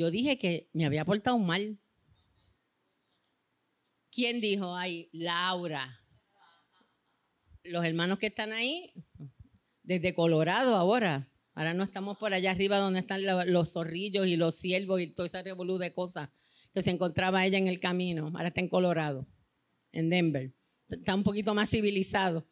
Yo 0.00 0.10
dije 0.10 0.38
que 0.38 0.70
me 0.72 0.86
había 0.86 1.04
portado 1.04 1.38
mal. 1.38 1.78
¿Quién 4.10 4.40
dijo? 4.40 4.74
Ay, 4.74 5.10
Laura. 5.12 6.02
Los 7.64 7.84
hermanos 7.84 8.18
que 8.18 8.28
están 8.28 8.54
ahí, 8.54 8.94
desde 9.82 10.14
Colorado 10.14 10.74
ahora. 10.74 11.30
Ahora 11.52 11.74
no 11.74 11.84
estamos 11.84 12.16
por 12.16 12.32
allá 12.32 12.52
arriba 12.52 12.78
donde 12.78 13.00
están 13.00 13.20
los 13.52 13.72
zorrillos 13.72 14.26
y 14.26 14.36
los 14.36 14.54
ciervos 14.54 15.02
y 15.02 15.08
toda 15.08 15.26
esa 15.26 15.42
revolú 15.42 15.76
de 15.76 15.92
cosas 15.92 16.30
que 16.72 16.80
se 16.80 16.92
encontraba 16.92 17.44
ella 17.44 17.58
en 17.58 17.68
el 17.68 17.78
camino. 17.78 18.28
Ahora 18.28 18.48
está 18.48 18.62
en 18.62 18.70
Colorado, 18.70 19.26
en 19.92 20.08
Denver. 20.08 20.54
Está 20.88 21.14
un 21.14 21.24
poquito 21.24 21.52
más 21.52 21.68
civilizado. 21.68 22.48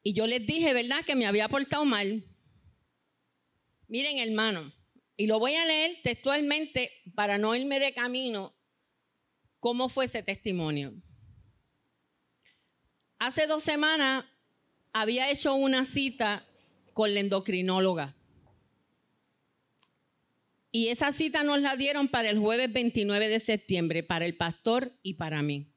Y 0.00 0.12
yo 0.12 0.28
les 0.28 0.46
dije, 0.46 0.72
¿verdad? 0.72 1.04
Que 1.04 1.16
me 1.16 1.26
había 1.26 1.48
portado 1.48 1.84
mal. 1.84 2.22
Miren, 3.88 4.18
hermano, 4.18 4.72
y 5.16 5.26
lo 5.26 5.38
voy 5.38 5.54
a 5.54 5.64
leer 5.64 5.98
textualmente 6.02 6.90
para 7.14 7.38
no 7.38 7.54
irme 7.54 7.80
de 7.80 7.94
camino, 7.94 8.54
cómo 9.60 9.88
fue 9.88 10.04
ese 10.04 10.22
testimonio. 10.22 10.94
Hace 13.18 13.46
dos 13.46 13.62
semanas 13.62 14.26
había 14.92 15.30
hecho 15.30 15.54
una 15.54 15.84
cita 15.84 16.46
con 16.92 17.14
la 17.14 17.20
endocrinóloga. 17.20 18.14
Y 20.70 20.88
esa 20.88 21.12
cita 21.12 21.42
nos 21.42 21.60
la 21.62 21.76
dieron 21.76 22.08
para 22.08 22.28
el 22.28 22.38
jueves 22.38 22.70
29 22.70 23.28
de 23.28 23.40
septiembre, 23.40 24.02
para 24.02 24.26
el 24.26 24.36
pastor 24.36 24.92
y 25.02 25.14
para 25.14 25.40
mí. 25.40 25.72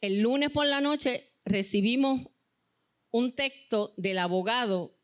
El 0.00 0.20
lunes 0.20 0.50
por 0.50 0.66
la 0.66 0.80
noche 0.80 1.32
recibimos 1.44 2.28
un 3.12 3.34
texto 3.34 3.94
del 3.96 4.18
abogado 4.18 4.95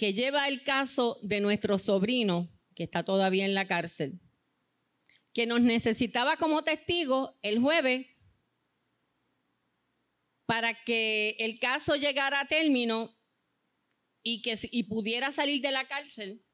que 0.00 0.14
lleva 0.14 0.48
el 0.48 0.62
caso 0.62 1.18
de 1.20 1.42
nuestro 1.42 1.76
sobrino, 1.76 2.48
que 2.74 2.84
está 2.84 3.04
todavía 3.04 3.44
en 3.44 3.52
la 3.52 3.66
cárcel, 3.66 4.18
que 5.34 5.44
nos 5.44 5.60
necesitaba 5.60 6.38
como 6.38 6.62
testigo 6.62 7.38
el 7.42 7.58
jueves 7.58 8.06
para 10.46 10.72
que 10.72 11.36
el 11.38 11.58
caso 11.58 11.96
llegara 11.96 12.40
a 12.40 12.48
término 12.48 13.14
y 14.22 14.40
que 14.40 14.56
pudiera 14.88 15.32
salir 15.32 15.60
de 15.60 15.70
la 15.70 15.86
cárcel 15.86 16.46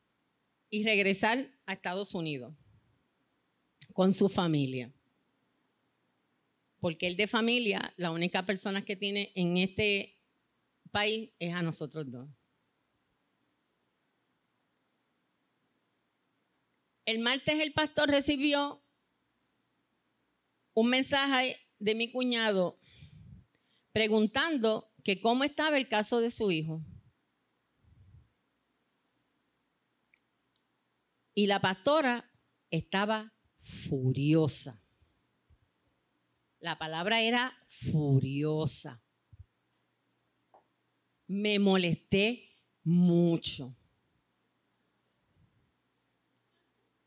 y 0.68 0.82
regresar 0.82 1.48
a 1.66 1.74
Estados 1.74 2.16
Unidos 2.16 2.52
con 3.92 4.12
su 4.12 4.28
familia. 4.28 4.92
Porque 6.80 7.06
él 7.06 7.16
de 7.16 7.28
familia, 7.28 7.94
la 7.96 8.10
única 8.10 8.44
persona 8.44 8.84
que 8.84 8.96
tiene 8.96 9.30
en 9.36 9.56
este 9.56 10.20
país 10.90 11.30
es 11.38 11.54
a 11.54 11.62
nosotros 11.62 12.10
dos. 12.10 12.28
El 17.06 17.20
martes 17.20 17.60
el 17.60 17.72
pastor 17.72 18.10
recibió 18.10 18.82
un 20.74 20.90
mensaje 20.90 21.56
de 21.78 21.94
mi 21.94 22.10
cuñado 22.10 22.80
preguntando 23.92 24.92
que 25.04 25.20
cómo 25.20 25.44
estaba 25.44 25.78
el 25.78 25.88
caso 25.88 26.20
de 26.20 26.30
su 26.30 26.50
hijo. 26.50 26.84
Y 31.32 31.46
la 31.46 31.60
pastora 31.60 32.28
estaba 32.70 33.32
furiosa. 33.60 34.82
La 36.58 36.76
palabra 36.76 37.22
era 37.22 37.56
furiosa. 37.68 39.00
Me 41.28 41.60
molesté 41.60 42.50
mucho. 42.82 43.76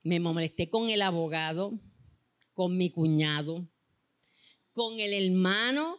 Me 0.03 0.19
molesté 0.19 0.69
con 0.69 0.89
el 0.89 1.01
abogado, 1.01 1.79
con 2.53 2.77
mi 2.77 2.89
cuñado, 2.89 3.67
con 4.71 4.99
el 4.99 5.13
hermano 5.13 5.97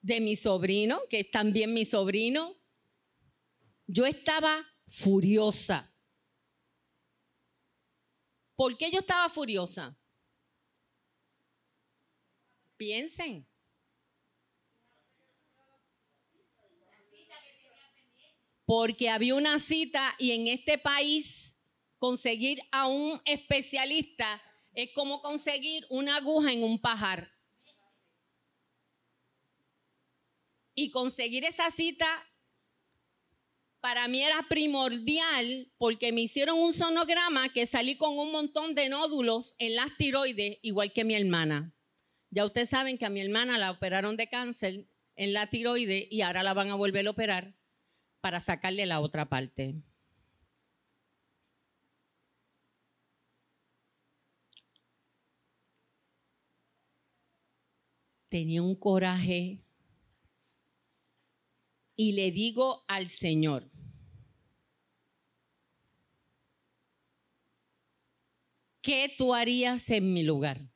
de 0.00 0.20
mi 0.20 0.36
sobrino, 0.36 1.00
que 1.08 1.20
es 1.20 1.30
también 1.30 1.72
mi 1.72 1.84
sobrino. 1.84 2.54
Yo 3.86 4.06
estaba 4.06 4.66
furiosa. 4.88 5.92
¿Por 8.56 8.76
qué 8.76 8.90
yo 8.90 9.00
estaba 9.00 9.28
furiosa? 9.28 9.98
Piensen. 12.76 13.46
Porque 18.64 19.10
había 19.10 19.34
una 19.34 19.58
cita 19.58 20.14
y 20.18 20.32
en 20.32 20.48
este 20.48 20.78
país 20.78 21.51
conseguir 22.02 22.58
a 22.72 22.88
un 22.88 23.20
especialista 23.24 24.42
es 24.74 24.90
como 24.92 25.22
conseguir 25.22 25.86
una 25.88 26.16
aguja 26.16 26.52
en 26.52 26.64
un 26.64 26.80
pajar. 26.80 27.30
Y 30.74 30.90
conseguir 30.90 31.44
esa 31.44 31.70
cita 31.70 32.08
para 33.80 34.08
mí 34.08 34.20
era 34.20 34.42
primordial 34.48 35.72
porque 35.78 36.10
me 36.10 36.22
hicieron 36.22 36.58
un 36.58 36.72
sonograma 36.72 37.52
que 37.52 37.66
salí 37.66 37.96
con 37.96 38.18
un 38.18 38.32
montón 38.32 38.74
de 38.74 38.88
nódulos 38.88 39.54
en 39.60 39.76
las 39.76 39.96
tiroides, 39.96 40.58
igual 40.62 40.92
que 40.92 41.04
mi 41.04 41.14
hermana. 41.14 41.72
Ya 42.30 42.44
ustedes 42.44 42.70
saben 42.70 42.98
que 42.98 43.06
a 43.06 43.10
mi 43.10 43.20
hermana 43.20 43.58
la 43.58 43.70
operaron 43.70 44.16
de 44.16 44.26
cáncer 44.26 44.88
en 45.14 45.32
la 45.32 45.46
tiroides 45.46 46.08
y 46.10 46.22
ahora 46.22 46.42
la 46.42 46.52
van 46.52 46.70
a 46.70 46.74
volver 46.74 47.06
a 47.06 47.10
operar 47.10 47.54
para 48.20 48.40
sacarle 48.40 48.86
la 48.86 48.98
otra 48.98 49.28
parte. 49.28 49.84
Tenía 58.32 58.62
un 58.62 58.74
coraje 58.74 59.62
y 61.94 62.12
le 62.12 62.30
digo 62.30 62.82
al 62.88 63.10
Señor, 63.10 63.70
¿qué 68.80 69.14
tú 69.18 69.34
harías 69.34 69.90
en 69.90 70.14
mi 70.14 70.22
lugar? 70.22 70.66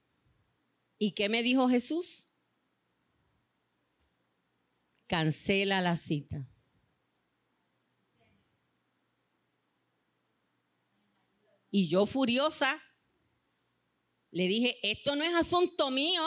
¿Y 0.99 1.13
qué 1.13 1.31
me 1.31 1.43
dijo 1.43 1.67
Jesús? 1.67 2.37
Cancela 5.07 5.81
la 5.81 5.97
cita. 5.97 6.47
Y 11.71 11.89
yo 11.89 12.05
furiosa 12.05 12.79
le 14.31 14.47
dije, 14.47 14.77
esto 14.83 15.17
no 15.17 15.25
es 15.25 15.35
asunto 15.35 15.91
mío. 15.91 16.23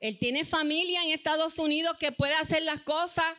Él 0.00 0.18
tiene 0.18 0.46
familia 0.46 1.04
en 1.04 1.10
Estados 1.10 1.58
Unidos 1.58 1.96
que 1.98 2.10
puede 2.10 2.34
hacer 2.34 2.62
las 2.62 2.80
cosas. 2.82 3.36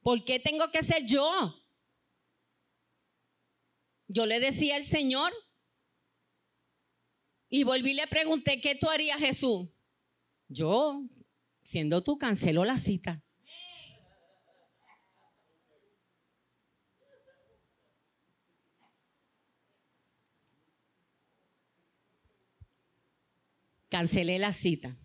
¿Por 0.00 0.24
qué 0.24 0.38
tengo 0.38 0.70
que 0.70 0.84
ser 0.84 1.04
yo? 1.04 1.60
Yo 4.06 4.24
le 4.24 4.38
decía 4.38 4.76
al 4.76 4.84
Señor 4.84 5.32
y 7.48 7.64
volví 7.64 7.90
y 7.90 7.94
le 7.94 8.06
pregunté, 8.06 8.60
¿qué 8.60 8.76
tú 8.76 8.88
harías 8.88 9.18
Jesús? 9.18 9.68
Yo, 10.46 11.02
siendo 11.64 12.04
tú, 12.04 12.18
canceló 12.18 12.64
la 12.64 12.78
cita. 12.78 13.20
Cancelé 23.88 24.38
la 24.38 24.52
cita. 24.52 24.96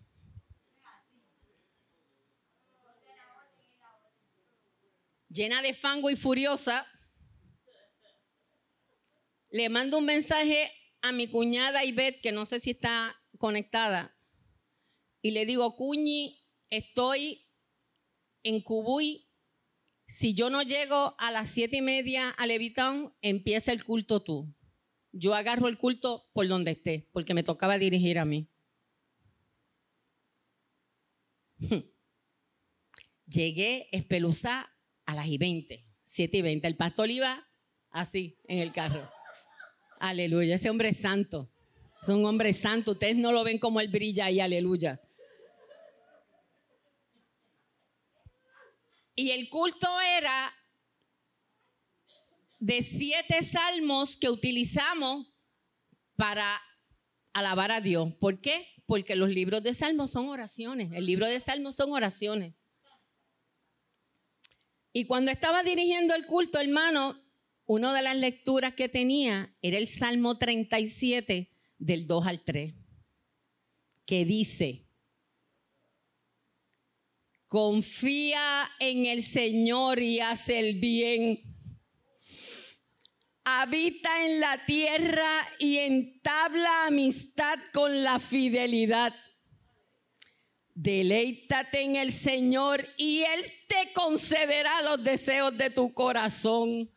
Llena 5.32 5.62
de 5.62 5.72
fango 5.72 6.10
y 6.10 6.16
furiosa, 6.16 6.86
le 9.50 9.68
mando 9.68 9.98
un 9.98 10.04
mensaje 10.04 10.70
a 11.00 11.12
mi 11.12 11.28
cuñada 11.28 11.84
Ivette, 11.84 12.20
que 12.20 12.32
no 12.32 12.44
sé 12.44 12.60
si 12.60 12.70
está 12.70 13.16
conectada, 13.38 14.14
y 15.22 15.30
le 15.30 15.46
digo, 15.46 15.74
Cuñi, 15.76 16.44
estoy 16.68 17.46
en 18.42 18.60
Cubuy. 18.60 19.28
Si 20.06 20.34
yo 20.34 20.50
no 20.50 20.62
llego 20.62 21.14
a 21.18 21.30
las 21.30 21.48
siete 21.48 21.76
y 21.78 21.82
media 21.82 22.28
a 22.30 22.46
Levitón, 22.46 23.14
empieza 23.22 23.72
el 23.72 23.84
culto 23.84 24.22
tú. 24.22 24.52
Yo 25.12 25.34
agarro 25.34 25.68
el 25.68 25.78
culto 25.78 26.28
por 26.32 26.48
donde 26.48 26.72
esté, 26.72 27.08
porque 27.12 27.34
me 27.34 27.44
tocaba 27.44 27.78
dirigir 27.78 28.18
a 28.18 28.24
mí. 28.24 28.50
Llegué 33.26 33.88
espeluzada 33.92 34.71
a 35.12 35.14
las 35.14 35.26
y 35.28 35.38
20, 35.38 35.84
7 36.04 36.36
y 36.36 36.42
20. 36.42 36.66
El 36.66 36.76
pastor 36.76 37.10
iba 37.10 37.46
así 37.90 38.38
en 38.48 38.58
el 38.58 38.72
carro. 38.72 39.08
Aleluya, 40.00 40.56
ese 40.56 40.70
hombre 40.70 40.88
es 40.88 40.96
santo. 40.96 41.50
Es 42.02 42.08
un 42.08 42.24
hombre 42.24 42.52
santo. 42.52 42.92
Ustedes 42.92 43.16
no 43.16 43.30
lo 43.30 43.44
ven 43.44 43.58
como 43.58 43.80
él 43.80 43.88
brilla 43.88 44.26
ahí, 44.26 44.40
aleluya. 44.40 45.00
Y 49.14 49.30
el 49.30 49.48
culto 49.50 49.86
era 50.00 50.52
de 52.58 52.82
siete 52.82 53.42
salmos 53.42 54.16
que 54.16 54.30
utilizamos 54.30 55.30
para 56.16 56.60
alabar 57.34 57.70
a 57.70 57.80
Dios. 57.80 58.14
¿Por 58.14 58.40
qué? 58.40 58.66
Porque 58.86 59.14
los 59.14 59.28
libros 59.28 59.62
de 59.62 59.74
salmos 59.74 60.10
son 60.10 60.28
oraciones. 60.28 60.90
El 60.92 61.06
libro 61.06 61.26
de 61.26 61.38
salmos 61.38 61.76
son 61.76 61.92
oraciones. 61.92 62.54
Y 64.92 65.06
cuando 65.06 65.30
estaba 65.30 65.62
dirigiendo 65.62 66.14
el 66.14 66.26
culto, 66.26 66.60
hermano, 66.60 67.18
una 67.64 67.94
de 67.94 68.02
las 68.02 68.16
lecturas 68.16 68.74
que 68.74 68.88
tenía 68.88 69.56
era 69.62 69.78
el 69.78 69.88
Salmo 69.88 70.36
37 70.36 71.50
del 71.78 72.06
2 72.06 72.26
al 72.26 72.44
3, 72.44 72.74
que 74.04 74.24
dice, 74.24 74.86
confía 77.46 78.70
en 78.80 79.06
el 79.06 79.22
Señor 79.22 80.00
y 80.00 80.20
hace 80.20 80.58
el 80.58 80.78
bien. 80.78 81.42
Habita 83.44 84.26
en 84.26 84.40
la 84.40 84.64
tierra 84.66 85.46
y 85.58 85.78
entabla 85.78 86.86
amistad 86.86 87.58
con 87.72 88.02
la 88.02 88.18
fidelidad. 88.18 89.14
Deleítate 90.74 91.82
en 91.82 91.96
el 91.96 92.12
Señor 92.12 92.86
y 92.96 93.22
Él 93.22 93.44
te 93.68 93.92
concederá 93.92 94.80
los 94.82 95.04
deseos 95.04 95.56
de 95.56 95.70
tu 95.70 95.92
corazón. 95.92 96.90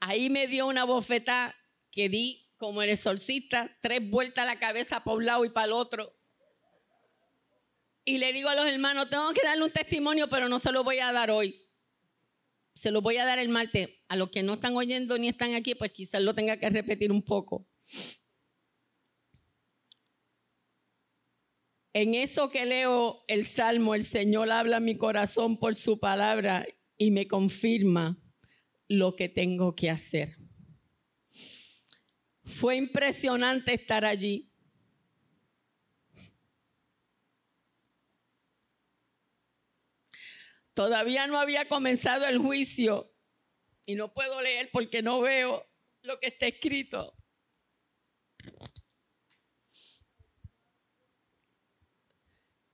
Ahí 0.00 0.30
me 0.30 0.46
dio 0.46 0.66
una 0.66 0.84
bofetada 0.84 1.56
que 1.90 2.08
di 2.08 2.46
como 2.56 2.82
el 2.82 2.90
exorcista, 2.90 3.76
tres 3.80 4.08
vueltas 4.08 4.42
a 4.42 4.46
la 4.46 4.58
cabeza 4.58 5.02
para 5.02 5.16
un 5.16 5.26
lado 5.26 5.44
y 5.44 5.50
para 5.50 5.66
el 5.66 5.72
otro. 5.72 6.14
Y 8.04 8.18
le 8.18 8.32
digo 8.32 8.48
a 8.48 8.54
los 8.54 8.66
hermanos, 8.66 9.10
tengo 9.10 9.30
que 9.32 9.42
darle 9.42 9.64
un 9.64 9.70
testimonio, 9.70 10.28
pero 10.28 10.48
no 10.48 10.58
se 10.58 10.72
lo 10.72 10.82
voy 10.82 10.98
a 10.98 11.12
dar 11.12 11.30
hoy. 11.30 11.60
Se 12.74 12.90
lo 12.90 13.02
voy 13.02 13.16
a 13.18 13.24
dar 13.24 13.38
el 13.38 13.48
martes. 13.48 13.90
A 14.08 14.16
los 14.16 14.30
que 14.30 14.42
no 14.42 14.54
están 14.54 14.76
oyendo 14.76 15.18
ni 15.18 15.28
están 15.28 15.54
aquí, 15.54 15.74
pues 15.74 15.92
quizás 15.92 16.22
lo 16.22 16.32
tenga 16.32 16.56
que 16.56 16.70
repetir 16.70 17.12
un 17.12 17.22
poco. 17.22 17.66
En 22.00 22.14
eso 22.14 22.48
que 22.48 22.64
leo 22.64 23.24
el 23.26 23.44
salmo, 23.44 23.92
el 23.92 24.04
Señor 24.04 24.52
habla 24.52 24.76
a 24.76 24.80
mi 24.80 24.96
corazón 24.96 25.58
por 25.58 25.74
su 25.74 25.98
palabra 25.98 26.64
y 26.96 27.10
me 27.10 27.26
confirma 27.26 28.16
lo 28.86 29.16
que 29.16 29.28
tengo 29.28 29.74
que 29.74 29.90
hacer. 29.90 30.36
Fue 32.44 32.76
impresionante 32.76 33.74
estar 33.74 34.04
allí. 34.04 34.48
Todavía 40.74 41.26
no 41.26 41.36
había 41.36 41.66
comenzado 41.66 42.26
el 42.26 42.38
juicio 42.38 43.12
y 43.86 43.96
no 43.96 44.14
puedo 44.14 44.40
leer 44.40 44.70
porque 44.72 45.02
no 45.02 45.20
veo 45.20 45.68
lo 46.02 46.20
que 46.20 46.28
está 46.28 46.46
escrito. 46.46 47.17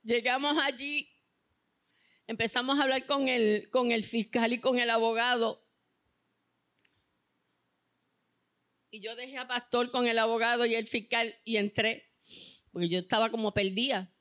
Llegamos 0.05 0.55
allí, 0.61 1.09
empezamos 2.27 2.77
a 2.77 2.83
hablar 2.83 3.07
con 3.07 3.27
el, 3.27 3.71
con 3.71 3.91
el 3.91 4.03
fiscal 4.03 4.53
y 4.53 4.59
con 4.59 4.77
el 4.77 4.91
abogado. 4.91 5.67
Y 8.91 8.99
yo 8.99 9.15
dejé 9.15 9.39
a 9.39 9.47
Pastor 9.47 9.89
con 9.89 10.05
el 10.05 10.19
abogado 10.19 10.67
y 10.67 10.75
el 10.75 10.85
fiscal 10.85 11.33
y 11.43 11.57
entré, 11.57 12.13
porque 12.71 12.87
yo 12.87 12.99
estaba 12.99 13.31
como 13.31 13.51
perdida. 13.51 14.13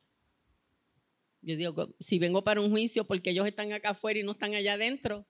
Yo 1.43 1.55
digo, 1.55 1.95
si 2.01 2.19
vengo 2.19 2.43
para 2.43 2.63
un 2.63 2.71
juicio 2.71 3.07
porque 3.07 3.29
ellos 3.29 3.47
están 3.47 3.71
acá 3.75 3.91
afuera 3.91 4.19
y 4.19 4.23
no 4.23 4.33
están 4.33 4.55
allá 4.55 4.73
adentro. 4.73 5.29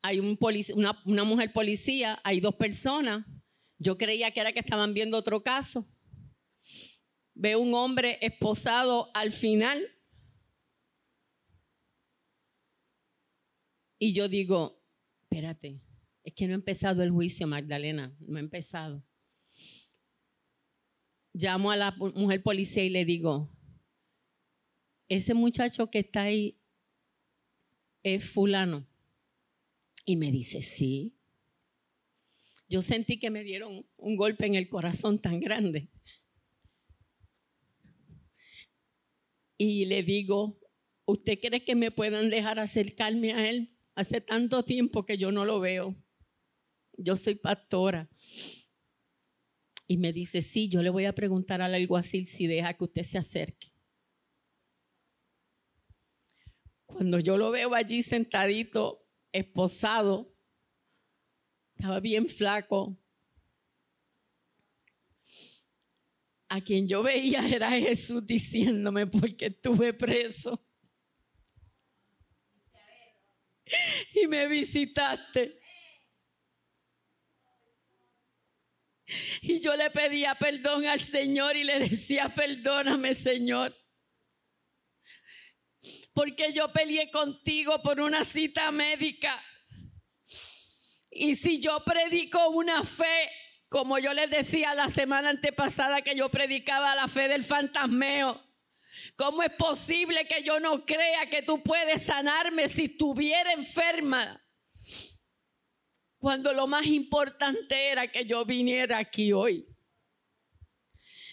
Hay 0.00 0.20
un 0.20 0.38
una, 0.74 1.02
una 1.04 1.24
mujer 1.24 1.52
policía, 1.52 2.18
hay 2.24 2.40
dos 2.40 2.54
personas. 2.54 3.26
Yo 3.76 3.98
creía 3.98 4.30
que 4.30 4.40
era 4.40 4.52
que 4.52 4.60
estaban 4.60 4.94
viendo 4.94 5.18
otro 5.18 5.42
caso 5.42 5.86
ve 7.36 7.54
un 7.54 7.74
hombre 7.74 8.18
esposado 8.22 9.10
al 9.14 9.30
final. 9.30 9.86
Y 13.98 14.12
yo 14.12 14.28
digo, 14.28 14.82
espérate, 15.22 15.80
es 16.24 16.34
que 16.34 16.46
no 16.46 16.54
ha 16.54 16.56
empezado 16.56 17.02
el 17.02 17.10
juicio, 17.10 17.46
Magdalena, 17.46 18.16
no 18.20 18.38
ha 18.38 18.40
empezado. 18.40 19.04
Llamo 21.32 21.70
a 21.70 21.76
la 21.76 21.92
mujer 21.92 22.42
policía 22.42 22.84
y 22.84 22.90
le 22.90 23.04
digo, 23.04 23.50
ese 25.08 25.34
muchacho 25.34 25.90
que 25.90 26.00
está 26.00 26.22
ahí 26.22 26.58
es 28.02 28.24
fulano. 28.24 28.86
Y 30.06 30.16
me 30.16 30.30
dice, 30.30 30.62
sí. 30.62 31.18
Yo 32.68 32.80
sentí 32.80 33.18
que 33.18 33.30
me 33.30 33.44
dieron 33.44 33.86
un 33.96 34.16
golpe 34.16 34.46
en 34.46 34.54
el 34.54 34.68
corazón 34.68 35.20
tan 35.20 35.40
grande. 35.40 35.90
Y 39.58 39.86
le 39.86 40.02
digo, 40.02 40.60
¿usted 41.04 41.38
cree 41.40 41.64
que 41.64 41.74
me 41.74 41.90
puedan 41.90 42.30
dejar 42.30 42.58
acercarme 42.58 43.32
a 43.32 43.48
él? 43.48 43.76
Hace 43.94 44.20
tanto 44.20 44.62
tiempo 44.64 45.06
que 45.06 45.16
yo 45.16 45.32
no 45.32 45.44
lo 45.44 45.60
veo. 45.60 45.94
Yo 46.98 47.16
soy 47.16 47.36
pastora. 47.36 48.08
Y 49.88 49.98
me 49.98 50.12
dice, 50.12 50.42
sí, 50.42 50.68
yo 50.68 50.82
le 50.82 50.90
voy 50.90 51.04
a 51.04 51.14
preguntar 51.14 51.62
al 51.62 51.74
alguacil 51.74 52.26
si 52.26 52.46
deja 52.46 52.74
que 52.74 52.84
usted 52.84 53.02
se 53.04 53.18
acerque. 53.18 53.68
Cuando 56.86 57.20
yo 57.20 57.36
lo 57.36 57.50
veo 57.50 57.74
allí 57.74 58.02
sentadito, 58.02 59.06
esposado, 59.32 60.34
estaba 61.76 62.00
bien 62.00 62.26
flaco, 62.28 62.98
a 66.48 66.60
quien 66.60 66.88
yo 66.88 67.02
veía 67.02 67.46
era 67.48 67.70
Jesús 67.70 68.26
diciéndome 68.26 69.06
porque 69.06 69.46
estuve 69.46 69.92
preso. 69.92 70.62
Y 74.14 74.28
me 74.28 74.46
visitaste. 74.46 75.60
Y 79.42 79.60
yo 79.60 79.76
le 79.76 79.90
pedía 79.90 80.34
perdón 80.36 80.86
al 80.86 81.00
Señor 81.00 81.56
y 81.56 81.64
le 81.64 81.80
decía, 81.80 82.32
perdóname 82.34 83.14
Señor. 83.14 83.76
Porque 86.12 86.52
yo 86.52 86.72
peleé 86.72 87.10
contigo 87.10 87.82
por 87.82 88.00
una 88.00 88.24
cita 88.24 88.70
médica. 88.70 89.40
Y 91.10 91.34
si 91.34 91.58
yo 91.58 91.82
predico 91.84 92.48
una 92.50 92.84
fe 92.84 93.30
como 93.68 93.98
yo 93.98 94.14
les 94.14 94.30
decía 94.30 94.74
la 94.74 94.88
semana 94.88 95.30
antepasada 95.30 96.02
que 96.02 96.16
yo 96.16 96.28
predicaba 96.28 96.94
la 96.94 97.08
fe 97.08 97.28
del 97.28 97.44
fantasmeo. 97.44 98.42
¿Cómo 99.16 99.42
es 99.42 99.52
posible 99.54 100.26
que 100.26 100.42
yo 100.42 100.60
no 100.60 100.84
crea 100.84 101.28
que 101.28 101.42
tú 101.42 101.62
puedes 101.62 102.02
sanarme 102.02 102.68
si 102.68 102.84
estuviera 102.84 103.52
enferma? 103.52 104.42
Cuando 106.18 106.52
lo 106.52 106.66
más 106.66 106.86
importante 106.86 107.88
era 107.88 108.10
que 108.10 108.24
yo 108.24 108.44
viniera 108.44 108.98
aquí 108.98 109.32
hoy. 109.32 109.66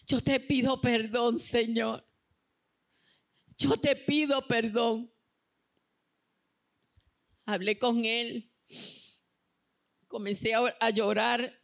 Yo 0.05 0.21
te 0.21 0.39
pido 0.39 0.81
perdón, 0.81 1.39
Señor. 1.39 2.05
Yo 3.57 3.77
te 3.77 3.95
pido 3.95 4.45
perdón. 4.47 5.11
Hablé 7.45 7.77
con 7.77 8.03
él. 8.03 8.51
Comencé 10.07 10.53
a, 10.53 10.89
llorar 10.89 11.59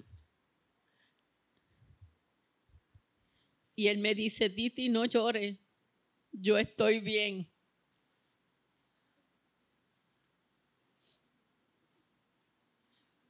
Y 3.80 3.88
él 3.88 4.00
me 4.00 4.14
dice, 4.14 4.50
Titi, 4.50 4.90
no 4.90 5.06
llores, 5.06 5.58
yo 6.34 6.58
estoy 6.58 7.00
bien. 7.00 7.50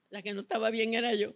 La 0.09 0.23
que 0.23 0.33
no 0.33 0.41
estaba 0.41 0.71
bien 0.71 0.95
era 0.95 1.13
yo. 1.13 1.35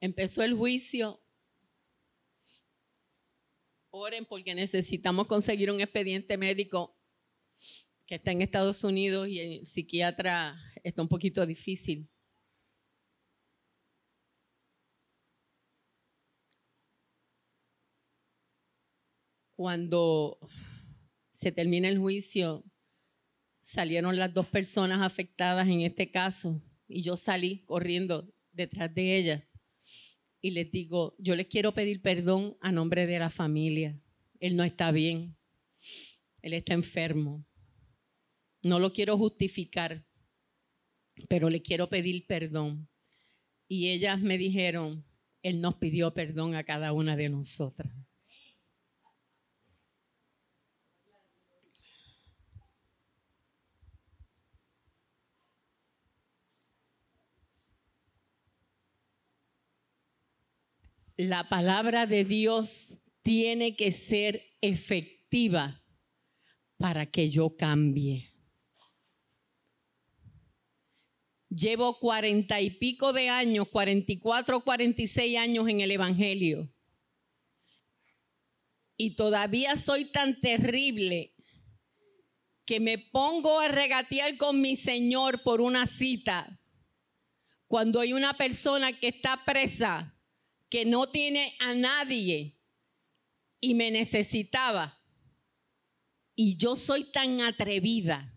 Empezó 0.00 0.42
el 0.42 0.54
juicio. 0.56 1.20
Oren 3.90 4.24
porque 4.24 4.54
necesitamos 4.54 5.26
conseguir 5.26 5.70
un 5.70 5.82
expediente 5.82 6.38
médico 6.38 6.96
está 8.14 8.32
en 8.32 8.42
Estados 8.42 8.84
Unidos 8.84 9.28
y 9.28 9.40
el 9.40 9.66
psiquiatra 9.66 10.56
está 10.82 11.02
un 11.02 11.08
poquito 11.08 11.44
difícil. 11.46 12.08
Cuando 19.56 20.38
se 21.32 21.52
termina 21.52 21.88
el 21.88 21.98
juicio, 21.98 22.64
salieron 23.60 24.16
las 24.18 24.34
dos 24.34 24.46
personas 24.46 25.00
afectadas 25.00 25.66
en 25.68 25.82
este 25.82 26.10
caso 26.10 26.60
y 26.88 27.02
yo 27.02 27.16
salí 27.16 27.64
corriendo 27.64 28.32
detrás 28.52 28.92
de 28.94 29.16
ella 29.16 29.48
y 30.40 30.50
les 30.50 30.70
digo, 30.70 31.14
yo 31.18 31.34
les 31.36 31.46
quiero 31.46 31.72
pedir 31.72 32.02
perdón 32.02 32.56
a 32.60 32.70
nombre 32.70 33.06
de 33.06 33.18
la 33.18 33.30
familia. 33.30 33.98
Él 34.40 34.56
no 34.56 34.64
está 34.64 34.90
bien, 34.90 35.36
él 36.42 36.52
está 36.52 36.74
enfermo 36.74 37.46
no 38.64 38.78
lo 38.78 38.92
quiero 38.92 39.16
justificar, 39.18 40.04
pero 41.28 41.50
le 41.50 41.62
quiero 41.62 41.88
pedir 41.88 42.26
perdón. 42.26 42.88
Y 43.68 43.90
ellas 43.90 44.20
me 44.20 44.38
dijeron, 44.38 45.04
Él 45.42 45.60
nos 45.60 45.76
pidió 45.76 46.12
perdón 46.12 46.54
a 46.54 46.64
cada 46.64 46.92
una 46.92 47.16
de 47.16 47.28
nosotras. 47.28 47.92
La 61.16 61.48
palabra 61.48 62.06
de 62.06 62.24
Dios 62.24 62.98
tiene 63.22 63.76
que 63.76 63.92
ser 63.92 64.42
efectiva 64.60 65.80
para 66.76 67.06
que 67.06 67.30
yo 67.30 67.56
cambie. 67.56 68.33
Llevo 71.54 71.98
cuarenta 72.00 72.60
y 72.60 72.70
pico 72.70 73.12
de 73.12 73.28
años, 73.28 73.68
cuarenta 73.68 74.10
y 74.10 74.18
cuatro, 74.18 74.60
cuarenta 74.60 75.02
y 75.02 75.06
seis 75.06 75.38
años 75.38 75.68
en 75.68 75.80
el 75.80 75.90
Evangelio. 75.90 76.68
Y 78.96 79.14
todavía 79.14 79.76
soy 79.76 80.06
tan 80.06 80.40
terrible 80.40 81.34
que 82.64 82.80
me 82.80 82.98
pongo 82.98 83.60
a 83.60 83.68
regatear 83.68 84.36
con 84.36 84.60
mi 84.60 84.74
Señor 84.74 85.42
por 85.42 85.60
una 85.60 85.86
cita. 85.86 86.60
Cuando 87.68 88.00
hay 88.00 88.12
una 88.12 88.34
persona 88.34 88.92
que 88.92 89.08
está 89.08 89.44
presa, 89.44 90.18
que 90.68 90.84
no 90.84 91.08
tiene 91.08 91.54
a 91.60 91.74
nadie 91.74 92.58
y 93.60 93.74
me 93.74 93.90
necesitaba. 93.90 95.00
Y 96.34 96.56
yo 96.56 96.74
soy 96.74 97.12
tan 97.12 97.40
atrevida 97.42 98.33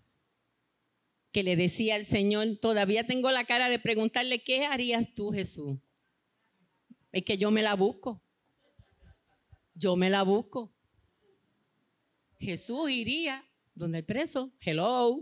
que 1.38 1.44
le 1.44 1.56
decía 1.56 1.94
al 1.94 2.04
Señor, 2.04 2.58
todavía 2.60 3.06
tengo 3.06 3.30
la 3.30 3.46
cara 3.46 3.70
de 3.70 3.78
preguntarle, 3.78 4.42
¿qué 4.42 4.66
harías 4.66 5.14
tú, 5.14 5.30
Jesús? 5.30 5.78
Es 7.12 7.24
que 7.24 7.38
yo 7.38 7.52
me 7.52 7.62
la 7.62 7.76
busco. 7.76 8.24
Yo 9.76 9.96
me 9.96 10.10
la 10.10 10.24
busco. 10.24 10.74
Jesús 12.40 12.90
iría 12.90 13.48
donde 13.76 14.00
el 14.00 14.04
preso. 14.04 14.52
Hello. 14.62 15.22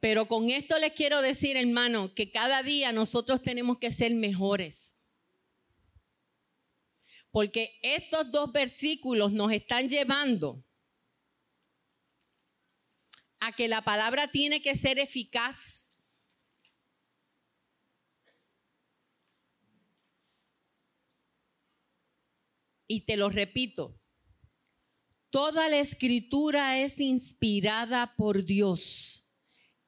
Pero 0.00 0.26
con 0.26 0.48
esto 0.48 0.78
les 0.78 0.94
quiero 0.94 1.20
decir, 1.20 1.58
hermano, 1.58 2.14
que 2.14 2.30
cada 2.30 2.62
día 2.62 2.90
nosotros 2.90 3.42
tenemos 3.42 3.76
que 3.76 3.90
ser 3.90 4.14
mejores. 4.14 4.96
Porque 7.30 7.78
estos 7.82 8.30
dos 8.32 8.50
versículos 8.50 9.30
nos 9.30 9.52
están 9.52 9.90
llevando 9.90 10.65
a 13.46 13.52
que 13.52 13.68
la 13.68 13.82
palabra 13.82 14.28
tiene 14.28 14.60
que 14.60 14.74
ser 14.74 14.98
eficaz. 14.98 15.94
Y 22.88 23.04
te 23.04 23.16
lo 23.16 23.30
repito, 23.30 24.00
toda 25.30 25.68
la 25.68 25.78
escritura 25.78 26.80
es 26.80 27.00
inspirada 27.00 28.14
por 28.16 28.44
Dios 28.44 29.30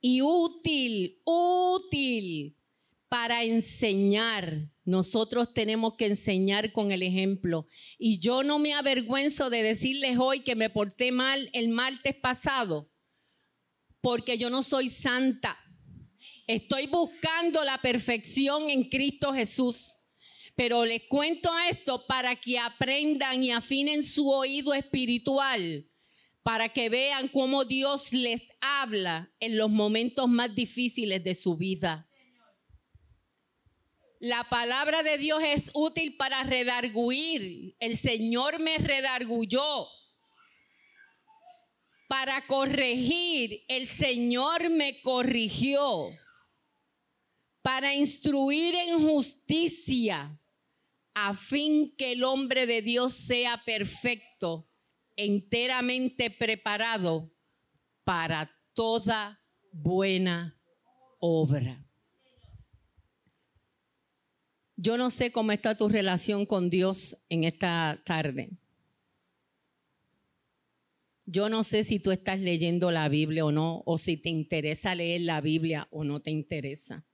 y 0.01 0.23
útil, 0.23 1.21
útil 1.25 2.57
para 3.09 3.43
enseñar. 3.43 4.69
Nosotros 4.85 5.53
tenemos 5.53 5.95
que 5.95 6.07
enseñar 6.07 6.73
con 6.73 6.93
el 6.93 7.03
ejemplo. 7.03 7.67
Y 7.99 8.21
yo 8.21 8.43
no 8.43 8.59
me 8.59 8.75
avergüenzo 8.75 9.51
de 9.51 9.63
decirles 9.63 10.17
hoy 10.19 10.41
que 10.41 10.55
me 10.55 10.71
porté 10.71 11.13
mal 11.13 11.51
el 11.53 11.69
martes 11.69 12.17
pasado 12.17 12.89
porque 14.01 14.39
yo 14.39 14.51
no 14.51 14.63
soy 14.63 14.89
santa. 14.89 15.59
Estoy 16.47 16.87
buscando 16.87 17.63
la 17.65 17.79
perfección 17.79 18.71
en 18.71 18.89
Cristo 18.89 19.33
Jesús. 19.33 19.99
Pero 20.57 20.85
les 20.85 21.05
cuento 21.07 21.53
esto 21.71 22.05
para 22.09 22.35
que 22.35 22.59
aprendan 22.59 23.45
y 23.45 23.53
afinen 23.53 24.03
su 24.03 24.29
oído 24.29 24.75
espiritual, 24.75 25.89
para 26.43 26.71
que 26.71 26.89
vean 26.89 27.29
cómo 27.29 27.65
Dios 27.65 28.13
les 28.13 28.43
habla 28.61 29.33
en 29.39 29.57
los 29.57 29.71
momentos 29.71 30.29
más 30.29 30.53
difíciles 30.57 31.23
de 31.23 31.37
su 31.37 31.57
vida. 31.57 32.09
La 34.19 34.49
palabra 34.49 35.05
de 35.05 35.17
Dios 35.17 35.41
es 35.45 35.71
útil 35.75 36.17
para 36.17 36.43
redarguir. 36.43 37.77
El 37.79 37.97
Señor 37.97 38.59
me 38.59 38.79
redarguyó 38.79 39.87
para 42.09 42.47
corregir, 42.47 43.65
el 43.69 43.87
Señor 43.87 44.71
me 44.71 45.01
corrigió. 45.03 46.09
Para 47.63 47.95
instruir 47.95 48.75
en 48.75 49.07
justicia, 49.09 50.41
a 51.15 51.35
fin 51.35 51.95
que 51.97 52.13
el 52.13 52.25
hombre 52.25 52.67
de 52.67 52.81
Dios 52.81 53.13
sea 53.15 53.63
perfecto, 53.65 54.67
enteramente 55.17 56.31
preparado 56.31 57.31
para 58.05 58.51
toda 58.73 59.39
buena 59.71 60.59
obra. 61.19 61.85
Yo 64.77 64.97
no 64.97 65.11
sé 65.11 65.31
cómo 65.31 65.53
está 65.53 65.77
tu 65.77 65.89
relación 65.89 66.47
con 66.47 66.71
Dios 66.71 67.27
en 67.29 67.45
esta 67.45 68.01
tarde. 68.07 68.51
Yo 71.31 71.51
no 71.51 71.63
sé 71.63 71.85
si 71.85 72.01
tú 72.01 72.11
estás 72.11 72.41
leyendo 72.41 72.91
la 72.91 73.07
Biblia 73.11 73.45
o 73.45 73.53
no, 73.53 73.83
o 73.85 73.99
si 73.99 74.17
te 74.17 74.31
interesa 74.31 74.95
leer 74.95 75.21
la 75.21 75.43
Biblia 75.43 75.87
o 75.91 76.03
no 76.03 76.23
te 76.23 76.31
interesa. 76.31 77.05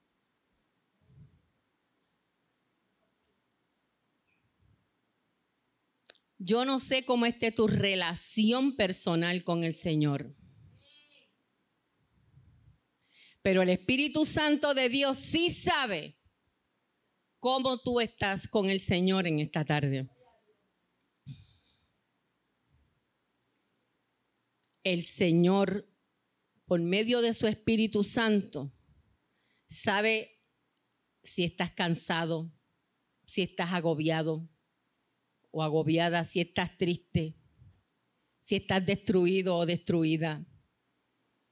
Yo 6.39 6.65
no 6.65 6.79
sé 6.79 7.05
cómo 7.05 7.27
esté 7.27 7.51
tu 7.51 7.67
relación 7.67 8.77
personal 8.77 9.43
con 9.43 9.65
el 9.65 9.75
Señor. 9.75 10.33
Pero 13.43 13.63
el 13.63 13.71
Espíritu 13.71 14.25
Santo 14.25 14.75
de 14.75 14.89
Dios 14.91 15.19
sí 15.19 15.51
sabe 15.51 16.21
cómo 17.41 17.79
tú 17.79 18.01
estás 18.01 18.47
con 18.47 18.71
el 18.71 18.79
Señor 18.79 19.27
en 19.27 19.41
esta 19.41 19.65
tarde. 19.65 20.09
El 24.85 25.03
Señor, 25.03 25.89
por 26.67 26.81
medio 26.81 27.23
de 27.23 27.35
su 27.35 27.47
Espíritu 27.47 28.05
Santo, 28.05 28.73
sabe 29.67 30.43
si 31.23 31.45
estás 31.45 31.73
cansado, 31.73 32.53
si 33.27 33.43
estás 33.43 33.73
agobiado 33.73 34.49
o 35.51 35.63
agobiada, 35.63 36.25
si 36.25 36.41
estás 36.41 36.77
triste, 36.77 37.35
si 38.41 38.57
estás 38.57 38.85
destruido 38.85 39.57
o 39.57 39.67
destruida, 39.67 40.47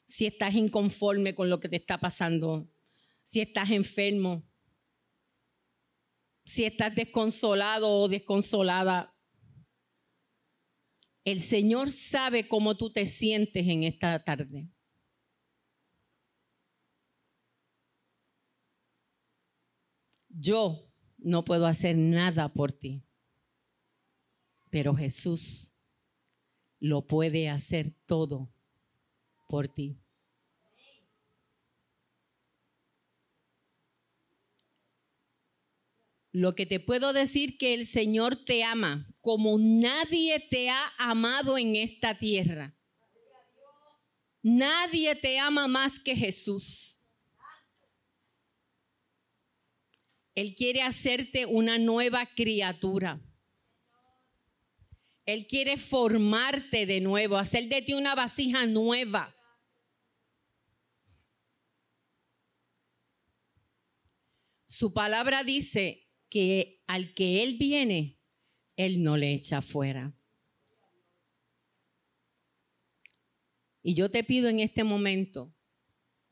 si 0.07 0.26
estás 0.26 0.55
inconforme 0.55 1.35
con 1.35 1.49
lo 1.49 1.59
que 1.59 1.70
te 1.70 1.76
está 1.76 1.99
pasando, 1.99 2.70
si 3.24 3.41
estás 3.41 3.70
enfermo, 3.70 4.43
si 6.45 6.64
estás 6.64 6.95
desconsolado 6.95 7.89
o 7.89 8.09
desconsolada, 8.09 9.12
el 11.25 11.41
Señor 11.41 11.91
sabe 11.91 12.49
cómo 12.49 12.77
tú 12.77 12.91
te 12.91 13.07
sientes 13.07 13.66
en 13.66 13.85
esta 13.85 14.23
tarde. 14.25 14.68
Yo 20.29 20.81
no 21.18 21.45
puedo 21.45 21.66
hacer 21.66 21.97
nada 21.97 22.53
por 22.53 22.73
ti, 22.73 23.05
pero 24.70 24.95
Jesús 24.95 25.79
lo 26.81 27.07
puede 27.07 27.49
hacer 27.49 27.95
todo 28.07 28.53
por 29.49 29.68
ti. 29.68 30.01
Lo 36.33 36.54
que 36.54 36.64
te 36.64 36.80
puedo 36.80 37.13
decir 37.13 37.59
que 37.59 37.75
el 37.75 37.87
Señor 37.87 38.37
te 38.37 38.64
ama 38.64 39.07
como 39.21 39.59
nadie 39.59 40.41
te 40.41 40.71
ha 40.71 40.92
amado 40.96 41.59
en 41.59 41.76
esta 41.76 42.18
tierra. 42.18 42.75
Nadie 44.42 45.14
te 45.14 45.38
ama 45.38 45.68
más 45.68 46.00
que 46.00 46.17
Jesús. 46.17 46.99
Él 50.34 50.54
quiere 50.54 50.83
hacerte 50.83 51.45
una 51.45 51.79
nueva 51.79 52.26
criatura. 52.26 53.21
Él 55.26 55.46
quiere 55.46 55.76
formarte 55.76 56.87
de 56.87 57.00
nuevo, 57.00 57.37
hacer 57.37 57.68
de 57.68 57.83
ti 57.83 57.92
una 57.92 58.14
vasija 58.14 58.67
nueva. 58.67 59.37
Su 64.67 64.92
palabra 64.92 65.45
dice 65.45 66.01
que 66.33 66.83
al 66.87 67.13
que 67.13 67.42
Él 67.42 67.59
viene, 67.59 68.18
Él 68.76 69.03
no 69.03 69.18
le 69.18 69.34
echa 69.34 69.61
fuera. 69.61 70.17
Y 73.83 73.92
yo 73.92 74.11
te 74.11 74.25
pido 74.25 74.49
en 74.49 74.61
este 74.61 74.83
momento, 74.83 75.54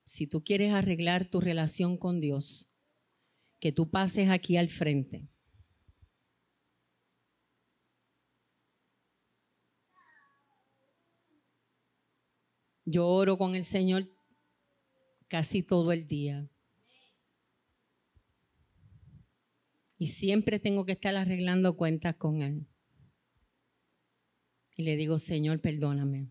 si 0.07 0.27
tú 0.27 0.43
quieres 0.43 0.73
arreglar 0.73 1.29
tu 1.29 1.39
relación 1.39 1.99
con 1.99 2.19
Dios, 2.19 2.79
que 3.59 3.73
tú 3.73 3.91
pases 3.91 4.31
aquí 4.31 4.57
al 4.57 4.71
frente. 4.71 5.29
Yo 12.87 13.07
oro 13.07 13.37
con 13.37 13.55
el 13.55 13.65
Señor 13.65 14.09
casi 15.29 15.63
todo 15.63 15.93
el 15.93 16.07
día. 16.07 16.50
Y 20.01 20.07
siempre 20.07 20.59
tengo 20.59 20.87
que 20.87 20.93
estar 20.93 21.15
arreglando 21.15 21.77
cuentas 21.77 22.17
con 22.17 22.41
Él. 22.41 22.67
Y 24.75 24.83
le 24.83 24.97
digo, 24.97 25.19
Señor, 25.19 25.61
perdóname. 25.61 26.31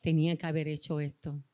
Tenía 0.00 0.34
que 0.38 0.46
haber 0.46 0.66
hecho 0.66 0.98
esto. 0.98 1.44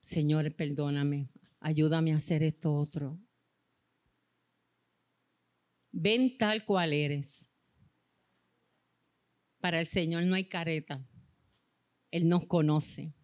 Señor, 0.00 0.52
perdóname. 0.56 1.30
Ayúdame 1.60 2.12
a 2.12 2.16
hacer 2.16 2.42
esto 2.42 2.74
otro. 2.74 3.20
Ven 5.92 6.36
tal 6.36 6.64
cual 6.64 6.92
eres. 6.92 7.48
Para 9.60 9.78
el 9.78 9.86
Señor 9.86 10.24
no 10.24 10.34
hay 10.34 10.48
careta. 10.48 11.06
Él 12.10 12.28
nos 12.28 12.46
conoce. 12.46 13.14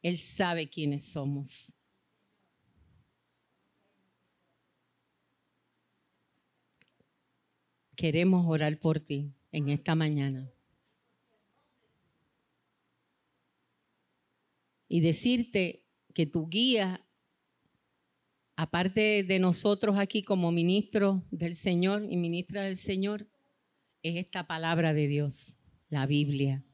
Él 0.00 0.16
sabe 0.16 0.70
quiénes 0.70 1.10
somos. 1.10 1.75
Queremos 7.96 8.46
orar 8.46 8.78
por 8.78 9.00
ti 9.00 9.32
en 9.50 9.68
esta 9.70 9.94
mañana. 9.94 10.48
y 14.88 15.00
decirte 15.00 15.84
que 16.14 16.26
tu 16.26 16.48
guía, 16.48 17.04
aparte 18.56 19.22
de 19.24 19.38
nosotros 19.38 19.98
aquí 19.98 20.22
como 20.22 20.52
ministros 20.52 21.22
del 21.30 21.54
Señor 21.54 22.04
y 22.08 22.16
ministra 22.16 22.62
del 22.64 22.76
Señor, 22.76 23.26
es 24.02 24.16
esta 24.16 24.46
palabra 24.46 24.94
de 24.94 25.08
Dios, 25.08 25.56
la 25.88 26.06
Biblia. 26.06 26.64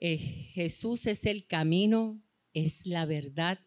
Eh, 0.00 0.18
Jesús 0.18 1.06
es 1.06 1.26
el 1.26 1.46
camino, 1.46 2.20
es 2.54 2.86
la 2.86 3.06
verdad 3.06 3.60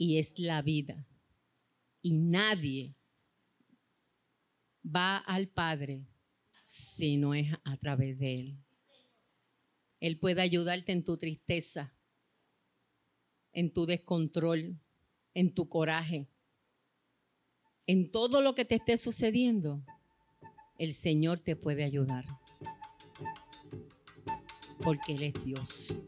y 0.00 0.16
es 0.16 0.38
la 0.38 0.62
vida. 0.62 1.06
Y 2.00 2.14
nadie 2.14 2.94
va 4.82 5.18
al 5.18 5.48
Padre 5.48 6.06
si 6.62 7.18
no 7.18 7.34
es 7.34 7.52
a 7.64 7.76
través 7.76 8.18
de 8.18 8.40
Él. 8.40 8.58
Él 10.00 10.18
puede 10.18 10.40
ayudarte 10.40 10.92
en 10.92 11.04
tu 11.04 11.18
tristeza, 11.18 11.94
en 13.52 13.74
tu 13.74 13.84
descontrol, 13.84 14.80
en 15.34 15.52
tu 15.52 15.68
coraje, 15.68 16.30
en 17.86 18.10
todo 18.10 18.40
lo 18.40 18.54
que 18.54 18.64
te 18.64 18.76
esté 18.76 18.96
sucediendo. 18.96 19.84
El 20.78 20.94
Señor 20.94 21.40
te 21.40 21.56
puede 21.56 21.84
ayudar. 21.84 22.24
Porque 24.82 25.12
Él 25.12 25.24
es 25.24 25.44
Dios. 25.44 26.02